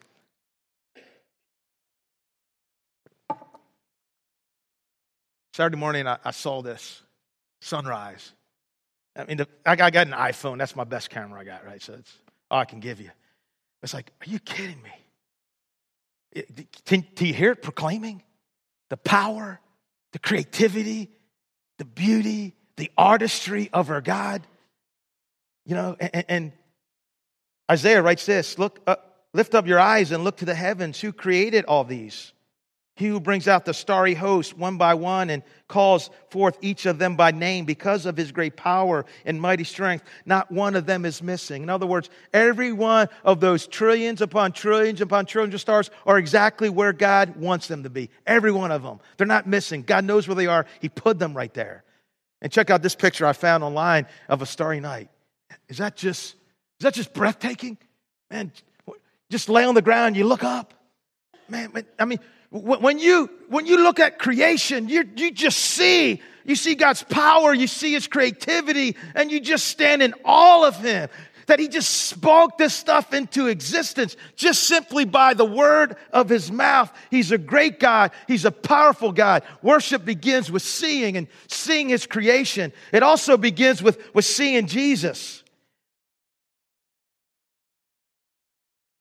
Saturday 5.60 5.76
morning, 5.76 6.08
I, 6.08 6.18
I 6.24 6.32
saw 6.32 6.62
this 6.62 7.02
sunrise. 7.60 8.32
I 9.14 9.26
mean, 9.26 9.36
the, 9.36 9.48
I, 9.66 9.76
got, 9.76 9.88
I 9.88 9.90
got 9.90 10.08
an 10.08 10.14
iPhone. 10.14 10.58
That's 10.58 10.74
my 10.74 10.86
best 10.86 11.10
camera 11.10 11.42
I 11.42 11.44
got, 11.44 11.66
right? 11.66 11.82
So 11.82 11.96
it's 11.96 12.14
all 12.50 12.62
I 12.62 12.64
can 12.64 12.80
give 12.80 13.02
you. 13.02 13.10
It's 13.84 13.94
like, 13.94 14.10
are 14.22 14.30
you 14.30 14.40
kidding 14.40 14.82
me? 14.82 14.92
It, 16.32 16.86
do 17.14 17.28
you 17.28 17.34
hear 17.34 17.52
it 17.52 17.62
proclaiming? 17.62 18.24
The 18.90 18.96
power, 18.96 19.60
the 20.14 20.20
creativity, 20.20 21.12
the 21.78 21.84
beauty, 21.84 22.56
the 22.78 22.90
artistry 22.98 23.70
of 23.74 23.90
our 23.90 24.00
God. 24.00 24.48
You 25.66 25.76
know, 25.76 25.98
and, 26.00 26.26
and 26.30 26.52
Isaiah 27.70 28.02
writes 28.02 28.26
this 28.26 28.58
Look 28.58 28.80
up, 28.88 29.26
lift 29.34 29.54
up 29.54 29.68
your 29.68 29.82
eyes 29.82 30.14
and 30.14 30.24
look 30.24 30.38
to 30.38 30.46
the 30.46 30.56
heavens. 30.56 31.02
Who 31.02 31.12
created 31.12 31.66
all 31.66 31.84
these? 31.84 32.32
He 33.00 33.08
who 33.08 33.22
brings 33.22 33.48
out 33.48 33.64
the 33.64 33.74
starry 33.74 34.14
host 34.14 34.58
one 34.58 34.78
by 34.78 34.94
one 34.94 35.30
and 35.30 35.42
calls 35.70 36.10
forth 36.32 36.58
each 36.60 36.86
of 36.86 37.00
them 37.00 37.16
by 37.16 37.32
name 37.32 37.64
because 37.64 38.06
of 38.06 38.18
his 38.18 38.34
great 38.34 38.58
power 38.58 39.06
and 39.24 39.40
mighty 39.40 39.64
strength. 39.64 40.04
Not 40.26 40.52
one 40.52 40.76
of 40.76 40.86
them 40.86 41.06
is 41.06 41.24
missing. 41.24 41.64
In 41.64 41.70
other 41.70 41.88
words, 41.88 42.10
every 42.34 42.74
one 42.74 43.08
of 43.24 43.40
those 43.40 43.68
trillions 43.68 44.22
upon 44.22 44.52
trillions 44.52 45.00
upon 45.00 45.28
trillions 45.28 45.54
of 45.54 45.62
stars 45.62 45.90
are 46.06 46.18
exactly 46.18 46.68
where 46.68 46.92
God 46.92 47.38
wants 47.38 47.70
them 47.70 47.84
to 47.84 47.90
be. 47.90 48.10
Every 48.28 48.52
one 48.52 48.70
of 48.70 48.84
them. 48.84 49.00
They're 49.16 49.26
not 49.26 49.48
missing. 49.48 49.84
God 49.84 50.04
knows 50.04 50.28
where 50.28 50.36
they 50.36 50.48
are. 50.48 50.66
He 50.82 50.90
put 50.90 51.20
them 51.20 51.34
right 51.34 51.54
there. 51.54 51.86
And 52.42 52.52
check 52.52 52.70
out 52.70 52.82
this 52.82 52.96
picture 52.96 53.26
I 53.26 53.32
found 53.32 53.64
online 53.64 54.08
of 54.28 54.42
a 54.42 54.46
starry 54.46 54.82
night. 54.82 55.08
Is 55.70 55.78
that 55.78 55.96
just, 55.96 56.34
is 56.34 56.82
that 56.82 56.96
just 56.96 57.14
breathtaking? 57.14 57.78
Man, 58.30 58.52
just 59.30 59.48
lay 59.48 59.64
on 59.64 59.74
the 59.74 59.82
ground, 59.82 60.18
you 60.18 60.26
look 60.26 60.44
up. 60.44 60.74
Man, 61.48 61.72
I 61.98 62.04
mean, 62.04 62.20
when 62.52 62.98
you, 62.98 63.30
when 63.48 63.66
you 63.66 63.84
look 63.84 64.00
at 64.00 64.18
creation, 64.18 64.90
you, 64.90 65.08
you 65.16 65.32
just 65.32 65.60
see, 65.60 66.22
you 66.46 66.56
see 66.56 66.76
God's 66.76 67.04
power, 67.04 67.54
you 67.54 67.68
see 67.68 67.94
His 67.94 68.08
creativity, 68.08 68.96
and 69.14 69.32
you 69.32 69.40
just 69.40 69.68
stand 69.68 70.02
in 70.02 70.16
all 70.26 70.66
of 70.66 70.76
Him. 70.78 71.10
That 71.46 71.60
He 71.60 71.68
just 71.68 71.90
spoke 71.90 72.58
this 72.58 72.74
stuff 72.74 73.14
into 73.14 73.48
existence 73.48 74.16
just 74.36 74.64
simply 74.64 75.06
by 75.06 75.36
the 75.36 75.46
word 75.46 75.96
of 76.12 76.30
His 76.30 76.52
mouth. 76.52 76.92
He's 77.12 77.32
a 77.32 77.38
great 77.38 77.80
God. 77.80 78.12
He's 78.28 78.46
a 78.46 78.52
powerful 78.52 79.12
God. 79.12 79.44
Worship 79.62 80.04
begins 80.04 80.52
with 80.52 80.64
seeing 80.64 81.18
and 81.18 81.28
seeing 81.48 81.90
His 81.90 82.08
creation. 82.08 82.72
It 82.92 83.04
also 83.04 83.38
begins 83.38 83.84
with, 83.84 84.14
with 84.16 84.26
seeing 84.26 84.66
Jesus. 84.66 85.44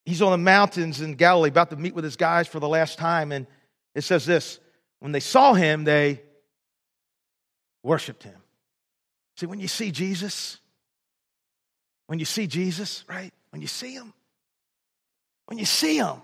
He's 0.09 0.23
on 0.23 0.31
the 0.31 0.39
mountains 0.39 1.03
in 1.03 1.15
Galilee 1.15 1.51
about 1.51 1.69
to 1.71 1.77
meet 1.77 1.95
with 1.95 2.05
his 2.05 2.17
guys 2.17 2.49
for 2.49 2.61
the 2.61 2.69
last 2.69 2.99
time. 2.99 3.31
And 3.31 3.47
it 3.95 4.03
says 4.03 4.25
this 4.25 4.59
when 5.01 5.13
they 5.13 5.21
saw 5.21 5.53
him, 5.53 5.85
they 5.85 6.23
worshiped 7.83 8.23
him. 8.23 8.41
See, 9.37 9.47
when 9.47 9.61
you 9.61 9.69
see 9.69 9.91
Jesus, 9.91 10.59
when 12.07 12.19
you 12.19 12.25
see 12.25 12.47
Jesus, 12.47 13.05
right? 13.09 13.33
When 13.51 13.61
you 13.61 13.69
see 13.69 13.93
him, 13.93 14.15
when 15.47 15.59
you 15.59 15.67
see 15.67 15.99
him, 15.99 16.23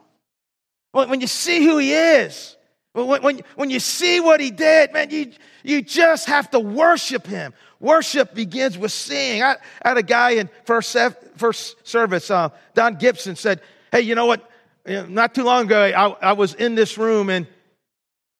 when 0.92 1.20
you 1.20 1.26
see 1.26 1.64
who 1.64 1.78
he 1.78 1.92
is, 1.92 2.56
when, 2.94 3.22
when, 3.22 3.40
when 3.56 3.70
you 3.70 3.80
see 3.80 4.20
what 4.20 4.40
he 4.40 4.50
did, 4.50 4.92
man, 4.92 5.10
you, 5.10 5.32
you 5.64 5.82
just 5.82 6.28
have 6.28 6.48
to 6.52 6.60
worship 6.60 7.26
him. 7.26 7.52
Worship 7.80 8.34
begins 8.34 8.78
with 8.78 8.92
seeing. 8.92 9.42
I, 9.42 9.56
I 9.82 9.88
had 9.88 9.98
a 9.98 10.02
guy 10.02 10.30
in 10.30 10.48
first, 10.64 10.96
first 11.36 11.86
service, 11.86 12.30
uh, 12.30 12.50
Don 12.74 12.94
Gibson, 12.94 13.34
said, 13.34 13.60
Hey, 13.90 14.02
you 14.02 14.14
know 14.14 14.26
what? 14.26 14.48
Not 14.86 15.34
too 15.34 15.42
long 15.42 15.66
ago, 15.66 15.82
I, 15.82 16.30
I 16.30 16.32
was 16.32 16.54
in 16.54 16.76
this 16.76 16.96
room 16.96 17.30
and 17.30 17.46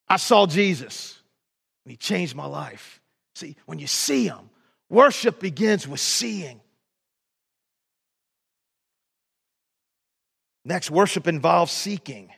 I 0.09 0.19
saw 0.19 0.47
Jesus. 0.47 1.19
And 1.85 1.91
he 1.91 1.97
changed 1.97 2.37
my 2.37 2.47
life. 2.47 3.01
See, 3.35 3.57
when 3.67 3.79
you 3.79 3.87
see 3.89 4.27
him, 4.27 4.51
worship 4.89 5.41
begins 5.41 5.89
with 5.89 6.01
seeing. 6.01 6.61
Next, 10.65 10.91
worship 10.91 11.27
involves 11.27 11.73
seeking. 11.73 12.31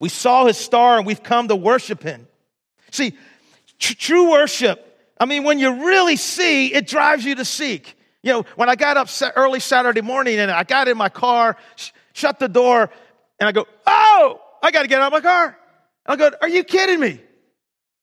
We 0.00 0.08
saw 0.08 0.46
his 0.46 0.56
star 0.56 0.98
and 0.98 1.06
we've 1.06 1.22
come 1.22 1.48
to 1.48 1.56
worship 1.56 2.02
him. 2.02 2.26
See, 2.90 3.16
tr- 3.78 3.94
true 3.94 4.30
worship, 4.30 4.80
I 5.18 5.26
mean, 5.26 5.44
when 5.44 5.58
you 5.58 5.86
really 5.86 6.16
see, 6.16 6.72
it 6.72 6.86
drives 6.86 7.24
you 7.24 7.36
to 7.36 7.44
seek. 7.44 7.96
You 8.22 8.32
know, 8.32 8.44
when 8.56 8.68
I 8.68 8.74
got 8.74 8.96
up 8.96 9.08
early 9.36 9.60
Saturday 9.60 10.00
morning 10.00 10.38
and 10.38 10.50
I 10.50 10.64
got 10.64 10.88
in 10.88 10.96
my 10.96 11.08
car, 11.08 11.56
shut 12.12 12.38
the 12.38 12.48
door, 12.48 12.90
and 13.38 13.48
I 13.48 13.52
go, 13.52 13.66
Oh, 13.86 14.40
I 14.62 14.70
got 14.70 14.82
to 14.82 14.88
get 14.88 15.00
out 15.00 15.08
of 15.08 15.12
my 15.12 15.20
car. 15.20 15.58
I 16.06 16.16
go, 16.16 16.30
Are 16.40 16.48
you 16.48 16.64
kidding 16.64 17.00
me? 17.00 17.20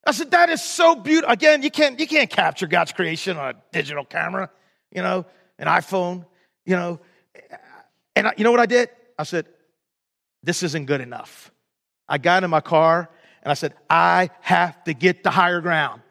I 0.05 0.11
said, 0.11 0.31
That 0.31 0.49
is 0.49 0.63
so 0.63 0.95
beautiful. 0.95 1.31
Again, 1.31 1.63
you 1.63 1.71
can't, 1.71 1.99
you 1.99 2.07
can't 2.07 2.29
capture 2.29 2.67
God's 2.67 2.91
creation 2.91 3.37
on 3.37 3.49
a 3.49 3.53
digital 3.71 4.05
camera, 4.05 4.49
you 4.91 5.01
know, 5.01 5.25
an 5.57 5.67
iPhone, 5.67 6.25
you 6.65 6.75
know. 6.75 6.99
And 8.15 8.27
I, 8.27 8.33
you 8.37 8.43
know 8.43 8.51
what 8.51 8.59
I 8.59 8.65
did? 8.65 8.89
I 9.17 9.23
said, 9.23 9.47
This 10.43 10.63
isn't 10.63 10.85
good 10.85 11.01
enough. 11.01 11.50
I 12.11 12.17
got 12.17 12.43
in 12.43 12.49
my 12.49 12.59
car 12.59 13.09
and 13.41 13.49
I 13.49 13.53
said, 13.53 13.73
I 13.89 14.31
have 14.41 14.83
to 14.83 14.93
get 14.93 15.23
to 15.23 15.29
higher 15.29 15.61
ground. 15.61 16.01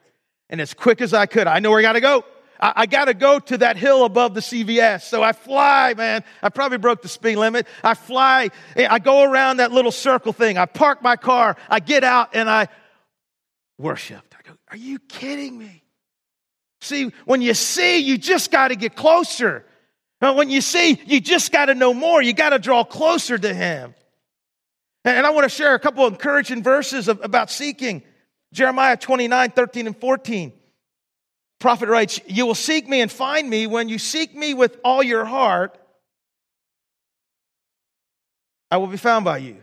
And 0.48 0.58
as 0.58 0.72
quick 0.72 1.02
as 1.02 1.12
I 1.12 1.26
could, 1.26 1.46
I 1.46 1.58
know 1.58 1.68
where 1.68 1.78
I 1.78 1.82
got 1.82 1.92
to 1.92 2.00
go. 2.00 2.24
I, 2.58 2.72
I 2.74 2.86
got 2.86 3.04
to 3.04 3.14
go 3.14 3.38
to 3.38 3.58
that 3.58 3.76
hill 3.76 4.06
above 4.06 4.32
the 4.32 4.40
CVS. 4.40 5.02
So 5.02 5.22
I 5.22 5.32
fly, 5.32 5.92
man. 5.94 6.24
I 6.42 6.48
probably 6.48 6.78
broke 6.78 7.02
the 7.02 7.08
speed 7.08 7.36
limit. 7.36 7.66
I 7.84 7.92
fly. 7.92 8.50
I 8.74 8.98
go 8.98 9.22
around 9.22 9.58
that 9.58 9.72
little 9.72 9.92
circle 9.92 10.32
thing. 10.32 10.56
I 10.56 10.64
park 10.64 11.02
my 11.02 11.16
car. 11.16 11.58
I 11.68 11.80
get 11.80 12.02
out 12.02 12.30
and 12.32 12.48
I 12.48 12.68
worshiped. 13.76 14.34
I 14.38 14.48
go, 14.48 14.56
Are 14.70 14.78
you 14.78 15.00
kidding 15.00 15.58
me? 15.58 15.84
See, 16.80 17.12
when 17.26 17.42
you 17.42 17.52
see, 17.52 17.98
you 17.98 18.16
just 18.16 18.50
got 18.50 18.68
to 18.68 18.74
get 18.74 18.96
closer. 18.96 19.66
When 20.20 20.48
you 20.48 20.62
see, 20.62 20.98
you 21.04 21.20
just 21.20 21.52
got 21.52 21.66
to 21.66 21.74
know 21.74 21.92
more. 21.92 22.22
You 22.22 22.32
got 22.32 22.50
to 22.50 22.58
draw 22.58 22.84
closer 22.84 23.36
to 23.36 23.52
Him. 23.52 23.94
And 25.04 25.26
I 25.26 25.30
want 25.30 25.44
to 25.44 25.48
share 25.48 25.74
a 25.74 25.78
couple 25.78 26.04
of 26.06 26.12
encouraging 26.12 26.62
verses 26.62 27.08
about 27.08 27.50
seeking. 27.50 28.02
Jeremiah 28.52 28.96
29, 28.96 29.50
13, 29.50 29.86
and 29.86 29.96
14 29.96 30.52
prophet 31.60 31.88
writes, 31.88 32.18
You 32.26 32.46
will 32.46 32.56
seek 32.56 32.88
me 32.88 33.00
and 33.00 33.12
find 33.12 33.48
me 33.48 33.68
when 33.68 33.88
you 33.88 33.98
seek 33.98 34.34
me 34.34 34.54
with 34.54 34.76
all 34.82 35.02
your 35.02 35.24
heart. 35.24 35.78
I 38.70 38.78
will 38.78 38.88
be 38.88 38.96
found 38.96 39.24
by 39.24 39.38
you. 39.38 39.58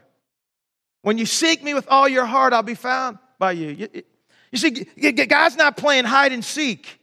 When 1.02 1.17
you 1.17 1.26
seek 1.26 1.63
me 1.63 1.73
with 1.73 1.88
all 1.89 2.08
your 2.08 2.26
heart, 2.26 2.54
I'll 2.54 2.63
be 2.63 2.76
found 2.76 3.17
by 3.39 3.54
you. 3.54 3.69
You, 3.69 4.04
you 4.52 4.58
see, 4.58 4.71
God's 4.71 5.56
not 5.56 5.78
playing 5.78 6.06
hide 6.06 6.32
and 6.32 6.43
seek. 6.43 7.00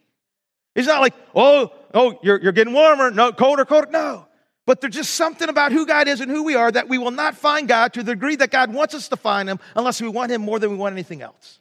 He's 0.75 0.87
not 0.87 1.01
like, 1.01 1.15
oh, 1.35 1.73
oh, 1.93 2.19
you're, 2.23 2.41
you're 2.41 2.53
getting 2.53 2.75
warmer, 2.75 3.11
no, 3.11 3.33
colder, 3.33 3.65
colder. 3.65 3.91
No. 3.91 4.27
But 4.67 4.81
there's 4.81 4.95
just 4.95 5.15
something 5.15 5.49
about 5.49 5.73
who 5.73 5.87
God 5.87 6.09
is 6.09 6.21
and 6.21 6.31
who 6.31 6.43
we 6.43 6.55
are 6.55 6.73
that 6.73 6.89
we 6.89 6.97
will 6.97 7.11
not 7.11 7.37
find 7.37 7.69
God 7.69 7.93
to 7.95 8.03
the 8.03 8.13
degree 8.13 8.37
that 8.37 8.51
God 8.51 8.73
wants 8.73 8.95
us 8.95 9.09
to 9.09 9.17
find 9.17 9.49
Him 9.49 9.59
unless 9.77 10.01
we 10.01 10.09
want 10.09 10.33
Him 10.33 10.41
more 10.41 10.59
than 10.59 10.71
we 10.71 10.77
want 10.77 10.95
anything 10.95 11.21
else. 11.21 11.59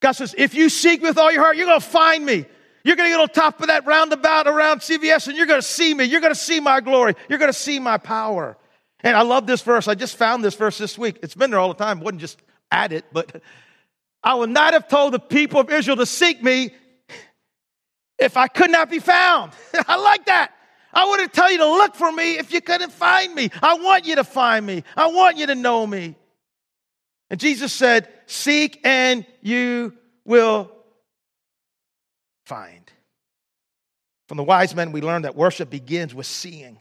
God 0.00 0.12
says, 0.12 0.34
if 0.36 0.54
you 0.54 0.68
seek 0.68 1.00
with 1.00 1.16
all 1.16 1.32
your 1.32 1.42
heart, 1.42 1.56
you're 1.56 1.66
going 1.66 1.80
to 1.80 1.86
find 1.86 2.26
me. 2.26 2.44
You're 2.84 2.96
going 2.96 3.08
to 3.08 3.16
get 3.16 3.20
on 3.20 3.28
top 3.28 3.60
of 3.60 3.68
that 3.68 3.86
roundabout 3.86 4.46
around 4.46 4.80
CVS 4.80 5.28
and 5.28 5.36
you're 5.36 5.46
going 5.46 5.60
to 5.60 5.66
see 5.66 5.94
me. 5.94 6.04
You're 6.04 6.20
going 6.20 6.34
to 6.34 6.38
see 6.38 6.60
my 6.60 6.80
glory. 6.80 7.14
You're 7.28 7.38
going 7.38 7.52
to 7.52 7.58
see 7.58 7.78
my 7.78 7.96
power. 7.98 8.56
And 9.00 9.16
I 9.16 9.22
love 9.22 9.46
this 9.46 9.62
verse. 9.62 9.88
I 9.88 9.94
just 9.94 10.16
found 10.16 10.44
this 10.44 10.54
verse 10.54 10.78
this 10.78 10.98
week. 10.98 11.20
It's 11.22 11.34
been 11.34 11.50
there 11.50 11.60
all 11.60 11.68
the 11.68 11.74
time. 11.82 11.98
It 11.98 12.04
wasn't 12.04 12.20
just 12.20 12.42
add 12.70 12.92
it, 12.92 13.04
but 13.12 13.42
I 14.24 14.34
would 14.34 14.50
not 14.50 14.72
have 14.72 14.88
told 14.88 15.14
the 15.14 15.18
people 15.18 15.60
of 15.60 15.70
Israel 15.70 15.96
to 15.96 16.06
seek 16.06 16.42
me 16.42 16.74
if 18.18 18.36
I 18.36 18.48
could 18.48 18.70
not 18.70 18.90
be 18.90 18.98
found. 18.98 19.52
I 19.86 19.96
like 19.96 20.26
that. 20.26 20.52
I 20.92 21.08
wouldn't 21.08 21.32
tell 21.32 21.50
you 21.50 21.58
to 21.58 21.66
look 21.66 21.94
for 21.94 22.10
me 22.12 22.38
if 22.38 22.52
you 22.52 22.60
couldn't 22.60 22.92
find 22.92 23.34
me. 23.34 23.50
I 23.62 23.74
want 23.74 24.06
you 24.06 24.16
to 24.16 24.24
find 24.24 24.64
me. 24.64 24.84
I 24.96 25.08
want 25.08 25.36
you 25.36 25.46
to 25.46 25.54
know 25.54 25.86
me. 25.86 26.16
And 27.30 27.40
Jesus 27.40 27.72
said, 27.72 28.08
Seek 28.26 28.80
and 28.84 29.26
you 29.40 29.94
will 30.24 30.70
find. 32.44 32.90
From 34.28 34.36
the 34.36 34.44
wise 34.44 34.74
men, 34.74 34.92
we 34.92 35.00
learned 35.00 35.24
that 35.24 35.36
worship 35.36 35.70
begins 35.70 36.14
with 36.14 36.26
seeing. 36.26 36.78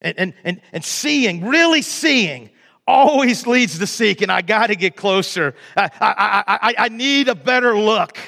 And, 0.00 0.18
and, 0.18 0.34
and, 0.44 0.60
and 0.72 0.84
seeing, 0.84 1.46
really 1.46 1.82
seeing, 1.82 2.50
always 2.86 3.46
leads 3.46 3.78
to 3.78 3.86
seek, 3.86 4.22
and 4.22 4.32
I 4.32 4.42
got 4.42 4.68
to 4.68 4.74
get 4.74 4.96
closer. 4.96 5.54
I, 5.76 5.90
I, 6.00 6.44
I, 6.46 6.74
I 6.78 6.88
need 6.88 7.28
a 7.28 7.34
better 7.34 7.76
look. 7.76 8.18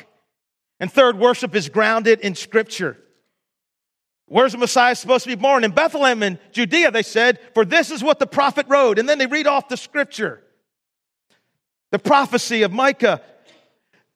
And 0.78 0.92
third, 0.92 1.18
worship 1.18 1.54
is 1.54 1.68
grounded 1.68 2.20
in 2.20 2.34
Scripture. 2.34 2.98
Where's 4.34 4.50
the 4.50 4.58
Messiah 4.58 4.96
supposed 4.96 5.22
to 5.22 5.28
be 5.30 5.40
born? 5.40 5.62
In 5.62 5.70
Bethlehem 5.70 6.20
in 6.24 6.40
Judea, 6.50 6.90
they 6.90 7.04
said, 7.04 7.38
for 7.54 7.64
this 7.64 7.92
is 7.92 8.02
what 8.02 8.18
the 8.18 8.26
prophet 8.26 8.66
wrote. 8.68 8.98
And 8.98 9.08
then 9.08 9.18
they 9.18 9.26
read 9.26 9.46
off 9.46 9.68
the 9.68 9.76
Scripture. 9.76 10.42
The 11.92 12.00
prophecy 12.00 12.62
of 12.62 12.72
Micah. 12.72 13.22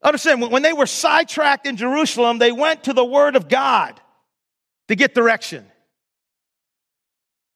Understand, 0.03 0.43
when 0.43 0.63
they 0.63 0.73
were 0.73 0.87
sidetracked 0.87 1.69
in 1.69 1.77
Jerusalem, 1.77 2.39
they 2.39 2.51
went 2.51 2.83
to 2.85 2.93
the 2.93 3.05
Word 3.05 3.37
of 3.37 3.49
God 3.49 4.01
to 4.89 4.97
get 4.97 5.15
direction. 5.15 5.65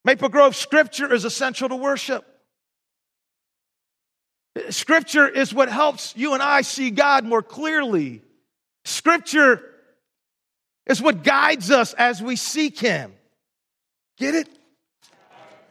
Maple 0.04 0.28
Grove 0.28 0.54
Scripture 0.54 1.12
is 1.12 1.24
essential 1.24 1.68
to 1.68 1.74
worship. 1.74 2.24
Scripture 4.70 5.26
is 5.26 5.52
what 5.52 5.68
helps 5.68 6.14
you 6.16 6.32
and 6.34 6.40
I 6.40 6.60
see 6.60 6.92
God 6.92 7.24
more 7.24 7.42
clearly. 7.42 8.22
Scripture 8.84 9.71
is 10.86 11.00
what 11.00 11.22
guides 11.22 11.70
us 11.70 11.94
as 11.94 12.22
we 12.22 12.36
seek 12.36 12.78
Him. 12.78 13.12
Get 14.18 14.34
it? 14.34 14.48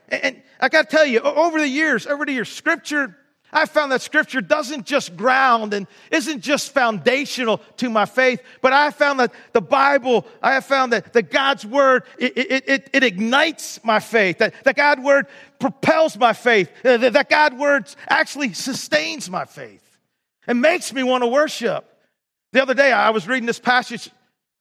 And 0.10 0.42
I 0.60 0.70
got 0.70 0.90
to 0.90 0.96
tell 0.96 1.06
you, 1.06 1.20
over 1.22 1.60
the 1.60 1.68
years, 1.68 2.06
over 2.06 2.26
the 2.26 2.34
years, 2.34 2.50
Scripture 2.50 3.16
I 3.54 3.66
found 3.66 3.92
that 3.92 4.02
scripture 4.02 4.42
doesn't 4.42 4.86
just 4.86 5.18
ground 5.18 5.74
and 5.74 5.88
isn't 6.10 6.42
just 6.42 6.74
foundational 6.74 7.58
to 7.78 7.90
my 7.90 8.06
faith, 8.06 8.42
but 8.62 8.72
I 8.72 8.92
found 8.92 9.20
that 9.20 9.34
the 9.52 9.62
Bible, 9.62 10.26
I 10.42 10.54
have 10.54 10.66
found 10.66 10.94
that, 10.94 11.12
that 11.14 11.32
God's 11.32 11.66
word, 11.66 12.04
it, 12.18 12.38
it, 12.38 12.70
it, 12.70 12.90
it 12.94 13.04
ignites 13.04 13.84
my 13.84 14.00
faith, 14.00 14.38
that, 14.38 14.54
that 14.64 14.76
God's 14.76 15.02
word 15.02 15.28
propels 15.60 16.18
my 16.18 16.34
faith, 16.34 16.72
uh, 16.86 16.98
that, 16.98 17.14
that 17.14 17.30
God's 17.30 17.56
word 17.56 17.94
actually 18.10 18.54
sustains 18.54 19.30
my 19.30 19.46
faith 19.46 19.84
and 20.48 20.62
makes 20.62 20.94
me 20.94 21.04
want 21.04 21.24
to 21.24 21.28
worship. 21.28 21.86
The 22.54 22.62
other 22.62 22.74
day, 22.74 22.92
I 22.92 23.10
was 23.10 23.28
reading 23.28 23.48
this 23.48 23.60
passage, 23.60 24.06
the 24.06 24.12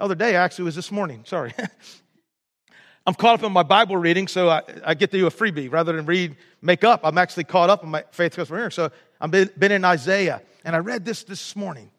other 0.01 0.15
day, 0.15 0.35
actually, 0.35 0.65
was 0.65 0.75
this 0.75 0.91
morning, 0.91 1.23
sorry. 1.27 1.55
I'm 3.07 3.15
caught 3.15 3.41
up 3.41 3.43
in 3.45 3.53
my 3.53 3.63
Bible 3.63 3.97
reading, 3.97 4.29
so 4.29 4.49
I, 4.49 4.63
I, 4.85 4.95
get 4.95 5.11
to 5.11 5.19
do 5.19 5.27
a 5.27 5.31
freebie 5.31 5.73
rather 5.73 5.93
than 5.93 6.07
read, 6.07 6.37
make 6.61 6.85
up. 6.85 7.01
I'm 7.03 7.19
actually 7.19 7.45
caught 7.45 7.71
up 7.71 7.83
in 7.83 7.89
my 7.91 8.05
faith 8.11 8.35
from 8.35 8.47
here. 8.47 8.71
So 8.71 8.91
I've 9.21 9.31
been, 9.31 9.51
been 9.59 9.73
in 9.73 9.85
Isaiah, 9.85 10.43
and 10.65 10.77
I 10.77 10.81
read 10.81 11.05
this 11.05 11.25
this 11.25 11.57
morning. 11.57 11.91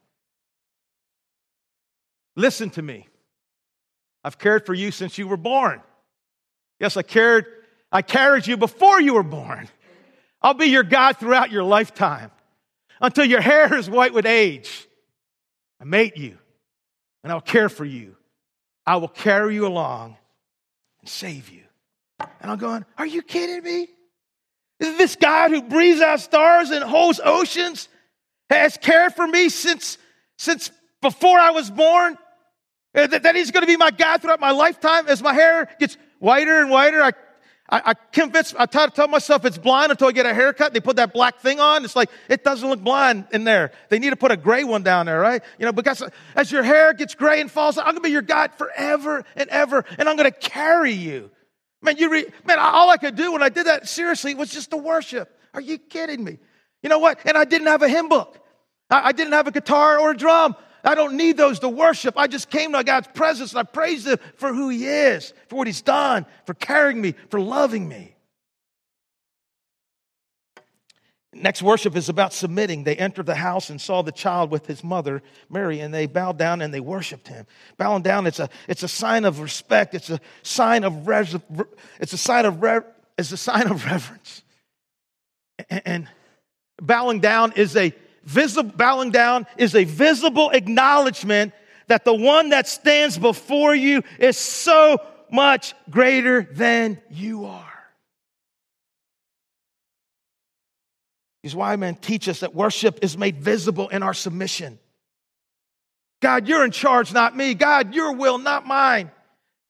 Listen 2.35 2.69
to 2.71 2.81
me. 2.81 3.07
I've 4.23 4.37
cared 4.37 4.65
for 4.65 4.73
you 4.73 4.91
since 4.91 5.17
you 5.17 5.27
were 5.27 5.37
born. 5.37 5.81
Yes, 6.79 6.97
I 6.97 7.01
cared. 7.01 7.45
I 7.91 8.01
carried 8.01 8.47
you 8.47 8.55
before 8.55 9.01
you 9.01 9.15
were 9.15 9.23
born. 9.23 9.67
I'll 10.41 10.53
be 10.53 10.67
your 10.67 10.83
God 10.83 11.17
throughout 11.17 11.51
your 11.51 11.63
lifetime 11.63 12.31
until 12.99 13.25
your 13.25 13.41
hair 13.41 13.73
is 13.75 13.89
white 13.89 14.13
with 14.13 14.25
age. 14.25 14.87
I 15.79 15.83
made 15.83 16.17
you, 16.17 16.37
and 17.23 17.31
I'll 17.31 17.41
care 17.41 17.69
for 17.69 17.85
you. 17.85 18.15
I 18.85 18.97
will 18.97 19.07
carry 19.07 19.55
you 19.55 19.67
along 19.67 20.17
and 21.01 21.09
save 21.09 21.49
you. 21.49 21.63
And 22.19 22.51
I'm 22.51 22.57
going, 22.57 22.85
Are 22.97 23.05
you 23.05 23.21
kidding 23.21 23.63
me? 23.63 23.87
Is 24.79 24.97
this 24.97 25.15
God 25.15 25.51
who 25.51 25.61
breathes 25.61 26.01
out 26.01 26.19
stars 26.19 26.71
and 26.71 26.83
holds 26.83 27.19
oceans 27.23 27.87
has 28.49 28.77
cared 28.77 29.13
for 29.13 29.27
me 29.27 29.49
since, 29.49 29.97
since 30.37 30.71
before 31.01 31.39
I 31.39 31.51
was 31.51 31.69
born? 31.69 32.17
Uh, 32.93 33.07
that, 33.07 33.23
that 33.23 33.35
he's 33.35 33.51
going 33.51 33.61
to 33.61 33.67
be 33.67 33.77
my 33.77 33.91
God 33.91 34.21
throughout 34.21 34.39
my 34.39 34.51
lifetime 34.51 35.07
as 35.07 35.21
my 35.21 35.33
hair 35.33 35.69
gets 35.79 35.97
whiter 36.19 36.61
and 36.61 36.69
whiter. 36.69 37.01
I 37.01 37.11
I, 37.71 37.81
I 37.91 37.93
convince, 38.11 38.53
I 38.53 38.65
try 38.65 38.85
to 38.85 38.91
tell 38.91 39.07
myself 39.07 39.45
it's 39.45 39.57
blind 39.57 39.91
until 39.91 40.09
I 40.09 40.11
get 40.11 40.25
a 40.25 40.33
haircut. 40.33 40.73
They 40.73 40.81
put 40.81 40.97
that 40.97 41.13
black 41.13 41.39
thing 41.39 41.61
on. 41.61 41.85
It's 41.85 41.95
like, 41.95 42.09
it 42.27 42.43
doesn't 42.43 42.67
look 42.67 42.81
blind 42.81 43.27
in 43.31 43.45
there. 43.45 43.71
They 43.87 43.97
need 43.97 44.09
to 44.09 44.17
put 44.17 44.31
a 44.31 44.37
gray 44.37 44.65
one 44.65 44.83
down 44.83 45.05
there, 45.05 45.19
right? 45.19 45.41
You 45.57 45.65
know, 45.65 45.71
because 45.71 46.03
as 46.35 46.51
your 46.51 46.63
hair 46.63 46.93
gets 46.93 47.15
gray 47.15 47.39
and 47.39 47.49
falls, 47.49 47.77
I'm 47.77 47.85
going 47.85 47.95
to 47.95 48.01
be 48.01 48.09
your 48.09 48.21
God 48.21 48.51
forever 48.55 49.23
and 49.37 49.49
ever, 49.49 49.85
and 49.97 50.09
I'm 50.09 50.17
going 50.17 50.29
to 50.29 50.37
carry 50.37 50.91
you. 50.91 51.31
Man, 51.81 51.97
you 51.97 52.11
re, 52.11 52.25
man, 52.45 52.59
all 52.59 52.89
I 52.89 52.97
could 52.97 53.15
do 53.15 53.31
when 53.31 53.41
I 53.41 53.49
did 53.49 53.65
that 53.67 53.87
seriously 53.87 54.35
was 54.35 54.51
just 54.51 54.71
to 54.71 54.77
worship. 54.77 55.35
Are 55.53 55.61
you 55.61 55.77
kidding 55.77 56.23
me? 56.23 56.39
You 56.83 56.89
know 56.89 56.99
what? 56.99 57.19
And 57.25 57.37
I 57.37 57.45
didn't 57.45 57.67
have 57.67 57.81
a 57.81 57.89
hymn 57.89 58.09
book. 58.09 58.37
I, 58.89 59.07
I 59.07 59.11
didn't 59.13 59.33
have 59.33 59.47
a 59.47 59.51
guitar 59.51 59.97
or 59.97 60.11
a 60.11 60.17
drum. 60.17 60.55
I 60.83 60.95
don't 60.95 61.15
need 61.15 61.37
those 61.37 61.59
to 61.59 61.69
worship. 61.69 62.15
I 62.17 62.27
just 62.27 62.49
came 62.49 62.73
to 62.73 62.83
God's 62.83 63.07
presence 63.13 63.51
and 63.51 63.59
I 63.59 63.63
praised 63.63 64.07
Him 64.07 64.17
for 64.35 64.53
who 64.53 64.69
He 64.69 64.85
is, 64.85 65.33
for 65.47 65.55
what 65.55 65.67
He's 65.67 65.81
done, 65.81 66.25
for 66.45 66.53
carrying 66.53 67.01
me, 67.01 67.15
for 67.29 67.39
loving 67.39 67.87
me. 67.87 68.15
Next 71.33 71.61
worship 71.61 71.95
is 71.95 72.09
about 72.09 72.33
submitting. 72.33 72.83
They 72.83 72.95
entered 72.95 73.25
the 73.25 73.35
house 73.35 73.69
and 73.69 73.79
saw 73.79 74.01
the 74.01 74.11
child 74.11 74.51
with 74.51 74.67
his 74.67 74.83
mother, 74.83 75.23
Mary, 75.49 75.79
and 75.79 75.93
they 75.93 76.05
bowed 76.05 76.37
down 76.37 76.61
and 76.61 76.73
they 76.73 76.81
worshiped 76.81 77.29
him. 77.29 77.47
Bowing 77.77 78.01
down, 78.01 78.27
it's 78.27 78.39
a, 78.39 78.49
it's 78.67 78.83
a 78.83 78.89
sign 78.89 79.23
of 79.23 79.39
respect. 79.39 79.95
It's 79.95 80.09
a 80.09 80.19
sign 80.43 80.83
of 80.83 81.07
res, 81.07 81.35
it's 82.01 82.11
a 82.11 82.17
sign 82.17 82.45
of 82.45 82.61
re, 82.61 82.81
it's 83.17 83.31
a 83.31 83.37
sign 83.37 83.71
of 83.71 83.85
reverence. 83.85 84.43
And, 85.69 85.81
and 85.85 86.07
bowing 86.81 87.21
down 87.21 87.53
is 87.53 87.77
a 87.77 87.93
visible, 88.23 88.71
bowing 88.75 89.11
down 89.11 89.47
is 89.57 89.75
a 89.75 89.83
visible 89.83 90.49
acknowledgement 90.51 91.53
that 91.87 92.05
the 92.05 92.13
one 92.13 92.49
that 92.49 92.67
stands 92.67 93.17
before 93.17 93.75
you 93.75 94.03
is 94.19 94.37
so 94.37 94.97
much 95.31 95.73
greater 95.89 96.47
than 96.51 97.01
you 97.09 97.45
are. 97.45 97.67
These 101.43 101.55
wise 101.55 101.79
men 101.79 101.95
teach 101.95 102.29
us 102.29 102.41
that 102.41 102.53
worship 102.53 102.99
is 103.01 103.17
made 103.17 103.37
visible 103.37 103.89
in 103.89 104.03
our 104.03 104.13
submission. 104.13 104.77
God, 106.21 106.47
you're 106.47 106.63
in 106.63 106.71
charge, 106.71 107.13
not 107.13 107.35
me. 107.35 107.55
God, 107.55 107.95
your 107.95 108.13
will, 108.13 108.37
not 108.37 108.65
mine. 108.65 109.09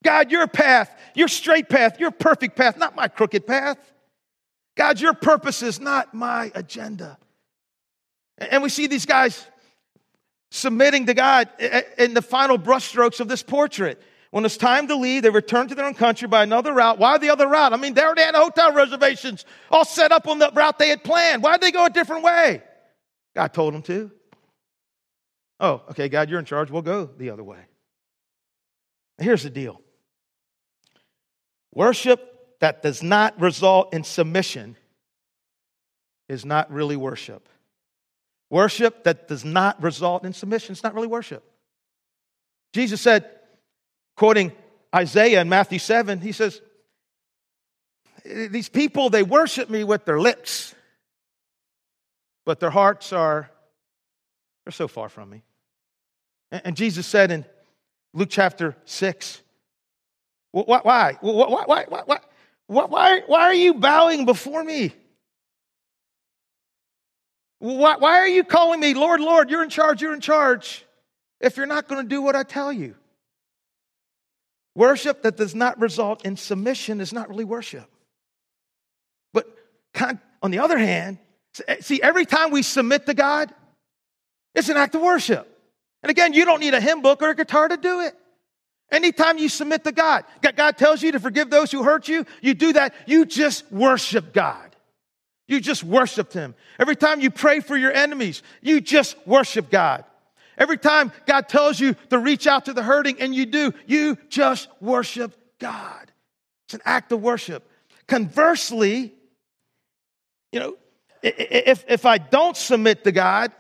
God, 0.04 0.32
your 0.32 0.48
path, 0.48 0.94
your 1.16 1.28
straight 1.28 1.70
path, 1.70 2.00
your 2.00 2.12
perfect 2.12 2.58
path, 2.58 2.78
not 2.78 2.96
my 2.96 3.08
crooked 3.08 3.48
path. 3.48 3.78
God, 4.76 5.00
your 5.00 5.14
purpose 5.14 5.62
is 5.62 5.80
not 5.80 6.14
my 6.14 6.52
agenda. 6.56 7.18
And 8.50 8.64
we 8.64 8.70
see 8.70 8.88
these 8.88 9.06
guys 9.06 9.46
submitting 10.50 11.06
to 11.06 11.14
God 11.14 11.50
in 11.98 12.14
the 12.14 12.22
final 12.22 12.58
brushstrokes 12.58 13.20
of 13.20 13.28
this 13.28 13.44
portrait. 13.44 14.02
When 14.32 14.46
it's 14.46 14.58
time 14.58 14.88
to 14.88 14.96
leave, 14.96 15.24
they 15.24 15.30
return 15.30 15.68
to 15.68 15.76
their 15.76 15.86
own 15.86 15.94
country 15.94 16.28
by 16.28 16.44
another 16.44 16.74
route. 16.74 16.98
Why 16.98 17.18
the 17.18 17.30
other 17.30 17.48
route? 17.48 17.74
I 17.74 17.78
mean, 17.78 17.94
they 17.94 18.02
already 18.02 18.22
had 18.22 18.34
hotel 18.34 18.74
reservations 18.74 19.46
all 19.70 19.86
set 19.86 20.12
up 20.12 20.28
on 20.28 20.40
the 20.40 20.50
route 20.54 20.80
they 20.80 20.90
had 20.90 21.04
planned. 21.04 21.44
Why'd 21.44 21.62
they 21.62 21.72
go 21.72 21.86
a 21.86 21.90
different 21.90 22.24
way? 22.24 22.64
God 23.36 23.54
told 23.54 23.74
them 23.74 23.82
to. 23.84 24.12
Oh, 25.60 25.84
okay, 25.92 26.10
God, 26.10 26.30
you're 26.30 26.40
in 26.40 26.46
charge. 26.46 26.72
We'll 26.72 26.82
go 26.82 27.06
the 27.06 27.30
other 27.30 27.44
way. 27.44 27.60
Here's 29.18 29.44
the 29.44 29.50
deal 29.50 29.82
worship 31.74 32.60
that 32.60 32.82
does 32.82 33.04
not 33.04 33.40
result 33.40 33.94
in 33.94 34.04
submission 34.04 34.76
is 36.30 36.46
not 36.46 36.72
really 36.72 36.96
worship. 36.96 37.48
Worship 38.52 39.06
that 39.06 39.30
does 39.30 39.46
not 39.46 39.82
result 39.82 40.26
in 40.26 40.34
submission, 40.34 40.74
it's 40.74 40.84
not 40.84 40.94
really 40.94 41.08
worship. 41.08 41.42
Jesus 42.74 43.00
said, 43.00 43.26
quoting 44.18 44.52
Isaiah 44.94 45.40
in 45.40 45.48
Matthew 45.48 45.80
7, 45.80 46.20
he 46.20 46.34
says, 46.34 46.62
These 48.26 48.68
people, 48.68 49.10
they 49.10 49.24
worship 49.24 49.70
me 49.70 49.86
with 49.86 50.04
their 50.04 50.20
lips, 50.20 50.76
but 52.46 52.60
their 52.60 52.70
hearts 52.70 53.14
are, 53.14 53.50
they're 54.66 54.74
so 54.74 54.90
far 54.90 55.08
from 55.08 55.30
me. 55.30 55.44
And 56.52 56.76
Jesus 56.76 57.08
said 57.08 57.32
in 57.32 57.46
Luke 58.14 58.30
chapter 58.30 58.76
6, 58.84 59.42
why, 60.52 60.82
why, 60.84 61.18
why, 61.22 61.64
why, 61.66 61.86
why, 61.88 62.20
why, 62.68 63.22
why 63.26 63.42
are 63.44 63.54
you 63.54 63.76
bowing 63.76 64.26
before 64.26 64.62
me? 64.62 64.94
Why, 67.62 67.96
why 67.98 68.18
are 68.18 68.28
you 68.28 68.44
calling 68.44 68.80
me, 68.80 68.96
Lord, 68.96 69.22
Lord, 69.22 69.52
you're 69.52 69.62
in 69.62 69.70
charge, 69.70 70.02
you're 70.02 70.16
in 70.16 70.20
charge, 70.20 70.84
if 71.40 71.58
you're 71.58 71.68
not 71.68 71.88
going 71.88 72.02
to 72.02 72.10
do 72.10 72.20
what 72.20 72.36
I 72.36 72.42
tell 72.42 72.74
you? 72.74 72.96
Worship 74.74 75.22
that 75.22 75.38
does 75.38 75.54
not 75.54 75.80
result 75.80 76.26
in 76.26 76.38
submission 76.38 77.00
is 77.00 77.14
not 77.14 77.30
really 77.30 77.44
worship. 77.44 77.88
But 79.32 79.46
on 80.42 80.50
the 80.50 80.58
other 80.58 80.80
hand, 80.80 81.20
eh, 81.68 81.78
see, 81.82 82.02
every 82.02 82.26
time 82.26 82.50
we 82.50 82.64
submit 82.64 83.06
to 83.06 83.14
God, 83.14 83.54
it's 84.56 84.70
an 84.70 84.78
act 84.78 84.96
of 84.96 85.02
worship. 85.02 85.48
And 86.02 86.10
again, 86.10 86.34
you 86.34 86.46
don't 86.46 86.62
need 86.62 86.74
a 86.74 86.82
hymn 86.82 87.04
book 87.04 87.22
or 87.22 87.30
a 87.30 87.36
guitar 87.36 87.68
to 87.68 87.78
do 87.78 88.00
it. 88.00 88.16
Anytime 88.92 89.38
you 89.38 89.50
submit 89.50 89.84
to 89.84 89.92
God, 89.92 90.26
God 90.56 90.80
tells 90.80 91.04
you 91.04 91.12
to 91.12 91.20
forgive 91.20 91.52
those 91.52 91.72
who 91.72 91.84
hurt 91.84 92.08
you, 92.08 92.26
you 92.42 92.56
do 92.56 92.74
that, 92.74 92.96
you 93.06 93.28
just 93.28 93.72
worship 93.72 94.34
God. 94.34 94.71
You 95.52 95.60
just 95.60 95.84
worshiped 95.84 96.32
Him. 96.32 96.56
Every 96.80 96.96
time 96.96 97.20
you 97.20 97.30
pray 97.30 97.60
for 97.60 97.76
your 97.76 97.92
enemies, 97.92 98.42
you 98.62 98.80
just 98.80 99.18
worship 99.28 99.70
God. 99.70 100.06
Every 100.58 100.78
time 100.78 101.12
God 101.26 101.50
tells 101.50 101.78
you 101.78 101.94
to 102.10 102.20
reach 102.20 102.48
out 102.48 102.66
to 102.66 102.74
the 102.74 102.82
hurting 102.82 103.20
and 103.20 103.36
you 103.36 103.46
do, 103.46 103.74
you 103.86 104.18
just 104.30 104.70
worship 104.80 105.36
God. 105.60 106.10
It's 106.66 106.74
an 106.74 106.82
act 106.86 107.12
of 107.12 107.22
worship. 107.22 107.70
conversely, 108.08 109.14
you 110.54 110.60
know, 110.62 110.78
if, 111.22 111.84
if 111.90 112.06
I 112.06 112.18
don't 112.18 112.56
submit 112.56 113.04
to 113.04 113.12
God, 113.12 113.52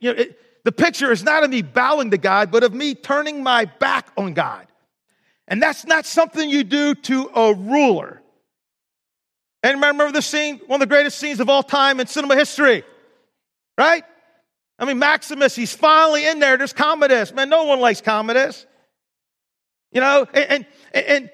you 0.00 0.12
know, 0.12 0.18
it, 0.20 0.38
the 0.64 0.72
picture 0.72 1.12
is 1.12 1.22
not 1.22 1.44
of 1.44 1.50
me 1.50 1.62
bowing 1.62 2.10
to 2.10 2.18
God, 2.18 2.50
but 2.50 2.62
of 2.62 2.74
me 2.74 2.94
turning 2.94 3.42
my 3.42 3.64
back 3.64 4.08
on 4.18 4.34
God. 4.34 4.66
And 5.48 5.62
that's 5.62 5.86
not 5.86 6.04
something 6.04 6.48
you 6.48 6.62
do 6.62 6.94
to 6.94 7.30
a 7.34 7.54
ruler. 7.54 8.21
And 9.62 9.76
remember 9.76 10.10
the 10.10 10.22
scene, 10.22 10.60
one 10.66 10.82
of 10.82 10.88
the 10.88 10.92
greatest 10.92 11.18
scenes 11.18 11.40
of 11.40 11.48
all 11.48 11.62
time 11.62 12.00
in 12.00 12.06
cinema 12.06 12.34
history, 12.34 12.82
right? 13.78 14.04
I 14.78 14.84
mean, 14.84 14.98
Maximus, 14.98 15.54
he's 15.54 15.72
finally 15.72 16.26
in 16.26 16.40
there. 16.40 16.56
There's 16.56 16.72
Commodus. 16.72 17.32
Man, 17.32 17.48
no 17.48 17.64
one 17.64 17.78
likes 17.78 18.00
Commodus. 18.00 18.66
You 19.92 20.00
know, 20.00 20.26
and, 20.32 20.66
and, 20.92 21.06
and, 21.06 21.30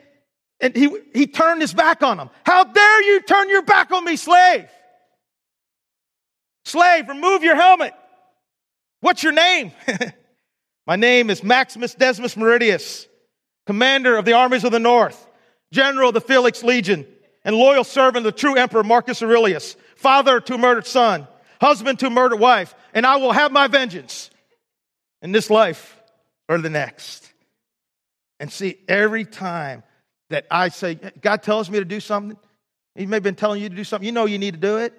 and 0.60 0.76
he, 0.76 0.98
he 1.14 1.26
turned 1.26 1.62
his 1.62 1.72
back 1.72 2.02
on 2.02 2.18
him. 2.18 2.28
How 2.44 2.64
dare 2.64 3.02
you 3.04 3.22
turn 3.22 3.48
your 3.48 3.62
back 3.62 3.90
on 3.92 4.04
me, 4.04 4.16
slave? 4.16 4.68
Slave, 6.64 7.08
remove 7.08 7.42
your 7.42 7.56
helmet. 7.56 7.94
What's 9.00 9.22
your 9.22 9.32
name? 9.32 9.72
My 10.86 10.96
name 10.96 11.30
is 11.30 11.42
Maximus 11.42 11.94
Decimus 11.94 12.34
Meridius, 12.34 13.06
commander 13.66 14.16
of 14.16 14.24
the 14.24 14.32
armies 14.32 14.64
of 14.64 14.72
the 14.72 14.78
north, 14.78 15.26
general 15.72 16.08
of 16.08 16.14
the 16.14 16.20
Felix 16.20 16.62
Legion, 16.62 17.06
and 17.48 17.56
loyal 17.56 17.82
servant 17.82 18.26
of 18.26 18.34
the 18.34 18.38
true 18.38 18.56
emperor 18.56 18.84
Marcus 18.84 19.22
Aurelius, 19.22 19.74
father 19.96 20.38
to 20.38 20.58
murdered 20.58 20.86
son, 20.86 21.26
husband 21.62 21.98
to 22.00 22.10
murdered 22.10 22.36
wife, 22.36 22.74
and 22.92 23.06
I 23.06 23.16
will 23.16 23.32
have 23.32 23.52
my 23.52 23.68
vengeance 23.68 24.28
in 25.22 25.32
this 25.32 25.48
life 25.48 25.98
or 26.46 26.58
the 26.58 26.68
next. 26.68 27.32
And 28.38 28.52
see, 28.52 28.76
every 28.86 29.24
time 29.24 29.82
that 30.28 30.46
I 30.50 30.68
say, 30.68 30.96
God 31.22 31.42
tells 31.42 31.70
me 31.70 31.78
to 31.78 31.86
do 31.86 32.00
something, 32.00 32.36
He 32.94 33.06
may 33.06 33.16
have 33.16 33.22
been 33.22 33.34
telling 33.34 33.62
you 33.62 33.70
to 33.70 33.74
do 33.74 33.82
something, 33.82 34.04
you 34.04 34.12
know 34.12 34.26
you 34.26 34.38
need 34.38 34.52
to 34.52 34.60
do 34.60 34.76
it. 34.76 34.92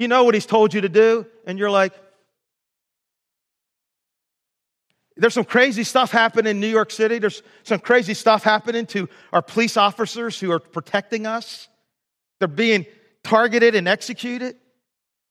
You 0.00 0.08
know 0.08 0.24
what 0.24 0.34
He's 0.34 0.46
told 0.46 0.74
you 0.74 0.80
to 0.80 0.88
do, 0.88 1.24
and 1.46 1.56
you're 1.56 1.70
like, 1.70 1.92
There's 5.16 5.34
some 5.34 5.44
crazy 5.44 5.84
stuff 5.84 6.10
happening 6.10 6.50
in 6.50 6.60
New 6.60 6.68
York 6.68 6.90
City. 6.90 7.18
There's 7.18 7.42
some 7.62 7.78
crazy 7.78 8.14
stuff 8.14 8.42
happening 8.42 8.86
to 8.86 9.08
our 9.32 9.42
police 9.42 9.76
officers 9.76 10.38
who 10.38 10.50
are 10.50 10.58
protecting 10.58 11.26
us. 11.26 11.68
They're 12.40 12.48
being 12.48 12.84
targeted 13.22 13.76
and 13.76 13.86
executed. 13.86 14.56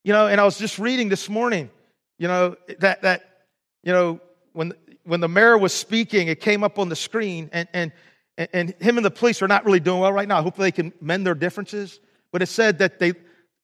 You 0.05 0.13
know, 0.13 0.27
and 0.27 0.39
I 0.39 0.45
was 0.45 0.57
just 0.57 0.79
reading 0.79 1.09
this 1.09 1.29
morning, 1.29 1.69
you 2.17 2.27
know, 2.27 2.55
that, 2.79 3.01
that 3.01 3.45
you 3.83 3.91
know, 3.91 4.19
when, 4.53 4.73
when 5.03 5.19
the 5.19 5.27
mayor 5.27 5.57
was 5.57 5.73
speaking, 5.73 6.27
it 6.27 6.39
came 6.39 6.63
up 6.63 6.79
on 6.79 6.89
the 6.89 6.95
screen, 6.95 7.49
and, 7.51 7.67
and, 7.73 7.91
and 8.37 8.73
him 8.79 8.97
and 8.97 9.05
the 9.05 9.11
police 9.11 9.41
are 9.41 9.47
not 9.47 9.65
really 9.65 9.79
doing 9.79 9.99
well 9.99 10.11
right 10.13 10.27
now. 10.27 10.41
Hopefully 10.41 10.67
they 10.67 10.71
can 10.71 10.93
mend 11.01 11.25
their 11.25 11.35
differences. 11.35 11.99
But 12.31 12.41
it 12.41 12.47
said 12.47 12.79
that 12.79 12.99
they, 12.99 13.13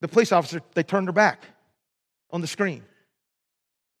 the 0.00 0.08
police 0.08 0.32
officer, 0.32 0.62
they 0.74 0.82
turned 0.82 1.08
their 1.08 1.12
back 1.12 1.42
on 2.30 2.40
the 2.40 2.46
screen 2.46 2.84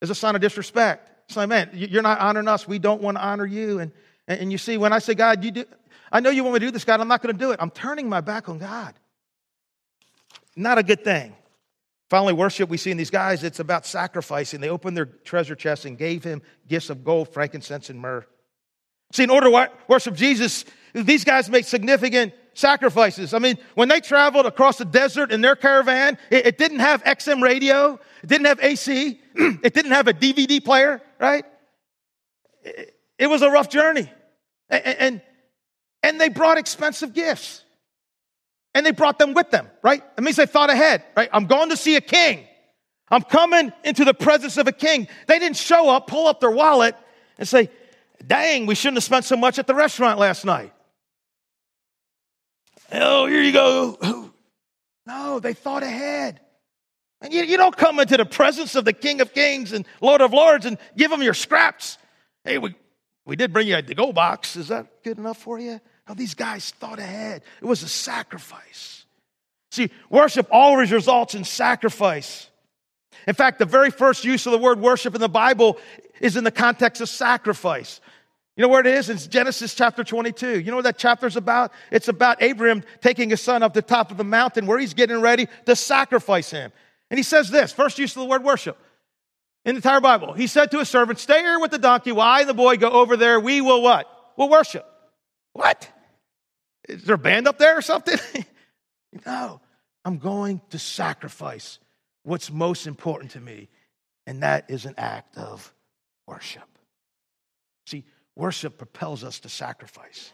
as 0.00 0.10
a 0.10 0.14
sign 0.14 0.34
of 0.34 0.40
disrespect. 0.40 1.09
It's 1.30 1.36
like, 1.36 1.48
man, 1.48 1.70
you're 1.72 2.02
not 2.02 2.18
honoring 2.18 2.48
us. 2.48 2.66
We 2.66 2.80
don't 2.80 3.00
want 3.00 3.16
to 3.16 3.24
honor 3.24 3.46
you. 3.46 3.78
And, 3.78 3.92
and 4.26 4.50
you 4.50 4.58
see, 4.58 4.76
when 4.76 4.92
I 4.92 4.98
say, 4.98 5.14
God, 5.14 5.44
you 5.44 5.52
do, 5.52 5.64
I 6.10 6.18
know 6.18 6.30
you 6.30 6.42
want 6.42 6.54
me 6.54 6.58
to 6.58 6.66
do 6.66 6.72
this, 6.72 6.84
God, 6.84 7.00
I'm 7.00 7.06
not 7.06 7.22
going 7.22 7.32
to 7.32 7.38
do 7.38 7.52
it. 7.52 7.60
I'm 7.62 7.70
turning 7.70 8.08
my 8.08 8.20
back 8.20 8.48
on 8.48 8.58
God. 8.58 8.94
Not 10.56 10.78
a 10.78 10.82
good 10.82 11.04
thing. 11.04 11.36
Finally, 12.08 12.32
worship 12.32 12.68
we 12.68 12.76
see 12.76 12.90
in 12.90 12.96
these 12.96 13.10
guys, 13.10 13.44
it's 13.44 13.60
about 13.60 13.86
sacrificing. 13.86 14.60
They 14.60 14.70
opened 14.70 14.96
their 14.96 15.04
treasure 15.04 15.54
chest 15.54 15.84
and 15.84 15.96
gave 15.96 16.24
him 16.24 16.42
gifts 16.66 16.90
of 16.90 17.04
gold, 17.04 17.32
frankincense, 17.32 17.90
and 17.90 18.00
myrrh. 18.00 18.26
See, 19.12 19.22
in 19.22 19.30
order 19.30 19.48
to 19.48 19.70
worship 19.86 20.16
Jesus, 20.16 20.64
these 20.94 21.22
guys 21.22 21.48
make 21.48 21.64
significant 21.64 22.34
sacrifices. 22.54 23.34
I 23.34 23.38
mean, 23.38 23.56
when 23.76 23.88
they 23.88 24.00
traveled 24.00 24.46
across 24.46 24.78
the 24.78 24.84
desert 24.84 25.30
in 25.30 25.42
their 25.42 25.54
caravan, 25.54 26.18
it, 26.28 26.46
it 26.46 26.58
didn't 26.58 26.80
have 26.80 27.04
XM 27.04 27.40
radio, 27.40 28.00
it 28.24 28.26
didn't 28.26 28.46
have 28.46 28.58
AC, 28.60 29.20
it 29.36 29.74
didn't 29.74 29.92
have 29.92 30.08
a 30.08 30.12
DVD 30.12 30.62
player, 30.64 31.00
right? 31.20 31.44
It, 33.18 33.26
was 33.26 33.42
a 33.42 33.50
rough 33.50 33.68
journey. 33.68 34.10
And, 34.68 34.86
and, 34.86 35.22
and 36.02 36.20
they 36.20 36.28
brought 36.28 36.58
expensive 36.58 37.12
gifts. 37.12 37.62
And 38.74 38.86
they 38.86 38.92
brought 38.92 39.18
them 39.18 39.34
with 39.34 39.50
them, 39.50 39.68
right? 39.82 40.02
That 40.16 40.22
means 40.22 40.36
they 40.36 40.46
thought 40.46 40.70
ahead, 40.70 41.04
right? 41.16 41.28
I'm 41.32 41.46
going 41.46 41.70
to 41.70 41.76
see 41.76 41.96
a 41.96 42.00
king. 42.00 42.46
I'm 43.10 43.22
coming 43.22 43.72
into 43.84 44.04
the 44.04 44.14
presence 44.14 44.56
of 44.56 44.68
a 44.68 44.72
king. 44.72 45.08
They 45.26 45.38
didn't 45.40 45.56
show 45.56 45.90
up, 45.90 46.06
pull 46.06 46.28
up 46.28 46.40
their 46.40 46.50
wallet, 46.50 46.94
and 47.36 47.48
say, 47.48 47.68
dang, 48.24 48.66
we 48.66 48.76
shouldn't 48.76 48.98
have 48.98 49.04
spent 49.04 49.24
so 49.24 49.36
much 49.36 49.58
at 49.58 49.66
the 49.66 49.74
restaurant 49.74 50.20
last 50.20 50.44
night. 50.44 50.72
Oh, 52.92 53.26
here 53.26 53.42
you 53.42 53.52
go. 53.52 54.30
No, 55.06 55.40
they 55.40 55.54
thought 55.54 55.82
ahead. 55.82 56.40
And 57.20 57.32
you, 57.32 57.42
you 57.42 57.56
don't 57.56 57.76
come 57.76 58.00
into 58.00 58.16
the 58.16 58.24
presence 58.24 58.74
of 58.74 58.84
the 58.84 58.92
King 58.92 59.20
of 59.20 59.34
Kings 59.34 59.72
and 59.72 59.86
Lord 60.00 60.20
of 60.20 60.32
Lords 60.32 60.66
and 60.66 60.78
give 60.96 61.10
them 61.10 61.22
your 61.22 61.34
scraps. 61.34 61.98
Hey, 62.44 62.58
we, 62.58 62.74
we 63.26 63.36
did 63.36 63.52
bring 63.52 63.68
you 63.68 63.76
a 63.76 63.82
to-go 63.82 64.12
box. 64.12 64.56
Is 64.56 64.68
that 64.68 65.02
good 65.02 65.18
enough 65.18 65.38
for 65.38 65.58
you? 65.58 65.80
No, 66.08 66.14
these 66.14 66.34
guys 66.34 66.70
thought 66.70 66.98
ahead. 66.98 67.42
It 67.60 67.66
was 67.66 67.82
a 67.82 67.88
sacrifice. 67.88 69.04
See, 69.70 69.90
worship 70.08 70.48
always 70.50 70.90
results 70.90 71.34
in 71.34 71.44
sacrifice. 71.44 72.48
In 73.26 73.34
fact, 73.34 73.58
the 73.58 73.66
very 73.66 73.90
first 73.90 74.24
use 74.24 74.46
of 74.46 74.52
the 74.52 74.58
word 74.58 74.80
worship 74.80 75.14
in 75.14 75.20
the 75.20 75.28
Bible 75.28 75.78
is 76.20 76.36
in 76.36 76.44
the 76.44 76.50
context 76.50 77.00
of 77.00 77.08
sacrifice. 77.08 78.00
You 78.56 78.62
know 78.62 78.68
where 78.68 78.80
it 78.80 78.86
is? 78.86 79.08
It's 79.08 79.26
Genesis 79.26 79.74
chapter 79.74 80.02
22. 80.02 80.60
You 80.60 80.70
know 80.70 80.76
what 80.76 80.84
that 80.84 80.98
chapter 80.98 81.26
is 81.26 81.36
about? 81.36 81.72
It's 81.90 82.08
about 82.08 82.42
Abraham 82.42 82.82
taking 83.00 83.30
his 83.30 83.40
son 83.40 83.62
up 83.62 83.74
the 83.74 83.82
top 83.82 84.10
of 84.10 84.16
the 84.16 84.24
mountain 84.24 84.66
where 84.66 84.78
he's 84.78 84.94
getting 84.94 85.20
ready 85.20 85.48
to 85.66 85.76
sacrifice 85.76 86.50
him. 86.50 86.72
And 87.10 87.18
he 87.18 87.22
says 87.22 87.50
this 87.50 87.72
first 87.72 87.98
use 87.98 88.14
of 88.16 88.20
the 88.20 88.28
word 88.28 88.44
worship 88.44 88.78
in 89.64 89.74
the 89.74 89.78
entire 89.78 90.00
Bible. 90.00 90.32
He 90.32 90.46
said 90.46 90.70
to 90.70 90.78
his 90.78 90.88
servant, 90.88 91.18
Stay 91.18 91.40
here 91.40 91.58
with 91.58 91.70
the 91.70 91.78
donkey 91.78 92.12
while 92.12 92.28
I 92.28 92.40
and 92.40 92.48
the 92.48 92.54
boy 92.54 92.76
go 92.76 92.90
over 92.90 93.16
there. 93.16 93.38
We 93.40 93.60
will 93.60 93.82
what? 93.82 94.06
We'll 94.36 94.48
worship. 94.48 94.86
What? 95.52 95.88
Is 96.88 97.04
there 97.04 97.16
a 97.16 97.18
band 97.18 97.48
up 97.48 97.58
there 97.58 97.76
or 97.78 97.82
something? 97.82 98.18
no. 99.26 99.60
I'm 100.04 100.18
going 100.18 100.62
to 100.70 100.78
sacrifice 100.78 101.78
what's 102.22 102.50
most 102.50 102.86
important 102.86 103.32
to 103.32 103.40
me, 103.40 103.68
and 104.26 104.42
that 104.42 104.70
is 104.70 104.86
an 104.86 104.94
act 104.96 105.36
of 105.36 105.74
worship. 106.26 106.62
See, 107.86 108.04
Worship 108.40 108.78
propels 108.78 109.22
us 109.22 109.40
to 109.40 109.50
sacrifice. 109.50 110.32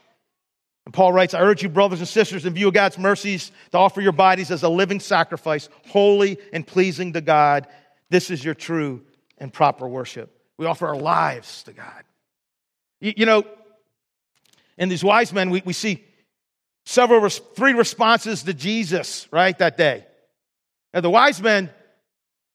And 0.87 0.95
Paul 0.95 1.13
writes, 1.13 1.35
I 1.35 1.41
urge 1.41 1.63
you, 1.63 1.69
brothers 1.69 1.99
and 1.99 2.09
sisters, 2.09 2.47
in 2.47 2.55
view 2.55 2.69
of 2.69 2.75
God's 2.75 2.97
mercies, 2.97 3.53
to 3.73 3.79
offer 3.79 4.01
your 4.01 4.13
bodies 4.13 4.51
as 4.51 4.63
a 4.63 4.69
living 4.69 5.01
sacrifice, 5.01 5.69
holy 5.89 6.39
and 6.53 6.67
pleasing 6.67 7.13
to 7.13 7.21
God. 7.21 7.67
This 8.09 8.31
is 8.31 8.43
your 8.43 8.55
true 8.55 9.03
and 9.37 9.53
proper 9.53 9.87
worship. 9.87 10.33
We 10.57 10.65
offer 10.65 10.87
our 10.87 10.97
lives 10.97 11.65
to 11.65 11.73
God. 11.73 12.05
You, 13.01 13.13
you 13.17 13.27
know, 13.27 13.45
in 14.79 14.89
these 14.89 15.05
wise 15.05 15.33
men, 15.33 15.51
we, 15.51 15.61
we 15.65 15.73
see 15.75 16.03
several, 16.85 17.29
three 17.29 17.73
responses 17.75 18.45
to 18.45 18.55
Jesus, 18.55 19.27
right, 19.31 19.59
that 19.59 19.77
day. 19.77 20.07
And 20.95 21.05
the 21.05 21.11
wise 21.11 21.43
men 21.43 21.69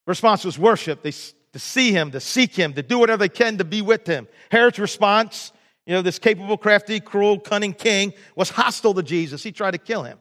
response 0.07 0.43
was 0.45 0.57
worship. 0.57 1.03
They 1.03 1.11
to 1.53 1.59
see 1.59 1.91
him, 1.91 2.11
to 2.11 2.19
seek 2.19 2.55
him, 2.55 2.73
to 2.73 2.83
do 2.83 2.97
whatever 2.97 3.19
they 3.19 3.29
can 3.29 3.57
to 3.57 3.65
be 3.65 3.81
with 3.81 4.07
him. 4.07 4.27
Herod's 4.49 4.79
response, 4.79 5.51
you 5.85 5.93
know, 5.93 6.01
this 6.01 6.19
capable, 6.19 6.57
crafty, 6.57 6.99
cruel, 6.99 7.39
cunning 7.39 7.73
king 7.73 8.13
was 8.35 8.49
hostile 8.49 8.93
to 8.93 9.03
Jesus. 9.03 9.41
He 9.43 9.51
tried 9.51 9.71
to 9.71 9.77
kill 9.77 10.03
him. 10.03 10.19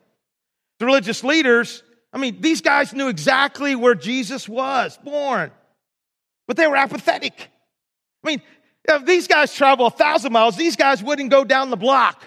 The 0.78 0.86
religious 0.86 1.22
leaders, 1.22 1.82
I 2.12 2.18
mean, 2.18 2.40
these 2.40 2.60
guys 2.60 2.92
knew 2.92 3.08
exactly 3.08 3.76
where 3.76 3.94
Jesus 3.94 4.48
was 4.48 4.98
born, 4.98 5.50
but 6.46 6.56
they 6.56 6.66
were 6.66 6.76
apathetic. 6.76 7.50
I 8.24 8.26
mean, 8.28 8.42
if 8.88 9.04
these 9.04 9.28
guys 9.28 9.54
travel 9.54 9.86
a 9.86 9.90
thousand 9.90 10.32
miles, 10.32 10.56
these 10.56 10.76
guys 10.76 11.02
wouldn't 11.02 11.30
go 11.30 11.44
down 11.44 11.70
the 11.70 11.76
block. 11.76 12.24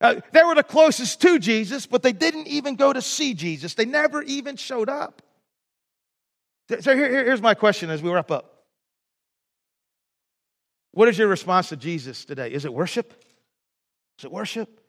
Uh, 0.00 0.20
they 0.32 0.42
were 0.42 0.54
the 0.54 0.62
closest 0.62 1.20
to 1.22 1.38
Jesus, 1.38 1.86
but 1.86 2.02
they 2.02 2.12
didn't 2.12 2.46
even 2.46 2.76
go 2.76 2.92
to 2.92 3.02
see 3.02 3.34
Jesus. 3.34 3.74
They 3.74 3.84
never 3.84 4.22
even 4.22 4.56
showed 4.56 4.88
up. 4.88 5.22
So 6.80 6.94
here, 6.94 7.24
here's 7.24 7.42
my 7.42 7.54
question 7.54 7.90
as 7.90 8.02
we 8.02 8.10
wrap 8.10 8.30
up. 8.30 8.53
What 10.94 11.08
is 11.08 11.18
your 11.18 11.26
response 11.26 11.70
to 11.70 11.76
Jesus 11.76 12.24
today? 12.24 12.52
Is 12.52 12.64
it 12.64 12.72
worship? 12.72 13.12
Is 14.18 14.24
it 14.24 14.30
worship? 14.30 14.80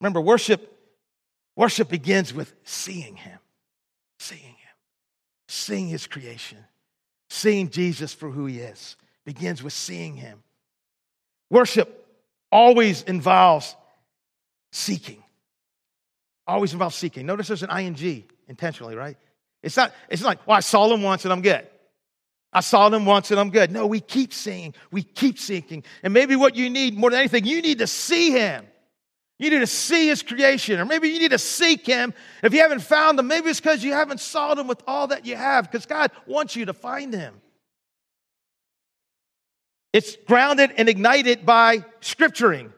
Remember, 0.00 0.20
worship, 0.20 0.74
worship 1.54 1.90
begins 1.90 2.32
with 2.32 2.52
seeing 2.64 3.14
him. 3.14 3.38
Seeing 4.18 4.40
him. 4.40 4.76
Seeing 5.48 5.88
his 5.88 6.06
creation. 6.06 6.58
Seeing 7.28 7.68
Jesus 7.68 8.14
for 8.14 8.30
who 8.30 8.46
he 8.46 8.58
is. 8.58 8.96
Begins 9.26 9.62
with 9.62 9.74
seeing 9.74 10.16
him. 10.16 10.42
Worship 11.50 12.06
always 12.50 13.02
involves 13.02 13.76
seeking. 14.72 15.22
Always 16.46 16.72
involves 16.72 16.96
seeking. 16.96 17.26
Notice 17.26 17.48
there's 17.48 17.62
an 17.62 17.78
ing 17.78 18.24
intentionally, 18.48 18.96
right? 18.96 19.18
It's 19.62 19.76
not, 19.76 19.92
it's 20.08 20.22
not 20.22 20.28
like, 20.28 20.46
well, 20.46 20.56
I 20.56 20.60
saw 20.60 20.90
him 20.92 21.02
once 21.02 21.24
and 21.26 21.32
I'm 21.32 21.42
good. 21.42 21.66
I 22.52 22.60
saw 22.60 22.88
them 22.88 23.06
once 23.06 23.30
and 23.30 23.38
I'm 23.38 23.50
good. 23.50 23.70
No, 23.70 23.86
we 23.86 24.00
keep 24.00 24.32
seeing, 24.32 24.74
we 24.90 25.02
keep 25.02 25.38
seeking. 25.38 25.84
And 26.02 26.12
maybe 26.12 26.34
what 26.36 26.56
you 26.56 26.68
need 26.68 26.96
more 26.96 27.10
than 27.10 27.20
anything, 27.20 27.44
you 27.44 27.62
need 27.62 27.78
to 27.78 27.86
see 27.86 28.32
him. 28.32 28.66
You 29.38 29.48
need 29.48 29.60
to 29.60 29.66
see 29.66 30.08
his 30.08 30.22
creation, 30.22 30.78
or 30.78 30.84
maybe 30.84 31.08
you 31.08 31.18
need 31.18 31.30
to 31.30 31.38
seek 31.38 31.86
him. 31.86 32.12
If 32.42 32.52
you 32.52 32.60
haven't 32.60 32.80
found 32.80 33.18
him, 33.18 33.26
maybe 33.26 33.48
it's 33.48 33.58
because 33.58 33.82
you 33.82 33.94
haven't 33.94 34.20
sought 34.20 34.58
him 34.58 34.66
with 34.66 34.82
all 34.86 35.06
that 35.06 35.24
you 35.24 35.34
have, 35.34 35.70
because 35.70 35.86
God 35.86 36.10
wants 36.26 36.56
you 36.56 36.66
to 36.66 36.74
find 36.74 37.14
him. 37.14 37.40
It's 39.94 40.16
grounded 40.26 40.72
and 40.76 40.90
ignited 40.90 41.46
by 41.46 41.86
scripturing. 42.02 42.70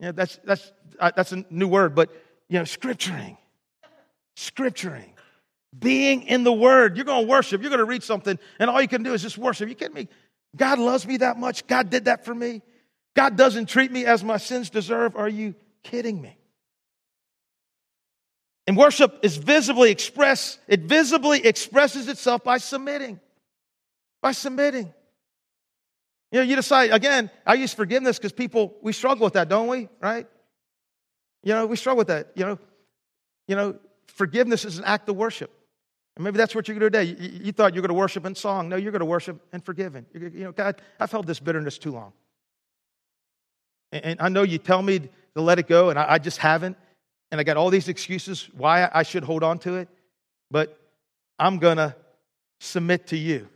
Yeah, 0.00 0.12
that's, 0.12 0.38
that's, 0.44 0.70
uh, 0.98 1.12
that's 1.16 1.32
a 1.32 1.46
new 1.48 1.66
word, 1.66 1.94
but 1.94 2.10
you 2.50 2.58
know, 2.58 2.64
scripturing. 2.64 3.38
Scripturing. 4.36 5.09
Being 5.78 6.22
in 6.22 6.44
the 6.44 6.52
word. 6.52 6.96
You're 6.96 7.04
going 7.04 7.26
to 7.26 7.30
worship. 7.30 7.60
You're 7.60 7.70
going 7.70 7.78
to 7.78 7.84
read 7.84 8.02
something, 8.02 8.38
and 8.58 8.70
all 8.70 8.82
you 8.82 8.88
can 8.88 9.02
do 9.02 9.14
is 9.14 9.22
just 9.22 9.38
worship. 9.38 9.68
You 9.68 9.74
kidding 9.74 9.94
me? 9.94 10.08
God 10.56 10.78
loves 10.78 11.06
me 11.06 11.18
that 11.18 11.38
much. 11.38 11.66
God 11.66 11.90
did 11.90 12.06
that 12.06 12.24
for 12.24 12.34
me. 12.34 12.62
God 13.14 13.36
doesn't 13.36 13.68
treat 13.68 13.90
me 13.90 14.04
as 14.04 14.24
my 14.24 14.36
sins 14.36 14.70
deserve. 14.70 15.16
Are 15.16 15.28
you 15.28 15.54
kidding 15.82 16.20
me? 16.20 16.36
And 18.66 18.76
worship 18.76 19.20
is 19.22 19.36
visibly 19.36 19.90
expressed, 19.90 20.60
it 20.68 20.82
visibly 20.82 21.44
expresses 21.44 22.08
itself 22.08 22.44
by 22.44 22.58
submitting. 22.58 23.18
By 24.22 24.32
submitting. 24.32 24.92
You 26.30 26.38
know, 26.38 26.42
you 26.42 26.54
decide, 26.54 26.90
again, 26.90 27.30
I 27.44 27.54
use 27.54 27.74
forgiveness 27.74 28.18
because 28.18 28.32
people, 28.32 28.76
we 28.82 28.92
struggle 28.92 29.24
with 29.24 29.34
that, 29.34 29.48
don't 29.48 29.66
we? 29.66 29.88
Right? 30.00 30.26
You 31.42 31.54
know, 31.54 31.66
we 31.66 31.76
struggle 31.76 31.98
with 31.98 32.08
that. 32.08 32.32
You 32.36 32.44
know, 32.44 32.58
you 33.48 33.56
know, 33.56 33.76
forgiveness 34.06 34.64
is 34.64 34.78
an 34.78 34.84
act 34.84 35.08
of 35.08 35.16
worship. 35.16 35.50
And 36.20 36.24
maybe 36.26 36.36
that's 36.36 36.54
what 36.54 36.68
you're 36.68 36.78
going 36.78 36.92
to 36.92 36.98
do 36.98 37.14
today. 37.14 37.24
You, 37.24 37.44
you 37.46 37.52
thought 37.52 37.74
you 37.74 37.80
were 37.80 37.88
going 37.88 37.96
to 37.96 37.98
worship 37.98 38.26
in 38.26 38.34
song. 38.34 38.68
No, 38.68 38.76
you're 38.76 38.92
going 38.92 39.00
to 39.00 39.06
worship 39.06 39.40
in 39.54 39.62
forgiving. 39.62 40.04
You 40.12 40.44
know, 40.44 40.52
God, 40.52 40.82
I've 41.00 41.10
held 41.10 41.26
this 41.26 41.40
bitterness 41.40 41.78
too 41.78 41.92
long. 41.92 42.12
And, 43.90 44.04
and 44.04 44.20
I 44.20 44.28
know 44.28 44.42
you 44.42 44.58
tell 44.58 44.82
me 44.82 44.98
to 44.98 45.40
let 45.40 45.58
it 45.58 45.66
go, 45.66 45.88
and 45.88 45.98
I, 45.98 46.12
I 46.12 46.18
just 46.18 46.36
haven't. 46.36 46.76
And 47.30 47.40
I 47.40 47.42
got 47.42 47.56
all 47.56 47.70
these 47.70 47.88
excuses 47.88 48.50
why 48.54 48.90
I 48.92 49.02
should 49.02 49.24
hold 49.24 49.42
on 49.42 49.60
to 49.60 49.76
it. 49.76 49.88
But 50.50 50.78
I'm 51.38 51.56
going 51.56 51.78
to 51.78 51.96
submit 52.58 53.06
to 53.06 53.16
you. 53.16 53.48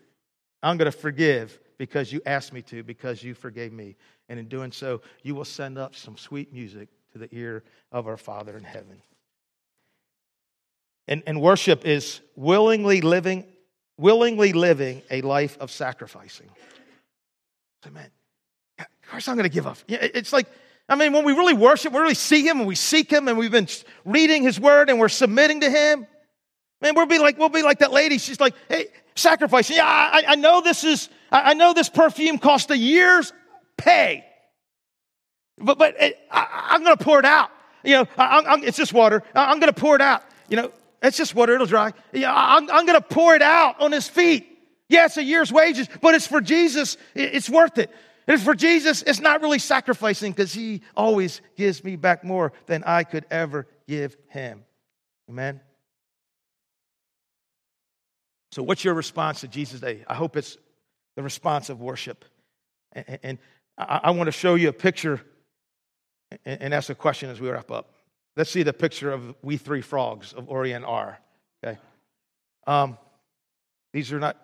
I'm 0.62 0.78
going 0.78 0.90
to 0.90 0.98
forgive 0.98 1.60
because 1.76 2.14
you 2.14 2.22
asked 2.24 2.54
me 2.54 2.62
to, 2.62 2.82
because 2.82 3.22
you 3.22 3.34
forgave 3.34 3.74
me. 3.74 3.94
And 4.30 4.40
in 4.40 4.48
doing 4.48 4.72
so, 4.72 5.02
you 5.22 5.34
will 5.34 5.44
send 5.44 5.76
up 5.76 5.94
some 5.94 6.16
sweet 6.16 6.50
music 6.50 6.88
to 7.12 7.18
the 7.18 7.28
ear 7.30 7.62
of 7.92 8.08
our 8.08 8.16
Father 8.16 8.56
in 8.56 8.64
heaven. 8.64 9.02
And, 11.06 11.22
and 11.26 11.40
worship 11.40 11.84
is 11.84 12.20
willingly 12.34 13.00
living, 13.00 13.44
willingly 13.98 14.52
living 14.52 15.02
a 15.10 15.20
life 15.22 15.58
of 15.60 15.70
sacrificing. 15.70 16.48
Amen. 17.86 18.10
Of 18.78 18.86
course, 19.10 19.28
I'm 19.28 19.36
going 19.36 19.48
to 19.48 19.54
give 19.54 19.66
up. 19.66 19.76
It's 19.86 20.32
like, 20.32 20.46
I 20.88 20.96
mean, 20.96 21.12
when 21.12 21.24
we 21.24 21.32
really 21.32 21.54
worship, 21.54 21.92
we 21.92 22.00
really 22.00 22.14
see 22.14 22.46
Him 22.46 22.58
and 22.58 22.66
we 22.66 22.74
seek 22.74 23.10
Him 23.10 23.28
and 23.28 23.38
we've 23.38 23.50
been 23.50 23.68
reading 24.04 24.42
His 24.42 24.58
Word 24.58 24.88
and 24.88 24.98
we're 24.98 25.08
submitting 25.08 25.60
to 25.60 25.70
Him. 25.70 26.06
Man, 26.80 26.94
we'll 26.94 27.06
be 27.06 27.18
like, 27.18 27.38
we'll 27.38 27.48
be 27.48 27.62
like 27.62 27.78
that 27.78 27.92
lady. 27.92 28.18
She's 28.18 28.40
like, 28.40 28.54
hey, 28.68 28.88
sacrificing. 29.14 29.76
Yeah, 29.76 29.86
I, 29.86 30.24
I 30.28 30.34
know 30.34 30.60
this 30.60 30.84
is, 30.84 31.08
I 31.30 31.54
know 31.54 31.72
this 31.72 31.88
perfume 31.88 32.38
cost 32.38 32.70
a 32.70 32.76
year's 32.76 33.32
pay. 33.76 34.24
But, 35.58 35.78
but 35.78 35.94
it, 36.00 36.18
I, 36.30 36.74
am 36.74 36.84
going 36.84 36.96
to 36.96 37.04
pour 37.04 37.18
it 37.18 37.24
out. 37.24 37.50
You 37.84 37.96
know, 37.96 38.06
I'm. 38.16 38.64
it's 38.64 38.76
just 38.76 38.92
water. 38.92 39.22
I'm 39.34 39.60
going 39.60 39.72
to 39.72 39.78
pour 39.78 39.94
it 39.94 40.00
out. 40.00 40.24
You 40.48 40.56
know, 40.56 40.72
it's 41.04 41.16
just 41.16 41.34
water. 41.34 41.54
It'll 41.54 41.66
dry. 41.66 41.92
Yeah, 42.12 42.32
I'm, 42.34 42.68
I'm 42.70 42.86
going 42.86 43.00
to 43.00 43.06
pour 43.06 43.34
it 43.34 43.42
out 43.42 43.80
on 43.80 43.92
his 43.92 44.08
feet. 44.08 44.46
Yeah, 44.88 45.06
it's 45.06 45.16
a 45.16 45.22
year's 45.22 45.52
wages, 45.52 45.88
but 46.00 46.14
it's 46.14 46.26
for 46.26 46.40
Jesus. 46.40 46.96
It's 47.14 47.48
worth 47.48 47.78
it. 47.78 47.90
It's 48.26 48.42
for 48.42 48.54
Jesus. 48.54 49.02
It's 49.02 49.20
not 49.20 49.42
really 49.42 49.58
sacrificing 49.58 50.32
because 50.32 50.52
he 50.52 50.82
always 50.96 51.40
gives 51.56 51.84
me 51.84 51.96
back 51.96 52.24
more 52.24 52.52
than 52.66 52.84
I 52.84 53.04
could 53.04 53.26
ever 53.30 53.66
give 53.86 54.16
him. 54.28 54.64
Amen. 55.28 55.60
So, 58.52 58.62
what's 58.62 58.84
your 58.84 58.94
response 58.94 59.40
to 59.40 59.48
Jesus 59.48 59.80
Day? 59.80 60.04
I 60.06 60.14
hope 60.14 60.36
it's 60.36 60.56
the 61.16 61.22
response 61.22 61.70
of 61.70 61.80
worship. 61.80 62.24
And, 62.92 63.38
I 63.76 64.12
want 64.12 64.28
to 64.28 64.32
show 64.32 64.54
you 64.54 64.68
a 64.68 64.72
picture 64.72 65.20
and 66.44 66.72
ask 66.72 66.90
a 66.90 66.94
question 66.94 67.28
as 67.28 67.40
we 67.40 67.50
wrap 67.50 67.72
up. 67.72 67.93
Let's 68.36 68.50
see 68.50 68.62
the 68.62 68.72
picture 68.72 69.12
of 69.12 69.34
we 69.42 69.56
three 69.56 69.80
frogs 69.80 70.32
of 70.32 70.48
Orient 70.48 70.84
are. 70.84 71.18
Okay. 71.64 71.78
Um, 72.66 72.98
these 73.92 74.12
are 74.12 74.18
not 74.18 74.36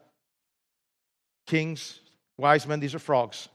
kings, 1.47 2.01
wise 2.39 2.67
men, 2.67 2.79
these 2.79 2.95
are 2.95 3.01
frogs. 3.01 3.49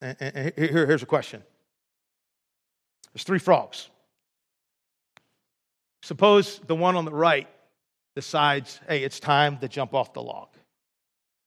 And, 0.00 0.16
and 0.20 0.52
here, 0.56 0.86
here's 0.86 1.02
a 1.02 1.06
question 1.06 1.42
there's 3.12 3.24
three 3.24 3.38
frogs. 3.38 3.88
Suppose 6.02 6.60
the 6.66 6.76
one 6.76 6.96
on 6.96 7.04
the 7.04 7.14
right 7.14 7.48
decides, 8.14 8.78
hey, 8.88 9.02
it's 9.02 9.18
time 9.18 9.58
to 9.58 9.68
jump 9.68 9.94
off 9.94 10.12
the 10.12 10.22
log. 10.22 10.48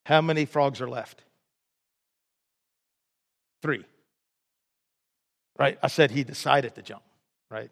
How 0.06 0.22
many 0.22 0.46
frogs 0.46 0.82
are 0.82 0.90
left? 0.90 1.24
Three. 3.62 3.86
Right? 5.60 5.78
I 5.82 5.88
said 5.88 6.12
he 6.12 6.24
decided 6.24 6.76
to 6.76 6.82
jump, 6.82 7.04
right? 7.50 7.70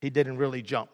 He 0.00 0.10
didn't 0.10 0.38
really 0.38 0.62
jump. 0.62 0.90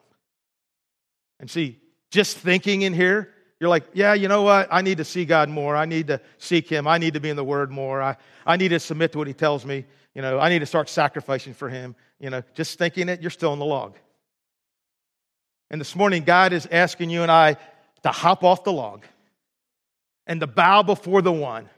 And 1.39 1.51
see, 1.51 1.79
just 2.11 2.37
thinking 2.39 2.83
in 2.83 2.93
here, 2.93 3.33
you're 3.61 3.71
like, 3.71 3.85
yeah, 3.95 4.15
you 4.15 4.29
know 4.29 4.43
what? 4.43 4.69
I 4.71 4.83
need 4.83 4.99
to 4.99 5.05
see 5.05 5.25
God 5.25 5.49
more. 5.49 5.77
I 5.77 5.87
need 5.87 6.09
to 6.09 6.21
seek 6.39 6.69
Him. 6.69 6.87
I 6.87 6.99
need 6.99 7.15
to 7.15 7.21
be 7.21 7.31
in 7.31 7.37
the 7.37 7.45
Word 7.45 7.71
more. 7.71 8.03
I, 8.03 8.17
I 8.45 8.57
need 8.57 8.69
to 8.69 8.81
submit 8.81 9.13
to 9.13 9.19
what 9.19 9.27
He 9.27 9.33
tells 9.33 9.65
me. 9.65 9.85
You 10.15 10.23
know, 10.23 10.39
I 10.39 10.49
need 10.49 10.59
to 10.61 10.67
start 10.67 10.89
sacrificing 10.89 11.55
for 11.55 11.69
Him. 11.69 11.95
You 12.21 12.31
know, 12.31 12.43
just 12.55 12.79
thinking 12.79 13.09
it, 13.09 13.21
you're 13.23 13.31
still 13.31 13.53
in 13.53 13.59
the 13.59 13.65
log. 13.65 13.97
And 15.71 15.81
this 15.81 15.97
morning, 15.97 16.25
God 16.25 16.53
is 16.53 16.67
asking 16.71 17.11
you 17.11 17.23
and 17.23 17.31
I 17.31 17.57
to 18.03 18.09
hop 18.11 18.45
off 18.45 18.65
the 18.65 18.73
log 18.73 19.05
and 20.27 20.41
to 20.41 20.47
bow 20.47 20.83
before 20.83 21.23
the 21.23 21.33
one, 21.33 21.69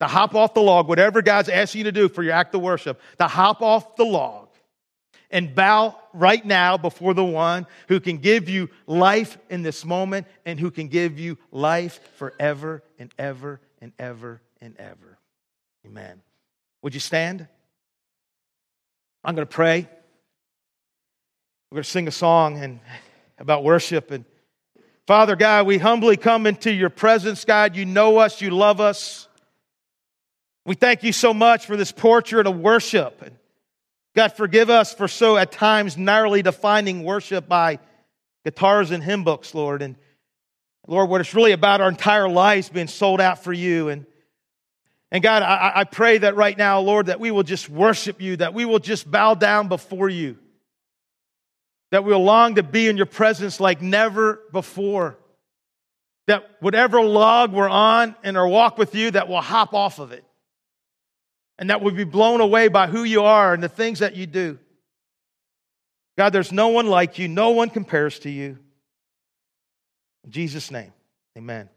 to 0.00 0.06
hop 0.06 0.34
off 0.34 0.54
the 0.54 0.60
log, 0.60 0.88
whatever 0.88 1.22
God's 1.22 1.48
asking 1.48 1.80
you 1.80 1.84
to 1.84 1.92
do 1.92 2.08
for 2.08 2.22
your 2.22 2.32
act 2.32 2.54
of 2.54 2.60
worship, 2.60 3.00
to 3.18 3.26
hop 3.26 3.62
off 3.62 3.96
the 3.96 4.04
log 4.04 4.49
and 5.30 5.54
bow 5.54 5.96
right 6.12 6.44
now 6.44 6.76
before 6.76 7.14
the 7.14 7.24
one 7.24 7.66
who 7.88 8.00
can 8.00 8.18
give 8.18 8.48
you 8.48 8.68
life 8.86 9.38
in 9.48 9.62
this 9.62 9.84
moment 9.84 10.26
and 10.44 10.58
who 10.58 10.70
can 10.70 10.88
give 10.88 11.18
you 11.18 11.38
life 11.52 12.00
forever 12.16 12.82
and 12.98 13.12
ever 13.18 13.60
and 13.80 13.92
ever 13.98 14.40
and 14.60 14.76
ever. 14.78 15.18
Amen. 15.86 16.20
Would 16.82 16.94
you 16.94 17.00
stand? 17.00 17.46
I'm 19.24 19.34
going 19.34 19.46
to 19.46 19.54
pray. 19.54 19.88
We're 21.70 21.76
going 21.76 21.84
to 21.84 21.90
sing 21.90 22.08
a 22.08 22.12
song 22.12 22.58
and 22.58 22.80
about 23.38 23.62
worship. 23.62 24.10
And 24.10 24.24
Father 25.06 25.36
God, 25.36 25.66
we 25.66 25.78
humbly 25.78 26.16
come 26.16 26.46
into 26.46 26.72
your 26.72 26.90
presence, 26.90 27.44
God. 27.44 27.76
You 27.76 27.84
know 27.84 28.18
us, 28.18 28.40
you 28.40 28.50
love 28.50 28.80
us. 28.80 29.28
We 30.66 30.74
thank 30.74 31.02
you 31.02 31.12
so 31.12 31.32
much 31.32 31.66
for 31.66 31.76
this 31.76 31.92
portrait 31.92 32.46
of 32.46 32.58
worship. 32.58 33.39
God, 34.14 34.32
forgive 34.32 34.70
us 34.70 34.94
for 34.94 35.08
so 35.08 35.36
at 35.36 35.52
times 35.52 35.96
narrowly 35.96 36.42
defining 36.42 37.04
worship 37.04 37.48
by 37.48 37.78
guitars 38.44 38.90
and 38.90 39.02
hymn 39.02 39.24
books, 39.24 39.54
Lord. 39.54 39.82
And 39.82 39.96
Lord, 40.86 41.08
what 41.08 41.20
it's 41.20 41.34
really 41.34 41.52
about 41.52 41.80
our 41.80 41.88
entire 41.88 42.28
lives 42.28 42.68
being 42.68 42.88
sold 42.88 43.20
out 43.20 43.44
for 43.44 43.52
you. 43.52 43.88
And, 43.88 44.06
and 45.12 45.22
God, 45.22 45.42
I, 45.42 45.72
I 45.76 45.84
pray 45.84 46.18
that 46.18 46.36
right 46.36 46.56
now, 46.56 46.80
Lord, 46.80 47.06
that 47.06 47.20
we 47.20 47.30
will 47.30 47.44
just 47.44 47.68
worship 47.68 48.20
you, 48.20 48.36
that 48.36 48.54
we 48.54 48.64
will 48.64 48.78
just 48.80 49.08
bow 49.10 49.34
down 49.34 49.68
before 49.68 50.08
you 50.08 50.36
that 51.90 52.04
we'll 52.04 52.22
long 52.22 52.54
to 52.54 52.62
be 52.62 52.88
in 52.88 52.96
your 52.96 53.06
presence 53.06 53.60
like 53.60 53.82
never 53.82 54.40
before. 54.52 55.18
That 56.26 56.48
whatever 56.60 57.00
log 57.02 57.52
we're 57.52 57.68
on 57.68 58.14
in 58.22 58.36
our 58.36 58.46
walk 58.46 58.78
with 58.78 58.94
you, 58.94 59.10
that 59.10 59.28
we'll 59.28 59.40
hop 59.40 59.74
off 59.74 59.98
of 59.98 60.12
it. 60.12 60.24
And 61.60 61.70
that 61.70 61.80
we'll 61.80 61.94
be 61.94 62.02
blown 62.02 62.40
away 62.40 62.66
by 62.66 62.88
who 62.88 63.04
you 63.04 63.22
are 63.22 63.54
and 63.54 63.62
the 63.62 63.68
things 63.68 64.00
that 64.00 64.16
you 64.16 64.26
do. 64.26 64.58
God, 66.18 66.32
there's 66.32 66.50
no 66.50 66.68
one 66.68 66.88
like 66.88 67.18
you, 67.20 67.28
no 67.28 67.50
one 67.50 67.70
compares 67.70 68.18
to 68.20 68.30
you. 68.30 68.58
In 70.24 70.32
Jesus' 70.32 70.72
name, 70.72 70.92
amen. 71.38 71.68